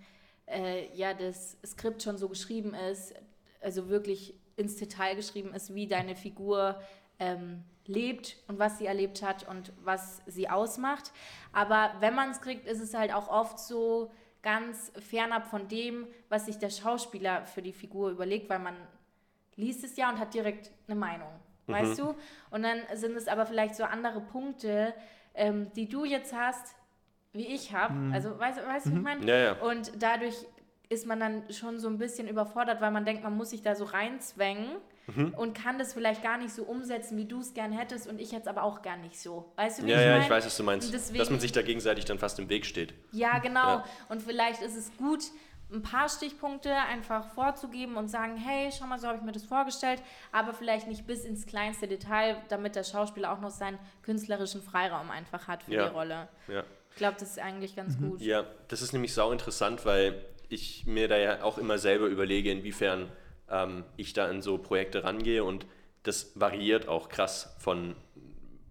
[0.47, 3.15] äh, ja das Skript schon so geschrieben ist,
[3.61, 6.81] also wirklich ins Detail geschrieben ist, wie deine Figur
[7.19, 11.13] ähm, lebt und was sie erlebt hat und was sie ausmacht.
[11.53, 14.11] Aber wenn man es kriegt, ist es halt auch oft so
[14.43, 18.77] ganz fernab von dem, was sich der Schauspieler für die Figur überlegt, weil man
[19.57, 21.31] liest es ja und hat direkt eine Meinung,
[21.67, 22.15] weißt du?
[22.51, 24.95] Und dann sind es aber vielleicht so andere Punkte,
[25.35, 26.77] ähm, die du jetzt hast,
[27.37, 27.95] wie ich habe.
[28.13, 29.25] Also, weißt, weißt du, wie ich meine?
[29.27, 29.53] Ja, ja.
[29.55, 30.35] Und dadurch
[30.89, 33.75] ist man dann schon so ein bisschen überfordert, weil man denkt, man muss sich da
[33.75, 34.69] so reinzwängen
[35.09, 35.35] Mhm.
[35.37, 38.33] und kann das vielleicht gar nicht so umsetzen, wie du es gern hättest und ich
[38.33, 39.53] jetzt aber auch gar nicht so.
[39.57, 40.25] Weißt du, wie Ja, ich ja, meine?
[40.25, 40.89] ich weiß, was du meinst.
[40.89, 42.93] Und Dass deswegen- man sich da gegenseitig dann fast im Weg steht.
[43.13, 43.67] Ja, genau.
[43.69, 43.85] Ja.
[44.09, 45.25] Und vielleicht ist es gut,
[45.73, 49.45] ein paar Stichpunkte einfach vorzugeben und sagen, hey, schau mal, so habe ich mir das
[49.45, 50.01] vorgestellt,
[50.33, 55.11] aber vielleicht nicht bis ins kleinste Detail, damit der Schauspieler auch noch seinen künstlerischen Freiraum
[55.11, 55.89] einfach hat für Ja.
[55.89, 56.29] die Rolle.
[56.47, 56.63] Ja.
[56.97, 58.23] Ich glaube, das ist eigentlich ganz gut.
[58.23, 62.51] Ja, das ist nämlich sau interessant, weil ich mir da ja auch immer selber überlege,
[62.51, 63.13] inwiefern
[63.51, 65.67] ähm, ich da in so Projekte rangehe und
[66.05, 67.97] das variiert auch krass von,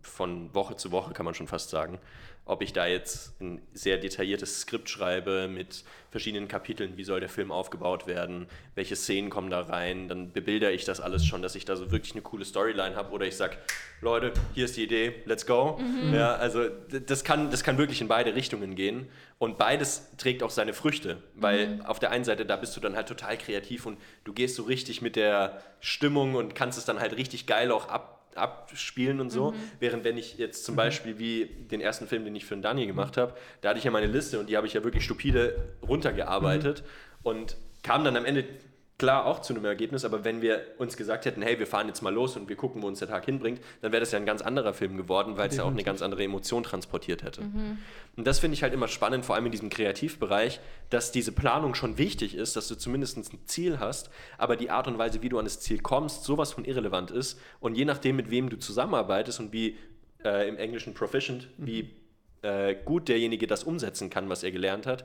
[0.01, 1.99] von Woche zu Woche, kann man schon fast sagen.
[2.47, 7.27] Ob ich da jetzt ein sehr detailliertes Skript schreibe mit verschiedenen Kapiteln, wie soll der
[7.27, 11.55] Film aufgebaut werden, welche Szenen kommen da rein, dann bebildere ich das alles schon, dass
[11.55, 13.57] ich da so wirklich eine coole Storyline habe oder ich sage,
[13.99, 15.79] Leute, hier ist die Idee, let's go.
[16.13, 16.69] Ja, also
[17.07, 21.17] das kann, das kann wirklich in beide Richtungen gehen und beides trägt auch seine Früchte,
[21.33, 24.55] weil auf der einen Seite, da bist du dann halt total kreativ und du gehst
[24.55, 29.19] so richtig mit der Stimmung und kannst es dann halt richtig geil auch ab, abspielen
[29.21, 29.53] und so.
[29.79, 32.86] Während wenn ich jetzt zum Beispiel wie den ersten Film, den ich für den Dani
[32.86, 35.73] gemacht habe, da hatte ich ja meine Liste und die habe ich ja wirklich stupide
[35.81, 36.83] runtergearbeitet
[37.23, 38.45] und kam dann am Ende
[38.97, 42.01] klar auch zu einem Ergebnis, aber wenn wir uns gesagt hätten, hey, wir fahren jetzt
[42.01, 44.25] mal los und wir gucken, wo uns der Tag hinbringt, dann wäre das ja ein
[44.25, 47.41] ganz anderer Film geworden, weil es ja auch eine ganz andere Emotion transportiert hätte.
[48.15, 51.75] Und das finde ich halt immer spannend, vor allem in diesem Kreativbereich, dass diese Planung
[51.75, 55.29] schon wichtig ist, dass du zumindest ein Ziel hast, aber die Art und Weise, wie
[55.29, 57.39] du an das Ziel kommst, sowas von irrelevant ist.
[57.59, 59.77] Und je nachdem, mit wem du zusammenarbeitest und wie
[60.23, 61.89] äh, im Englischen proficient, wie
[62.43, 65.03] äh, gut derjenige das umsetzen kann, was er gelernt hat,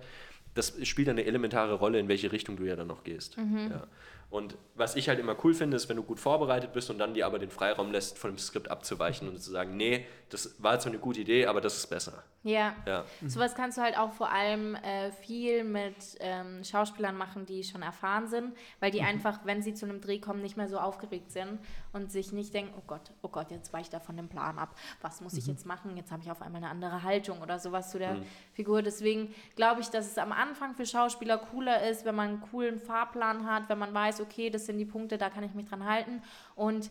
[0.54, 3.36] das spielt eine elementare Rolle, in welche Richtung du ja dann noch gehst.
[3.36, 3.86] Ja.
[4.30, 7.14] Und was ich halt immer cool finde, ist, wenn du gut vorbereitet bist und dann
[7.14, 10.74] dir aber den Freiraum lässt, von dem Skript abzuweichen und zu sagen, nee, das war
[10.74, 12.22] jetzt so eine gute Idee, aber das ist besser.
[12.44, 12.76] Ja.
[12.86, 13.04] Ja.
[13.26, 17.82] Sowas kannst du halt auch vor allem äh, viel mit ähm, Schauspielern machen, die schon
[17.82, 21.32] erfahren sind, weil die einfach, wenn sie zu einem Dreh kommen, nicht mehr so aufgeregt
[21.32, 21.58] sind
[21.92, 24.58] und sich nicht denken, oh Gott, oh Gott, jetzt weiche ich da von dem Plan
[24.58, 24.76] ab.
[25.00, 25.96] Was muss ich jetzt machen?
[25.96, 28.16] Jetzt habe ich auf einmal eine andere Haltung oder sowas zu der
[28.52, 28.82] Figur.
[28.82, 32.78] Deswegen glaube ich, dass es am Anfang für Schauspieler cooler ist, wenn man einen coolen
[32.78, 35.84] Fahrplan hat, wenn man weiß, okay, das sind die Punkte, da kann ich mich dran
[35.84, 36.22] halten
[36.54, 36.90] und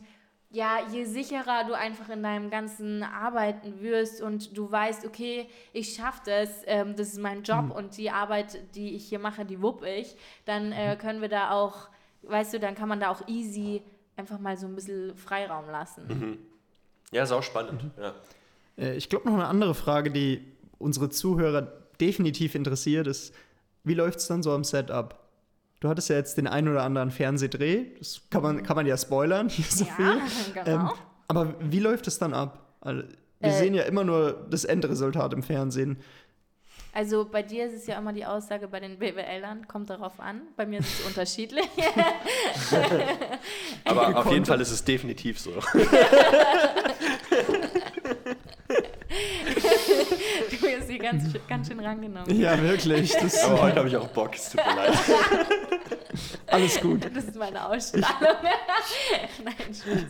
[0.51, 5.93] ja, je sicherer du einfach in deinem ganzen Arbeiten wirst und du weißt, okay, ich
[5.93, 9.61] schaffe das, ähm, das ist mein Job und die Arbeit, die ich hier mache, die
[9.61, 11.89] wupp ich, dann äh, können wir da auch,
[12.23, 13.83] weißt du, dann kann man da auch easy
[14.19, 16.37] einfach mal so ein bisschen Freiraum lassen.
[17.11, 17.81] Ja, ist auch spannend.
[17.99, 18.13] Ja.
[18.77, 20.45] Äh, Ich glaube, noch eine andere Frage, die
[20.77, 21.61] unsere Zuhörer
[21.99, 23.33] definitiv interessiert, ist,
[23.83, 25.15] wie läuft es dann so am Setup?
[25.79, 28.97] Du hattest ja jetzt den einen oder anderen Fernsehdreh, das kann man, kann man ja
[28.97, 30.53] spoilern, hier so Ja, viel.
[30.53, 30.67] genau.
[30.67, 30.89] Ähm,
[31.27, 32.75] aber wie läuft es dann ab?
[32.81, 33.03] Also,
[33.39, 35.97] wir Äh, sehen ja immer nur das Endresultat im Fernsehen.
[36.91, 40.41] Also bei dir ist es ja immer die Aussage bei den BWLern, kommt darauf an.
[40.55, 41.67] Bei mir ist es unterschiedlich.
[43.85, 44.45] Aber auf jeden.
[44.45, 45.51] Fall ist es definitiv so.
[50.61, 52.39] du hast sie ganz, schön- ganz schön rangenommen.
[52.39, 53.11] Ja, wirklich.
[53.13, 54.97] Das Aber heute habe ich auch Bock, es tut mir leid.
[56.47, 57.05] alles gut.
[57.15, 58.37] Das ist meine Ausstrahlung.
[59.43, 60.05] Nein, Spaß.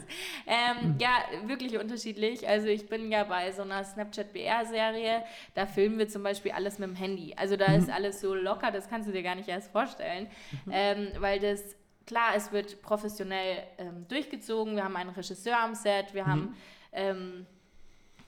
[0.47, 1.09] Ähm, ja,
[1.45, 2.47] wirklich unterschiedlich.
[2.47, 6.79] Also ich bin ja bei so einer Snapchat BR-Serie, da filmen wir zum Beispiel alles
[6.79, 7.33] mit dem Handy.
[7.37, 10.27] Also da ist alles so locker, das kannst du dir gar nicht erst vorstellen.
[10.71, 11.61] Ähm, weil das,
[12.07, 14.75] klar, es wird professionell ähm, durchgezogen.
[14.75, 16.55] Wir haben einen Regisseur am Set, wir haben
[16.91, 17.45] ähm,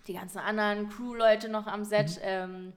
[0.07, 2.19] die ganzen anderen Crew-Leute noch am Set.
[2.23, 2.73] Ähm,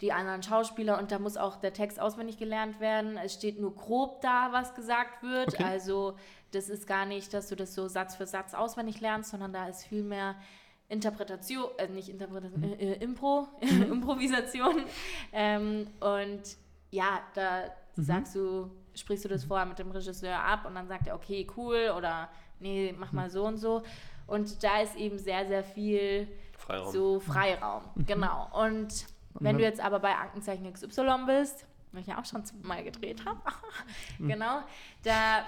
[0.00, 3.16] die anderen Schauspieler und da muss auch der Text auswendig gelernt werden.
[3.16, 5.54] Es steht nur grob da, was gesagt wird.
[5.54, 5.64] Okay.
[5.64, 6.16] Also
[6.50, 9.68] das ist gar nicht, dass du das so Satz für Satz auswendig lernst, sondern da
[9.68, 10.36] ist viel mehr
[10.88, 14.84] Interpretation, äh, nicht Interpretation, äh, äh, Impro, Improvisation.
[15.32, 16.42] Ähm, und
[16.90, 17.64] ja, da
[17.96, 21.46] sagst du, sprichst du das vorher mit dem Regisseur ab und dann sagt er, okay,
[21.56, 22.28] cool oder
[22.60, 23.82] nee, mach mal so und so.
[24.26, 26.28] Und da ist eben sehr, sehr viel
[26.66, 26.92] Freiraum.
[26.92, 28.48] so Freiraum, genau.
[28.52, 29.06] Und
[29.40, 33.24] wenn du jetzt aber bei Aktenzeichen XY bist, was ich ja auch schon mal gedreht
[33.24, 33.40] habe,
[34.18, 34.62] genau,
[35.02, 35.44] da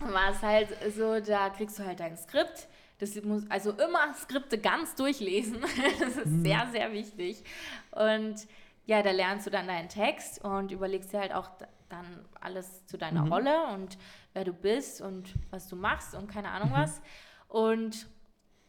[0.00, 2.68] war es halt so, da kriegst du halt dein Skript.
[2.98, 5.58] Das muss also immer Skripte ganz durchlesen.
[6.00, 7.44] Das ist sehr, sehr wichtig.
[7.92, 8.46] Und
[8.86, 11.50] ja, da lernst du dann deinen Text und überlegst dir halt auch
[11.88, 13.98] dann alles zu deiner Rolle und
[14.32, 17.00] wer du bist und was du machst und keine Ahnung was.
[17.48, 18.08] Und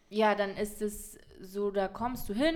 [0.10, 2.56] ja, dann ist es so, da kommst du hin,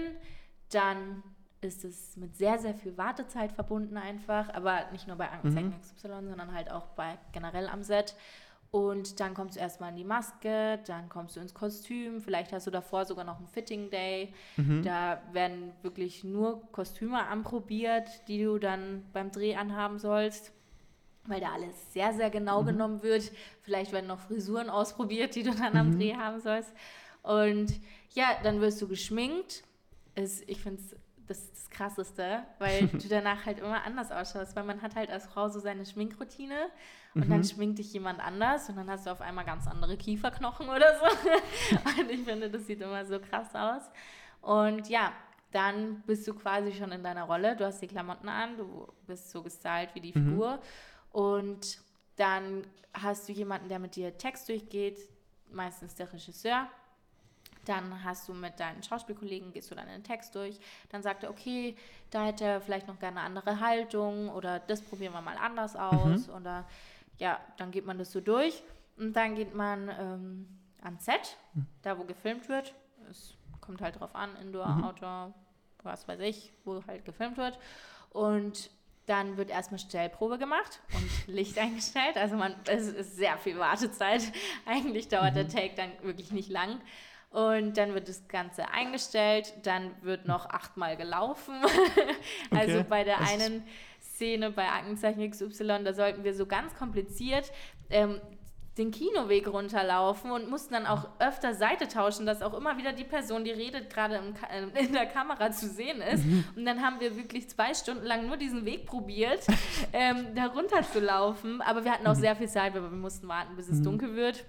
[0.69, 1.23] dann
[1.61, 6.07] ist es mit sehr, sehr viel Wartezeit verbunden einfach, aber nicht nur bei Aktenzeichen XY,
[6.27, 8.15] sondern halt auch bei generell am Set.
[8.69, 12.65] Und dann kommst du erstmal in die Maske, dann kommst du ins Kostüm, vielleicht hast
[12.65, 14.33] du davor sogar noch einen Fitting Day.
[14.81, 20.51] Da werden wirklich nur Kostüme anprobiert, die du dann beim Dreh anhaben sollst
[21.25, 23.31] weil da alles sehr, sehr genau genommen wird.
[23.61, 26.73] Vielleicht werden noch Frisuren ausprobiert, die du dann am Dreh haben sollst.
[27.23, 27.79] Und
[28.11, 29.63] ja, dann wirst du geschminkt.
[30.15, 30.95] Es, ich finde es
[31.27, 35.09] das ist das Krasseste, weil du danach halt immer anders ausschaust, weil man hat halt
[35.09, 36.69] als Frau so seine Schminkroutine
[37.15, 37.29] und mhm.
[37.29, 40.99] dann schminkt dich jemand anders und dann hast du auf einmal ganz andere Kieferknochen oder
[40.99, 41.99] so.
[42.01, 43.83] und ich finde, das sieht immer so krass aus.
[44.41, 45.13] Und ja,
[45.51, 47.55] dann bist du quasi schon in deiner Rolle.
[47.55, 50.29] Du hast die Klamotten an, du bist so gestylt wie die mhm.
[50.29, 50.59] Figur.
[51.11, 51.79] Und
[52.15, 54.99] dann hast du jemanden, der mit dir Text durchgeht,
[55.51, 56.67] meistens der Regisseur.
[57.65, 60.59] Dann hast du mit deinen Schauspielkollegen, gehst du dann den Text durch.
[60.89, 61.75] Dann sagt er, okay,
[62.11, 65.75] da hätte er vielleicht noch gerne eine andere Haltung oder das probieren wir mal anders
[65.75, 66.27] aus.
[66.27, 66.33] Mhm.
[66.33, 66.65] Oder
[67.17, 68.63] ja, dann geht man das so durch.
[68.97, 71.65] Und dann geht man ähm, ans Set, mhm.
[71.81, 72.73] da wo gefilmt wird.
[73.09, 74.83] Es kommt halt drauf an, Indoor, mhm.
[74.83, 75.33] Outdoor,
[75.83, 77.57] was weiß ich, wo halt gefilmt wird.
[78.09, 78.69] Und
[79.05, 82.17] dann wird erstmal Stellprobe gemacht und Licht eingestellt.
[82.17, 84.21] Also man, es ist sehr viel Wartezeit.
[84.65, 85.35] Eigentlich dauert mhm.
[85.35, 86.79] der Take dann wirklich nicht lang.
[87.33, 91.55] Und dann wird das Ganze eingestellt, dann wird noch achtmal gelaufen.
[92.51, 92.85] also okay.
[92.87, 93.63] bei der einen
[93.99, 97.51] Szene bei Aktenzeichen XY, da sollten wir so ganz kompliziert
[97.89, 98.21] ähm,
[98.77, 103.03] den Kinoweg runterlaufen und mussten dann auch öfter Seite tauschen, dass auch immer wieder die
[103.03, 104.21] Person, die redet, gerade
[104.51, 106.23] äh, in der Kamera zu sehen ist.
[106.25, 106.43] Mhm.
[106.55, 109.45] Und dann haben wir wirklich zwei Stunden lang nur diesen Weg probiert,
[109.93, 111.61] ähm, da runter zu laufen.
[111.61, 112.21] Aber wir hatten auch mhm.
[112.21, 113.83] sehr viel Zeit, weil wir mussten warten, bis es mhm.
[113.83, 114.45] dunkel wird.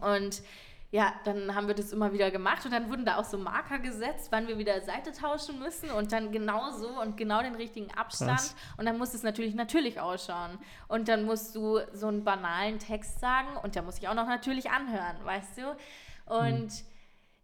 [0.00, 0.42] Und
[0.90, 3.80] ja, dann haben wir das immer wieder gemacht und dann wurden da auch so Marker
[3.80, 7.90] gesetzt, wann wir wieder Seite tauschen müssen und dann genau so und genau den richtigen
[7.94, 8.30] Abstand.
[8.30, 8.54] Krass.
[8.76, 10.58] Und dann muss es natürlich natürlich ausschauen.
[10.86, 14.28] Und dann musst du so einen banalen Text sagen und der muss ich auch noch
[14.28, 15.76] natürlich anhören, weißt du?
[16.26, 16.86] Und hm.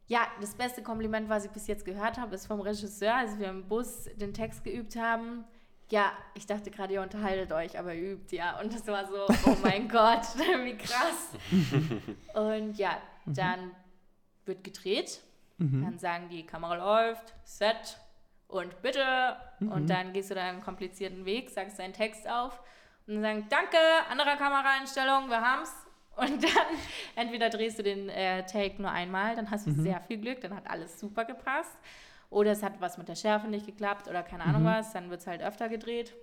[0.07, 3.49] ja, das beste Kompliment, was ich bis jetzt gehört habe, ist vom Regisseur, als wir
[3.49, 5.45] im Bus den Text geübt haben.
[5.91, 8.61] Ja, ich dachte gerade, ihr unterhaltet euch, aber ihr übt ja.
[8.61, 10.22] Und das war so, oh mein Gott,
[10.62, 11.30] wie krass.
[12.34, 13.35] Und ja, Mhm.
[13.35, 13.71] Dann
[14.47, 15.21] wird gedreht,
[15.59, 15.85] mhm.
[15.85, 17.99] dann sagen die, Kamera läuft, Set
[18.49, 19.37] und bitte.
[19.61, 19.73] Mhm.
[19.73, 22.61] Und dann gehst du da einen komplizierten Weg, sagst deinen Text auf
[23.07, 23.79] und dann sagen, danke,
[24.11, 25.73] andere Kameraeinstellung, wir haben's.
[26.16, 26.77] Und dann
[27.16, 29.83] entweder drehst du den äh, Take nur einmal, dann hast du mhm.
[29.83, 31.77] sehr viel Glück, dann hat alles super gepasst.
[32.31, 34.66] Oder es hat was mit der Schärfe nicht geklappt oder keine Ahnung mhm.
[34.66, 36.14] was, dann wird es halt öfter gedreht.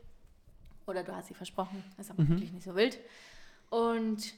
[0.86, 2.98] Oder du hast sie versprochen, ist aber wirklich nicht so wild.
[3.70, 4.34] Und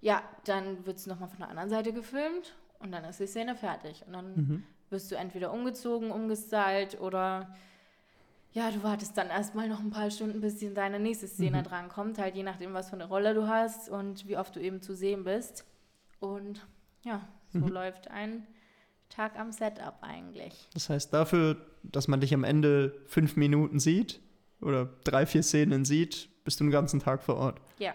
[0.00, 3.54] ja, dann wird es nochmal von der anderen Seite gefilmt und dann ist die Szene
[3.54, 4.04] fertig.
[4.06, 4.62] Und dann mhm.
[4.90, 7.54] wirst du entweder umgezogen, umgestylt oder
[8.52, 11.64] ja, du wartest dann erstmal noch ein paar Stunden, bis in deine nächste Szene mhm.
[11.64, 14.80] drankommt, halt je nachdem, was für eine Rolle du hast und wie oft du eben
[14.80, 15.64] zu sehen bist.
[16.20, 16.66] Und
[17.02, 17.68] ja, so mhm.
[17.68, 18.46] läuft ein
[19.10, 20.68] Tag am Setup eigentlich.
[20.72, 24.20] Das heißt, dafür, dass man dich am Ende fünf Minuten sieht
[24.60, 27.60] oder drei, vier Szenen sieht, bist du den ganzen Tag vor Ort.
[27.78, 27.94] Ja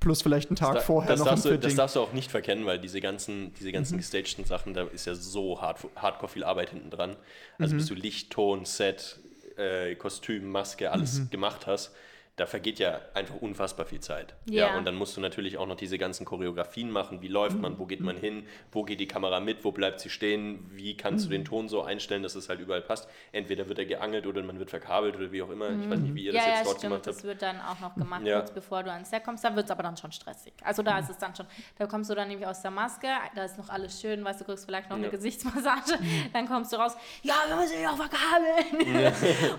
[0.00, 2.12] plus vielleicht einen Tag das, vorher das noch darfst ein du, Das darfst du auch
[2.12, 3.98] nicht verkennen, weil diese ganzen, diese ganzen mhm.
[3.98, 7.16] gestagten Sachen, da ist ja so hard, hardcore viel Arbeit hinten dran.
[7.58, 7.78] Also mhm.
[7.78, 9.18] bis du Licht, Ton, Set,
[9.56, 11.30] äh, Kostüm, Maske, alles mhm.
[11.30, 11.92] gemacht hast,
[12.38, 14.34] da vergeht ja einfach unfassbar viel Zeit.
[14.46, 14.68] Ja.
[14.68, 14.78] ja.
[14.78, 17.20] Und dann musst du natürlich auch noch diese ganzen Choreografien machen.
[17.20, 17.78] Wie läuft man?
[17.78, 18.46] Wo geht man hin?
[18.70, 19.64] Wo geht die Kamera mit?
[19.64, 20.64] Wo bleibt sie stehen?
[20.70, 23.08] Wie kannst du den Ton so einstellen, dass es halt überall passt?
[23.32, 25.70] Entweder wird er geangelt oder man wird verkabelt oder wie auch immer.
[25.70, 26.92] Ich weiß nicht, wie ihr ja, das jetzt ja, dort stimmt.
[26.92, 27.16] gemacht habt.
[27.16, 28.38] Das wird dann auch noch gemacht, ja.
[28.38, 29.42] kurz bevor du ans Set kommst.
[29.42, 30.52] Da wird es aber dann schon stressig.
[30.62, 33.44] Also da ist es dann schon, da kommst du dann nämlich aus der Maske, da
[33.44, 35.98] ist noch alles schön, weißt du, kriegst vielleicht noch eine Gesichtsmassage.
[36.32, 39.08] Dann kommst du raus, ja, wir müssen dich auch verkabeln.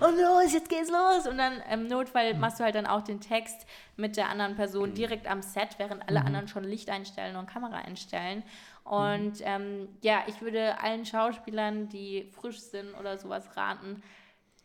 [0.00, 1.26] Und los, jetzt geht's los.
[1.26, 3.66] Und dann im Notfall machst du halt dann auch den Text
[3.96, 6.26] mit der anderen Person direkt am Set, während alle mhm.
[6.26, 8.42] anderen schon Licht einstellen und Kamera einstellen.
[8.84, 9.44] Und mhm.
[9.44, 14.02] ähm, ja, ich würde allen Schauspielern, die frisch sind oder sowas raten,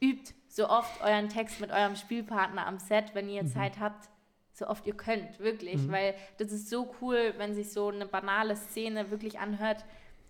[0.01, 3.47] übt so oft euren Text mit eurem Spielpartner am Set, wenn ihr mhm.
[3.47, 4.09] Zeit habt,
[4.53, 5.91] so oft ihr könnt, wirklich, mhm.
[5.91, 9.83] weil das ist so cool, wenn sich so eine banale Szene wirklich anhört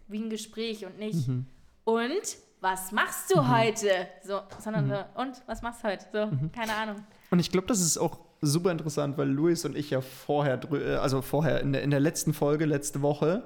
[0.07, 1.45] wie ein Gespräch und nicht mhm.
[1.84, 3.55] und was machst du mhm.
[3.55, 4.07] heute?
[4.23, 6.05] So, sondern so, und was machst du heute?
[6.11, 7.05] So, keine Ahnung.
[7.32, 10.95] Und ich glaube, das ist auch super interessant, weil Luis und ich ja vorher, äh,
[10.95, 13.43] also vorher in der, in der letzten Folge, letzte Woche,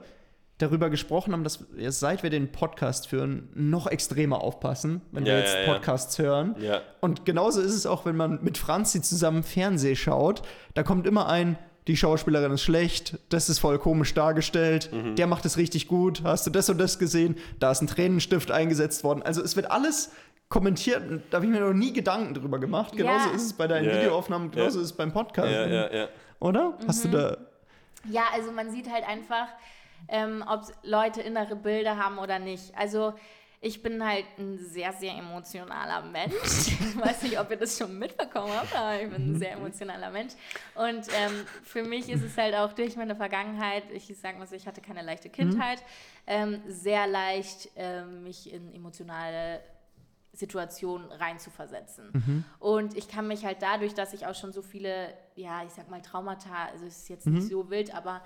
[0.59, 5.33] darüber gesprochen haben, dass wir, seit wir den Podcast führen, noch extremer aufpassen, wenn ja,
[5.33, 6.25] wir jetzt ja, Podcasts ja.
[6.25, 6.55] hören.
[6.99, 10.41] Und genauso ist es auch, wenn man mit Franzi zusammen Fernseh schaut.
[10.73, 11.57] Da kommt immer ein,
[11.87, 15.15] die Schauspielerin ist schlecht, das ist voll komisch dargestellt, mhm.
[15.15, 18.51] der macht es richtig gut, hast du das und das gesehen, da ist ein Tränenstift
[18.51, 19.23] eingesetzt worden.
[19.23, 20.11] Also es wird alles
[20.49, 21.03] kommentiert.
[21.29, 22.93] Da habe ich mir noch nie Gedanken drüber gemacht.
[22.95, 23.35] Genauso ja.
[23.35, 23.97] ist es bei deinen yeah.
[23.99, 24.83] Videoaufnahmen, genauso yeah.
[24.83, 25.51] ist es beim Podcast.
[25.51, 26.07] Ja, ja, ja.
[26.39, 26.71] Oder?
[26.71, 26.87] Mhm.
[26.87, 27.37] Hast du da.
[28.09, 29.47] Ja, also man sieht halt einfach,
[30.07, 32.75] ähm, ob Leute innere Bilder haben oder nicht.
[32.75, 33.13] Also
[33.61, 36.33] ich bin halt ein sehr, sehr emotionaler Mensch.
[36.89, 40.09] Ich weiß nicht, ob ihr das schon mitbekommen habt, aber ich bin ein sehr emotionaler
[40.09, 40.33] Mensch.
[40.75, 44.55] Und ähm, für mich ist es halt auch durch meine Vergangenheit, ich sage mal so,
[44.55, 45.83] ich hatte keine leichte Kindheit, mhm.
[46.27, 49.61] ähm, sehr leicht, ähm, mich in emotionale
[50.33, 52.45] Situation reinzuversetzen.
[52.59, 55.89] Und ich kann mich halt dadurch, dass ich auch schon so viele, ja, ich sag
[55.89, 58.21] mal Traumata, also es ist jetzt nicht so wild, aber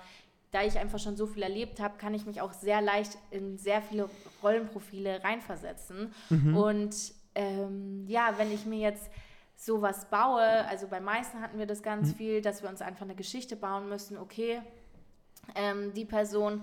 [0.50, 3.58] da ich einfach schon so viel erlebt habe, kann ich mich auch sehr leicht in
[3.58, 4.08] sehr viele
[4.42, 6.14] Rollenprofile reinversetzen.
[6.54, 6.94] Und
[7.34, 9.10] ähm, ja, wenn ich mir jetzt
[9.56, 13.16] sowas baue, also bei meisten hatten wir das ganz viel, dass wir uns einfach eine
[13.16, 14.62] Geschichte bauen müssen, okay,
[15.56, 16.62] ähm, die Person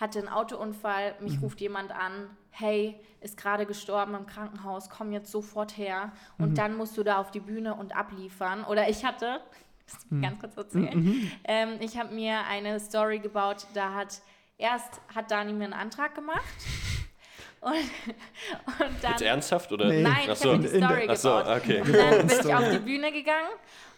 [0.00, 5.30] hatte einen Autounfall, mich ruft jemand an, hey, ist gerade gestorben im Krankenhaus, komm jetzt
[5.30, 8.64] sofort her und dann musst du da auf die Bühne und abliefern.
[8.64, 9.40] Oder ich hatte,
[9.86, 14.20] das ganz kurz erzählen, ähm, ich habe mir eine Story gebaut, da hat
[14.56, 16.42] erst hat Dani mir einen Antrag gemacht
[17.60, 19.86] und, und dann Jetzt ernsthaft oder?
[19.88, 20.02] Nee.
[20.02, 20.50] Nein, ich so.
[20.50, 21.56] habe mir die Story Ach so, gebaut.
[21.56, 21.80] okay.
[21.80, 23.48] Und dann bin ich auf die Bühne gegangen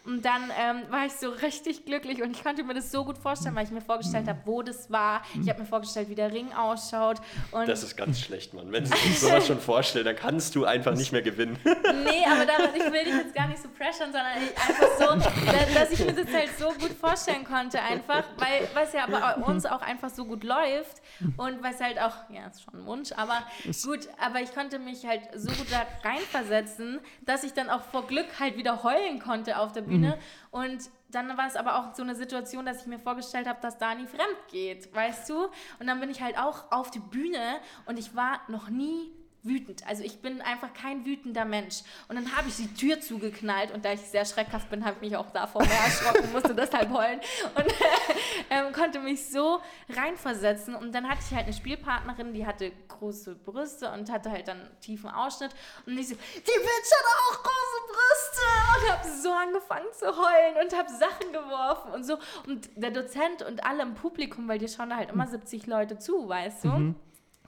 [0.05, 3.18] und dann ähm, war ich so richtig glücklich und ich konnte mir das so gut
[3.18, 5.22] vorstellen, weil ich mir vorgestellt habe, wo das war.
[5.43, 7.18] Ich habe mir vorgestellt, wie der Ring ausschaut.
[7.52, 8.72] Und Das ist ganz schlecht, Mann.
[8.72, 11.59] Wenn du sich sowas schon vorstellst, dann kannst du einfach nicht mehr gewinnen.
[11.64, 15.47] nee, aber daran, ich will dich jetzt gar nicht so pressern, sondern ich einfach so,
[15.47, 19.06] da- dass ich mir das halt so gut vorstellen konnte, einfach, weil weil es ja
[19.06, 21.02] bei uns auch einfach so gut läuft
[21.36, 23.43] und weil es halt auch, ja, ist schon ein Wunsch, aber
[23.85, 28.06] gut, aber ich konnte mich halt so gut da reinversetzen, dass ich dann auch vor
[28.06, 30.18] Glück halt wieder heulen konnte auf der Bühne
[30.50, 33.78] und dann war es aber auch so eine Situation, dass ich mir vorgestellt habe, dass
[33.78, 35.44] Dani fremd geht, weißt du?
[35.78, 39.12] Und dann bin ich halt auch auf die Bühne und ich war noch nie
[39.42, 39.86] wütend.
[39.86, 41.82] Also ich bin einfach kein wütender Mensch.
[42.08, 45.10] Und dann habe ich die Tür zugeknallt und da ich sehr schreckhaft bin, habe ich
[45.10, 47.20] mich auch davor mehr erschrocken, musste deshalb heulen
[47.54, 47.66] und
[48.50, 50.74] ähm, konnte mich so reinversetzen.
[50.74, 54.70] Und dann hatte ich halt eine Spielpartnerin, die hatte große Brüste und hatte halt dann
[54.80, 55.54] tiefen Ausschnitt.
[55.86, 58.40] Und ich so, die Bitch hat auch große Brüste!
[58.70, 62.18] Und habe so angefangen zu heulen und habe Sachen geworfen und so.
[62.46, 65.98] Und der Dozent und alle im Publikum, weil dir schauen da halt immer 70 Leute
[65.98, 66.68] zu, weißt du?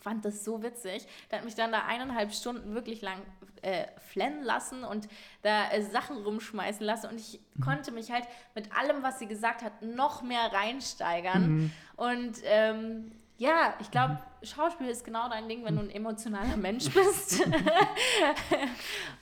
[0.02, 1.06] Fand das so witzig.
[1.30, 3.20] Der hat mich dann da eineinhalb Stunden wirklich lang
[3.62, 5.08] äh, flennen lassen und
[5.42, 8.24] da äh, Sachen rumschmeißen lassen und ich konnte mich halt
[8.54, 11.72] mit allem, was sie gesagt hat, noch mehr reinsteigern.
[11.96, 16.88] Und ähm, ja, ich glaube, Schauspiel ist genau dein Ding, wenn du ein emotionaler Mensch
[16.90, 17.42] bist.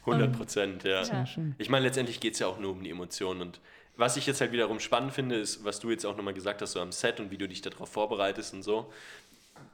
[0.06, 1.02] 100 Prozent, ja.
[1.02, 1.24] Ja.
[1.58, 3.40] Ich meine, letztendlich geht es ja auch nur um die Emotionen.
[3.40, 3.60] Und
[3.96, 6.72] was ich jetzt halt wiederum spannend finde, ist, was du jetzt auch nochmal gesagt hast,
[6.72, 8.92] so am Set und wie du dich darauf vorbereitest und so.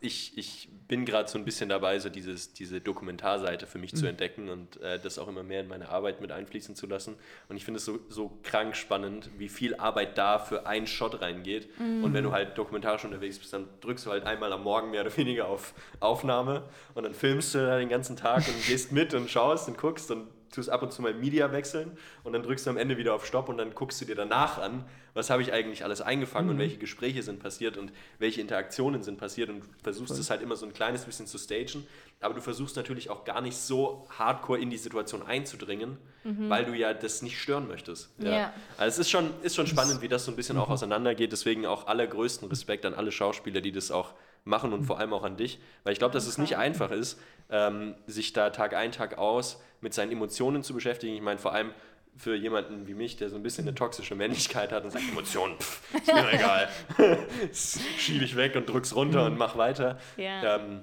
[0.01, 4.07] Ich, ich bin gerade so ein bisschen dabei, so dieses, diese Dokumentarseite für mich zu
[4.07, 7.17] entdecken und äh, das auch immer mehr in meine Arbeit mit einfließen zu lassen.
[7.49, 11.21] Und ich finde es so, so krank spannend, wie viel Arbeit da für einen Shot
[11.21, 11.69] reingeht.
[12.05, 15.01] Und wenn du halt dokumentarisch unterwegs bist, dann drückst du halt einmal am Morgen mehr
[15.03, 16.65] oder weniger auf Aufnahme
[16.95, 20.11] und dann filmst du da den ganzen Tag und gehst mit und schaust und guckst
[20.11, 23.15] und tust ab und zu mal Media wechseln und dann drückst du am Ende wieder
[23.15, 24.85] auf Stopp und dann guckst du dir danach an,
[25.17, 29.17] was habe ich eigentlich alles eingefangen und welche Gespräche sind passiert und welche Interaktionen sind
[29.17, 31.87] passiert und du versuchst es halt immer so ein kleines bisschen zu stagen,
[32.21, 35.97] aber du versuchst natürlich auch gar nicht so hardcore in die Situation einzudringen,
[36.49, 38.11] weil du ja das nicht stören möchtest.
[38.19, 38.53] Ja.
[38.77, 41.65] Also es ist schon, ist schon spannend, wie das so ein bisschen auch auseinandergeht, deswegen
[41.65, 44.13] auch allergrößten Respekt an alle Schauspieler, die das auch
[44.45, 47.19] machen und vor allem auch an dich, weil ich glaube, dass es nicht einfach ist,
[47.51, 51.15] ähm, sich da Tag ein, Tag aus mit seinen Emotionen zu beschäftigen.
[51.15, 51.73] Ich meine, vor allem
[52.17, 55.59] für jemanden wie mich, der so ein bisschen eine toxische Männlichkeit hat und sagt, Emotionen,
[55.59, 56.69] pff, ist mir egal.
[57.99, 59.99] Schiebe ich weg und drück's runter und mach weiter.
[60.17, 60.57] Ja.
[60.57, 60.83] Ähm,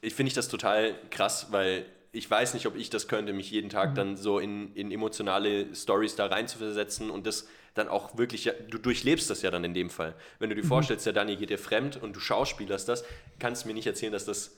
[0.00, 3.50] ich finde ich das total krass, weil ich weiß nicht, ob ich das könnte, mich
[3.50, 8.46] jeden Tag dann so in, in emotionale Stories da reinzuversetzen und das dann auch wirklich,
[8.46, 10.14] ja, du durchlebst das ja dann in dem Fall.
[10.38, 13.04] Wenn du dir vorstellst, der Dani geht dir fremd und du schauspielerst das,
[13.38, 14.56] kannst du mir nicht erzählen, dass das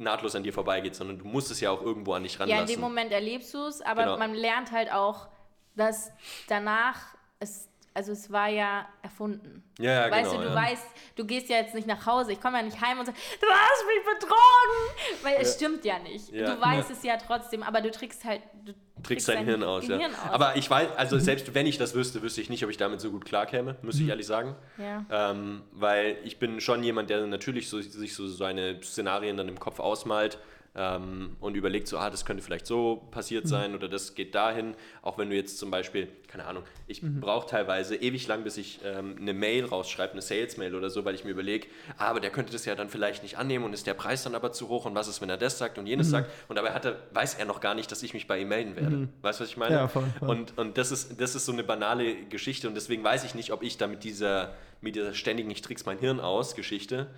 [0.00, 2.50] nahtlos an dir vorbeigeht, sondern du musst es ja auch irgendwo an dich Ja, in
[2.50, 2.74] ranlassen.
[2.76, 4.18] dem Moment erlebst du es, aber Genau.
[4.18, 5.28] man lernt halt auch,
[5.76, 6.10] dass
[6.48, 7.69] danach es,
[8.00, 9.62] also es war ja erfunden.
[9.78, 10.62] Ja, ja, weißt genau, du, du ja.
[10.62, 10.86] weißt,
[11.16, 13.46] du gehst ja jetzt nicht nach Hause, ich komme ja nicht heim und sage, du
[13.46, 16.30] hast mich betrogen, weil es stimmt ja nicht.
[16.30, 16.54] Ja.
[16.54, 18.72] Du weißt es ja trotzdem, aber du trickst halt, du
[19.02, 19.98] trickst dein Hirn aus, ja.
[19.98, 20.32] Gehirn aus.
[20.32, 23.02] Aber ich weiß, also selbst wenn ich das wüsste, wüsste ich nicht, ob ich damit
[23.02, 24.56] so gut klarkäme, muss ich ehrlich sagen.
[24.78, 25.04] Ja.
[25.10, 29.60] Ähm, weil ich bin schon jemand, der natürlich so, sich so seine Szenarien dann im
[29.60, 30.38] Kopf ausmalt
[30.74, 34.74] ähm, und überlegt so, ah, das könnte vielleicht so passiert sein oder das geht dahin.
[35.02, 38.78] Auch wenn du jetzt zum Beispiel, keine Ahnung, ich brauche teilweise ewig lang, bis ich
[38.84, 41.66] ähm, eine Mail rausschreibe, eine Sales-Mail oder so, weil ich mir überlege,
[41.98, 44.36] ah, aber der könnte das ja dann vielleicht nicht annehmen und ist der Preis dann
[44.36, 46.70] aber zu hoch und was ist, wenn er das sagt und jenes sagt und dabei
[46.70, 49.08] hat er, weiß er noch gar nicht, dass ich mich bei ihm melden werde.
[49.22, 49.74] Weißt du, was ich meine?
[49.74, 50.28] Ja, voll, voll.
[50.28, 53.52] Und, und das, ist, das ist so eine banale Geschichte und deswegen weiß ich nicht,
[53.52, 57.08] ob ich da mit dieser, mit dieser ständigen Ich trick's mein Hirn aus Geschichte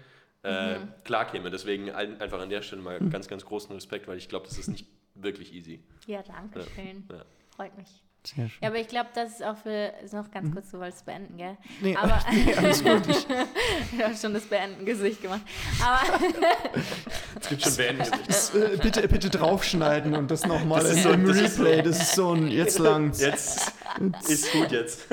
[0.42, 1.50] äh, klar käme.
[1.50, 4.58] Deswegen ein, einfach an der Stelle mal ganz, ganz großen Respekt, weil ich glaube, das
[4.58, 5.82] ist nicht wirklich easy.
[6.06, 7.04] Ja, danke schön.
[7.10, 7.24] Ja.
[7.56, 7.88] Freut mich.
[8.24, 8.58] Sehr schön.
[8.62, 11.36] Ja, aber ich glaube, das ist auch für, ist noch ganz kurz, du wolltest beenden,
[11.36, 11.56] gell?
[11.80, 13.02] Nee, Aber nee, alles gut.
[13.08, 13.26] Ich,
[14.02, 15.40] habe schon das Beenden-Gesicht gemacht.
[15.84, 16.00] Aber
[17.40, 17.72] Es gibt schon
[18.28, 21.82] das, äh, bitte, bitte draufschneiden und das nochmal ist so- so- Replay.
[21.82, 23.20] Das ist so ein, jetzt langt's.
[23.20, 23.72] Jetzt
[24.28, 25.06] ist gut jetzt.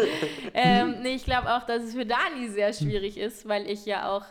[0.54, 4.08] ähm, nee, ich glaube auch, dass es für Dani sehr schwierig ist, weil ich ja
[4.10, 4.24] auch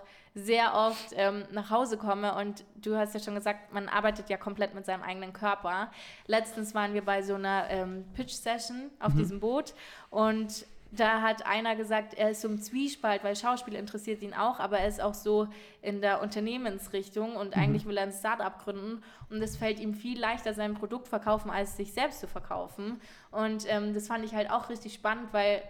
[0.45, 4.37] sehr oft ähm, nach Hause komme und du hast ja schon gesagt, man arbeitet ja
[4.37, 5.91] komplett mit seinem eigenen Körper.
[6.27, 9.75] Letztens waren wir bei so einer ähm, Pitch-Session auf diesem Boot
[10.11, 14.59] und da hat einer gesagt, er ist so im Zwiespalt, weil Schauspiel interessiert ihn auch,
[14.59, 15.49] aber er ist auch so
[15.83, 20.19] in der Unternehmensrichtung und eigentlich will er ein Start-up gründen und es fällt ihm viel
[20.19, 23.01] leichter, sein Produkt verkaufen, als sich selbst zu verkaufen.
[23.31, 25.63] Und ähm, das fand ich halt auch richtig spannend, weil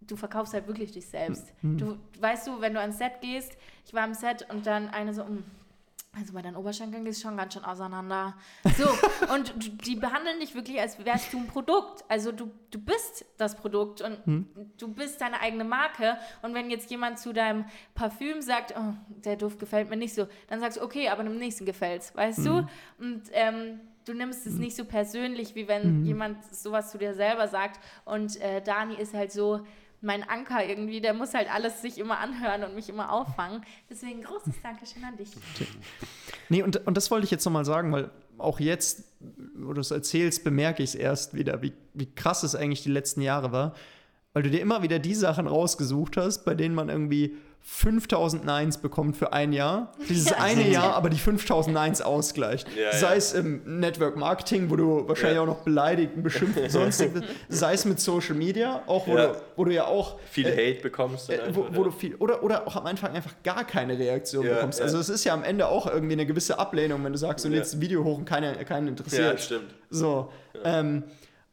[0.00, 1.52] du verkaufst halt wirklich dich selbst.
[1.78, 5.12] Du weißt du, wenn du ans Set gehst, ich war am Set und dann eine
[5.14, 5.44] so, "Mm,
[6.16, 8.34] also bei deinen Oberschenkeln geht es schon ganz schön auseinander.
[8.78, 8.84] So,
[9.34, 12.04] und du- die behandeln dich wirklich, als wärst du ein Produkt.
[12.08, 14.18] Also du, du bist das Produkt und
[14.78, 16.16] du bist deine eigene Marke.
[16.42, 17.64] Und wenn jetzt jemand zu deinem
[17.96, 18.94] Parfüm sagt, oh,
[19.24, 22.46] der Duft gefällt mir nicht so, dann sagst du, okay, aber dem nächsten gefällt's, weißt
[22.46, 22.66] du?
[22.98, 27.48] Und ähm, du nimmst es nicht so persönlich, wie wenn jemand sowas zu dir selber
[27.48, 27.80] sagt.
[28.04, 29.66] Und äh, Dani ist halt so
[30.04, 33.62] mein Anker irgendwie, der muss halt alles sich immer anhören und mich immer auffangen.
[33.90, 35.30] Deswegen großes Dankeschön an dich.
[36.48, 39.04] Nee, und, und das wollte ich jetzt nochmal sagen, weil auch jetzt,
[39.56, 42.90] wo du es erzählst, bemerke ich es erst wieder, wie, wie krass es eigentlich die
[42.90, 43.74] letzten Jahre war.
[44.34, 47.36] Weil du dir immer wieder die Sachen rausgesucht hast, bei denen man irgendwie
[47.66, 49.90] 5000 Nines bekommt für ein Jahr.
[50.06, 50.68] Dieses Ja, eine.
[50.68, 52.68] Jahr aber die 5000 Nines ausgleicht.
[52.76, 53.14] Ja, sei ja.
[53.14, 55.42] es im Network Marketing, wo du wahrscheinlich Ja.
[55.42, 59.28] auch noch beleidigt, beschimpft und sonstiges, sei es mit Social Media, auch wo, Ja.
[59.28, 61.30] du, wo du ja auch Viel äh, Hate bekommst.
[61.30, 61.84] äh, wo, einfach, wo ja.
[61.84, 64.80] du viel oder, oder auch am Anfang einfach gar keine Reaktion Ja, bekommst.
[64.80, 64.84] ja.
[64.84, 67.48] Also es ist ja am Ende auch irgendwie eine gewisse Ablehnung, wenn du sagst, du
[67.48, 67.56] Ja.
[67.56, 69.40] lädst ein Video hoch und keiner, keinen ja, interessiert.
[69.40, 69.74] stimmt.
[69.88, 70.30] so.
[70.64, 71.02] Ähm,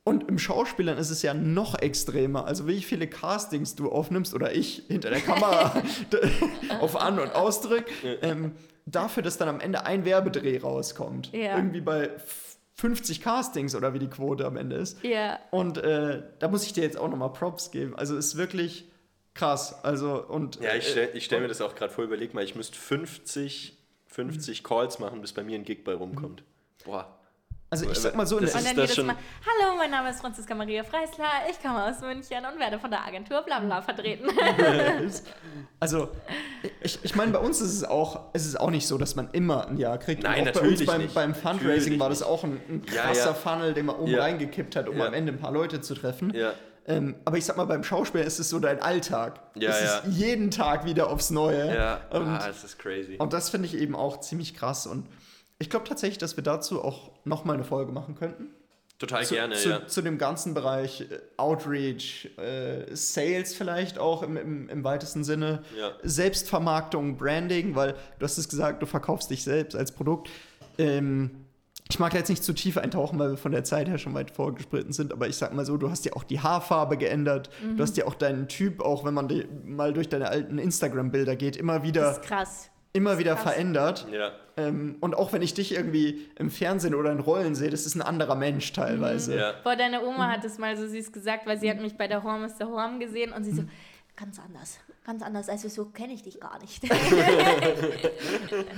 [0.04, 2.46] und im Schauspielern ist es ja noch extremer.
[2.46, 5.82] Also wie viele Castings du aufnimmst oder ich hinter der Kamera
[6.80, 7.86] auf An- und Ausdrück,
[8.22, 8.54] ähm,
[8.86, 11.32] dafür, dass dann am Ende ein Werbedreh rauskommt.
[11.34, 11.56] Ja.
[11.56, 15.04] Irgendwie bei f- 50 Castings oder wie die Quote am Ende ist.
[15.04, 15.38] Ja.
[15.52, 17.96] Und äh, da muss ich dir jetzt auch nochmal Props geben.
[17.96, 18.86] Also ist wirklich
[19.36, 19.84] krass.
[19.84, 22.56] Also und Ja, ich äh, stelle stell mir das auch gerade vor, überleg mal, ich
[22.56, 24.14] müsste 50, Mhm.
[24.14, 26.44] 50 Calls machen, bis bei mir ein Gig bei rumkommt.
[26.84, 27.18] Boah.
[27.74, 29.16] Also ich sag mal so, in Das der, Und ist dann das jedes schon- Mal,
[29.16, 33.06] hallo, mein Name ist Franziska Maria Freisler, ich komme aus München und werde von der
[33.06, 34.28] Agentur bla bla vertreten.
[35.80, 36.10] also
[36.82, 39.30] ich, ich meine, bei uns ist es auch, es ist auch nicht so, dass man
[39.32, 40.24] immer ein Jahr kriegt.
[40.24, 41.14] Nein, Und auch bei natürlich uns beim, nicht.
[41.16, 43.34] beim Fundraising Natürlich war das auch ein, ein Ja, krasser ja.
[43.34, 44.22] Funnel, den man oben Ja.
[44.22, 45.06] reingekippt hat, um Ja.
[45.08, 46.34] am Ende ein paar Leute zu treffen.
[46.36, 46.54] Ja.
[46.88, 49.40] Ähm, aber ich sag mal, beim Schauspiel ist es so dein Alltag.
[49.56, 49.98] Ja, es ja.
[50.00, 51.74] ist jeden Tag wieder aufs Neue.
[51.74, 53.18] Ja, Und, ah, das ist crazy.
[53.20, 54.88] und das finde ich eben auch ziemlich krass.
[54.88, 55.06] Und
[55.62, 58.50] ich glaube tatsächlich, dass wir dazu auch nochmal eine Folge machen könnten.
[59.00, 59.88] Total zu, gerne, zu, ja.
[59.88, 65.64] zu dem ganzen Bereich äh, Outreach, äh, Sales vielleicht auch im, im, im weitesten Sinne,
[65.76, 65.94] Ja.
[66.04, 70.30] Selbstvermarktung, Branding, weil du hast es gesagt, du verkaufst dich selbst als Produkt.
[70.78, 71.32] Ähm,
[71.90, 74.32] ich mag jetzt nicht zu tief eintauchen, weil wir von der Zeit her schon weit
[74.32, 77.84] vorgespritten sind, aber ich sag mal so, du hast ja auch die Haarfarbe geändert, du
[77.84, 81.58] hast ja auch deinen Typ, auch wenn man die, mal durch deine alten Instagram-Bilder geht,
[81.58, 82.71] immer Das wieder, ist krass.
[82.94, 83.44] Immer wieder krass.
[83.44, 84.08] verändert.
[84.12, 84.32] Ja.
[84.58, 87.96] Ähm, und auch wenn ich dich irgendwie im Fernsehen oder in Rollen sehe, das ist
[87.96, 89.36] ein anderer Mensch teilweise.
[89.38, 89.54] Ja.
[89.64, 92.24] Boah, deine Oma hat es mal so süß gesagt, weil sie hat mich bei der
[92.24, 93.64] Horm ist der Horm gesehen und sie so,
[94.18, 96.84] ganz anders, ganz anders, also so kenne ich dich gar nicht.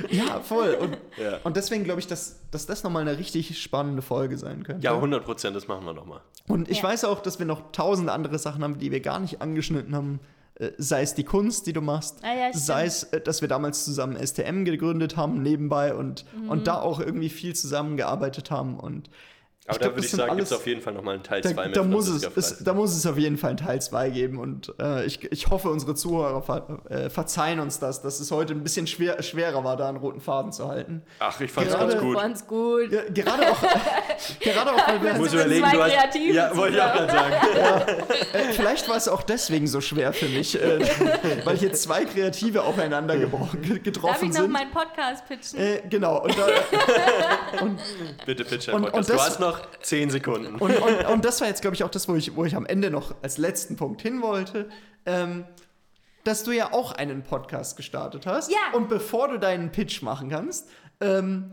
[0.10, 0.76] Ja, voll.
[0.76, 1.40] Und, Ja.
[1.44, 4.86] und deswegen glaube ich, dass, dass das nochmal eine richtig spannende Folge sein könnte.
[4.86, 6.22] ja, 100 Prozent, das machen wir nochmal.
[6.48, 6.84] Und ich Ja.
[6.84, 10.20] weiß auch, dass wir noch tausend andere Sachen haben, die wir gar nicht angeschnitten haben.
[10.56, 13.48] Äh, Sei es die Kunst, die du machst, Ah ja, sei es, äh, dass wir
[13.48, 16.50] damals zusammen STM gegründet haben, nebenbei und, Mhm.
[16.50, 18.80] und da auch irgendwie viel zusammengearbeitet haben.
[18.80, 19.10] Und
[19.66, 21.14] Aber Ich da glaub, würde das ich sind sagen, gibt es auf jeden Fall nochmal
[21.16, 23.52] einen Teil da, 2 mit da, muss es, es, da muss es auf jeden Fall
[23.52, 24.38] einen Teil 2 geben.
[24.40, 28.52] Und äh, ich, ich hoffe, unsere Zuhörer ver, äh, verzeihen uns das, dass es heute
[28.54, 31.02] ein bisschen schwer, schwerer war, da einen roten Faden zu halten.
[31.20, 32.18] Ach, ich fand's Gerade- ganz gut.
[32.18, 32.92] Ganz gut.
[32.92, 33.62] Ja, gerade auch,
[34.42, 36.94] gerade auch weil wir, Ich muss überlegen, zwei du hast, Kreativen Ja, wollte ich auch
[36.94, 37.34] gerade sagen.
[38.34, 40.80] Äh, vielleicht war es auch deswegen so schwer für mich, äh,
[41.46, 44.52] weil hier zwei Kreative aufeinander gebrochen, ge- Darf getroffen ich noch sind.
[44.52, 45.60] meinen Podcast pitchen?
[45.60, 46.24] Äh, genau.
[46.24, 46.48] Und, da,
[48.26, 49.10] Bitte, pitch Und- dein und Podcast.
[49.10, 50.56] Du das- hast noch 10 Sekunden.
[50.56, 52.66] und, und, und das war jetzt, glaube ich, auch das, wo ich, wo ich am
[52.66, 54.70] Ende noch als letzten Punkt hin wollte.
[55.06, 55.46] Ähm,
[56.24, 58.50] dass du ja auch einen Podcast gestartet hast.
[58.50, 58.58] Ja.
[58.74, 60.70] Und bevor du deinen Pitch machen kannst,
[61.02, 61.52] ähm,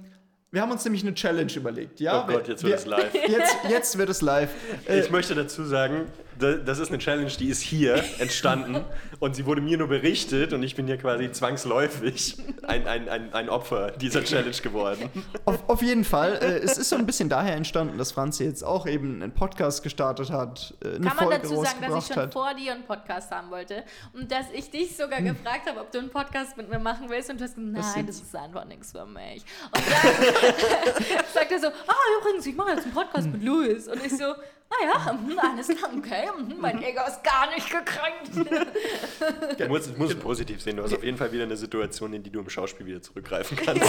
[0.53, 2.01] wir haben uns nämlich eine Challenge überlegt.
[2.01, 2.23] Ja?
[2.25, 3.15] oh Gott, wir, jetzt wird es live.
[3.29, 4.51] Jetzt, jetzt wird es live.
[4.89, 6.07] Äh, Ich möchte dazu sagen,
[6.41, 8.85] das ist eine Challenge, die ist hier entstanden
[9.19, 13.33] und sie wurde mir nur berichtet und ich bin hier quasi zwangsläufig ein, ein, ein,
[13.33, 15.11] ein Opfer dieser Challenge geworden.
[15.45, 16.35] Auf, auf jeden Fall.
[16.41, 19.83] Äh, es ist so ein bisschen daher entstanden, dass Franzi jetzt auch eben einen Podcast
[19.83, 22.33] gestartet hat, äh, eine Kann man Folge dazu sagen, dass ich schon hat.
[22.33, 25.99] vor dir einen Podcast haben wollte und dass ich dich sogar gefragt habe, ob du
[25.99, 28.93] einen Podcast mit mir machen willst und du hast gesagt, nein, das ist einfach nichts
[28.93, 29.45] für mich.
[29.65, 34.05] Und dann sagt er so, ah übrigens, ich mache jetzt einen Podcast mit Louis und
[34.05, 34.35] ich so,
[34.71, 38.51] ah ja, mhm, alles klar, okay, mhm, mein Ego ist gar nicht gekränkt.
[39.59, 40.77] Du musst, musst es positiv sehen.
[40.77, 43.57] Du hast auf jeden Fall wieder eine Situation, in die du im Schauspiel wieder zurückgreifen
[43.65, 43.85] kannst.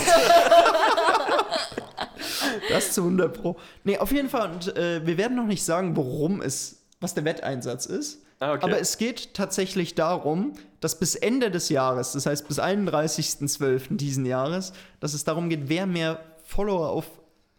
[2.69, 3.57] Das zu 100 Pro.
[3.83, 4.51] Nee, auf jeden Fall.
[4.51, 8.23] Und äh, wir werden noch nicht sagen, worum es, was der Wetteinsatz ist.
[8.39, 8.65] Ah, okay.
[8.65, 13.95] Aber es geht tatsächlich darum, dass bis Ende des Jahres, das heißt bis 31.12.
[13.97, 17.05] diesen Jahres, dass es darum geht, wer mehr Follower auf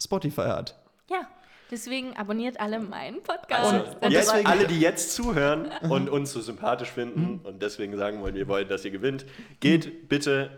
[0.03, 0.79] Spotify hat.
[1.09, 1.29] Ja,
[1.73, 3.73] deswegen abonniert alle meinen Podcast.
[3.73, 7.97] Also, Und jetzt, deswegen- alle, die jetzt zuhören und uns so sympathisch finden und deswegen
[7.97, 9.25] sagen wollen, wir wollen, dass ihr gewinnt,
[9.61, 10.51] geht bitte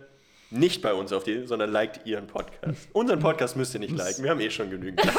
[0.50, 2.88] nicht bei uns auf die, sondern liked ihren Podcast.
[2.92, 5.00] Unseren Podcast müsst ihr nicht liken, wir haben eh schon genügend.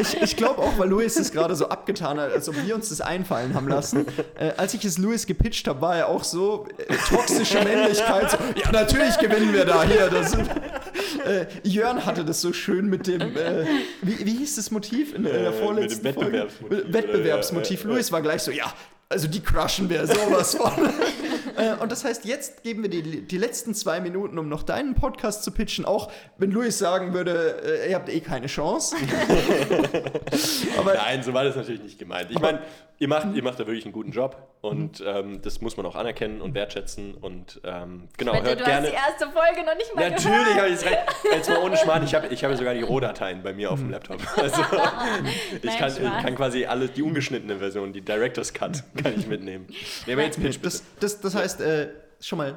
[0.00, 2.88] Ich, ich glaube auch, weil Louis es gerade so abgetan hat, als ob wir uns
[2.88, 4.06] das einfallen haben lassen.
[4.38, 8.30] Äh, als ich es Louis gepitcht habe, war er auch so äh, toxische Männlichkeit.
[8.30, 10.08] So, ja, natürlich gewinnen wir da hier.
[10.08, 10.34] Das,
[11.26, 13.66] äh, Jörn hatte das so schön mit dem, äh,
[14.02, 16.38] wie, wie hieß das Motiv in, in der Äh, vorletzten mit dem Folge?
[16.38, 17.84] Wettbewerbsmotiv, Wettbewerbsmotiv.
[17.84, 18.72] Louis war gleich so, ja,
[19.08, 20.72] also die crushen wir sowas von.
[21.56, 24.94] äh, und das heißt, jetzt geben wir die, die letzten zwei Minuten, um noch deinen
[24.94, 25.84] Podcast zu pitchen.
[25.84, 28.96] Auch wenn Louis sagen würde, äh, ihr habt eh keine Chance.
[30.78, 32.30] Aber Nein, so war das natürlich nicht gemeint.
[32.30, 32.60] Ich meine,
[33.00, 35.96] ihr macht, ihr macht da wirklich einen guten Job und ähm, das muss man auch
[35.96, 38.86] anerkennen und wertschätzen und ähm, genau, Wette, hört du gerne.
[38.88, 40.98] hast die erste Folge noch nicht mal Natürlich habe ich es recht.
[41.32, 43.90] Jetzt mal ohne Schmarrn, ich habe ich habe sogar die Rohdateien bei mir auf dem
[43.90, 44.20] Laptop.
[44.36, 44.60] Also
[45.56, 46.22] ich Nein, kann, Spaß.
[46.22, 49.66] kann quasi alle, die ungeschnittene Version, die Director's Cut, kann ich mitnehmen.
[50.06, 50.64] Nee, aber jetzt pitch bitte.
[50.64, 51.88] Das, das, das heißt, äh,
[52.20, 52.56] schon mal,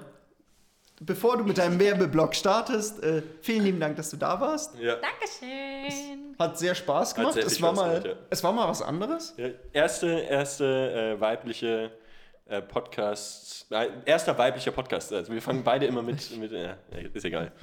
[0.99, 4.77] bevor du mit deinem Werbeblock startest, äh, vielen lieben Dank, dass du da warst.
[4.77, 4.97] Ja.
[4.97, 6.35] Dankeschön.
[6.37, 7.33] Hat sehr Spaß gemacht.
[7.33, 8.25] sehr es, war Spaß mal, gemacht, ja.
[8.29, 9.33] es war mal was anderes.
[9.37, 11.91] Ja, Erste, erste äh, weibliche
[12.45, 15.13] äh, Podcast, äh, erster weiblicher Podcast.
[15.13, 16.75] Also wir fangen beide immer mit, mit äh,
[17.13, 17.53] ist egal.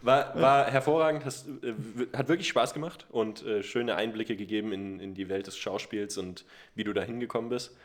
[0.00, 1.74] War, war hervorragend, hast, äh,
[2.16, 6.16] hat wirklich Spaß gemacht und äh, schöne Einblicke gegeben in, in die Welt des Schauspiels
[6.16, 7.76] und wie du da hingekommen bist.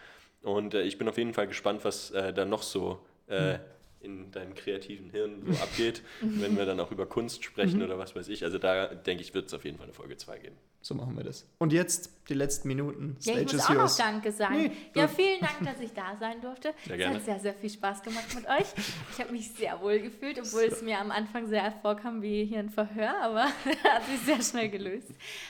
[0.46, 3.58] Und äh, ich bin auf jeden Fall gespannt, was äh, da noch so äh,
[4.00, 8.16] in deinem kreativen Hirn so abgeht, wenn wir dann auch über Kunst sprechen oder was
[8.16, 8.44] weiß ich.
[8.44, 10.56] Also da denke ich, wird es auf jeden Fall eine Folge 2 geben.
[10.86, 11.48] So machen wir das.
[11.58, 13.18] Und jetzt die letzten Minuten.
[13.22, 13.98] Ja, ich Stage muss is auch noch yours.
[13.98, 14.56] Danke sagen.
[14.56, 16.76] Nee, ja, vielen Dank, dass ich da sein durfte.
[16.86, 17.16] Sehr es gerne.
[17.16, 18.68] hat sehr, sehr viel Spaß gemacht mit euch.
[19.12, 22.60] Ich habe mich sehr wohl gefühlt, obwohl es mir am Anfang sehr vorkam wie hier
[22.60, 23.46] ein Verhör, aber
[23.84, 25.10] hat sich sehr schnell gelöst.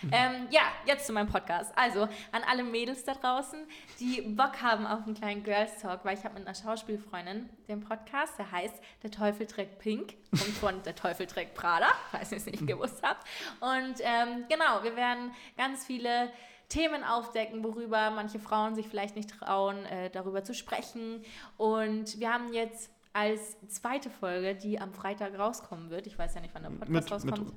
[0.10, 1.74] Ähm, ja, jetzt zu meinem Podcast.
[1.76, 3.60] Also an alle Mädels da draußen,
[4.00, 7.82] die Bock haben auf einen kleinen Girls Talk, weil ich habe mit einer Schauspielfreundin den
[7.82, 12.38] Podcast, der heißt Der Teufel trägt Pink und von Der Teufel trägt Prada, falls ihr
[12.38, 13.26] es nicht gewusst habt.
[13.62, 16.30] Und ähm, genau, wir werden ganz viele
[16.70, 21.24] Themen aufdecken, worüber manche Frauen sich vielleicht nicht trauen, äh, darüber zu sprechen.
[21.58, 26.42] Und wir haben jetzt als zweite Folge, die am Freitag rauskommen wird, ich weiß ja
[26.42, 27.54] nicht, wann der Podcast Mit- rauskommt.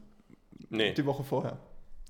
[0.71, 1.59] Nee, Die Woche vorher.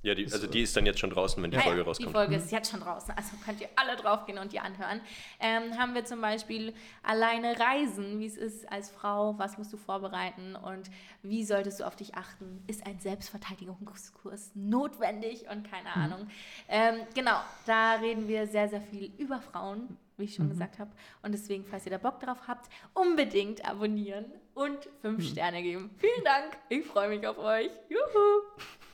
[0.03, 2.13] Ja, die, also die ist dann jetzt schon draußen, wenn die ja, Folge Die rauskommt.
[2.13, 5.01] Folge ist jetzt schon draußen, also könnt ihr alle draufgehen und die anhören.
[5.41, 6.73] Ähm, haben wir zum Beispiel
[7.03, 10.91] alleine Reisen, wie es ist als Frau, was musst du vorbereiten und
[11.23, 12.63] wie solltest du auf dich achten?
[12.67, 16.03] Ist ein Selbstverteidigungskurs notwendig und keine Mhm.
[16.13, 16.29] Ahnung.
[16.69, 20.51] Ähm, genau, da reden wir sehr, sehr viel über Frauen, wie ich schon Mhm.
[20.51, 20.91] gesagt habe.
[21.23, 25.29] Und deswegen, falls ihr da Bock drauf habt, unbedingt abonnieren und fünf Mhm.
[25.29, 25.91] Sterne geben.
[25.99, 27.71] Vielen Dank, ich freue mich auf euch.
[27.89, 28.88] Juhu!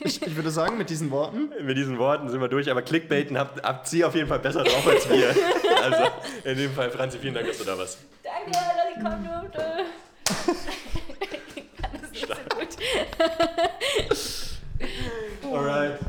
[0.00, 1.50] Ich, ich, würde sagen, mit diesen Worten.
[1.62, 4.64] Mit diesen Worten sind wir durch, aber Clickbaiten habt, habt Sie auf jeden Fall besser
[4.64, 5.34] drauf als wir.
[5.82, 6.10] Also
[6.42, 7.98] in dem Fall, Franzi, vielen Dank, dass du da warst.
[8.24, 9.84] Danke, dass ich kommen durfte.
[11.54, 12.34] Ich kann das nicht so
[15.44, 15.54] gut.
[15.54, 16.00] Alright.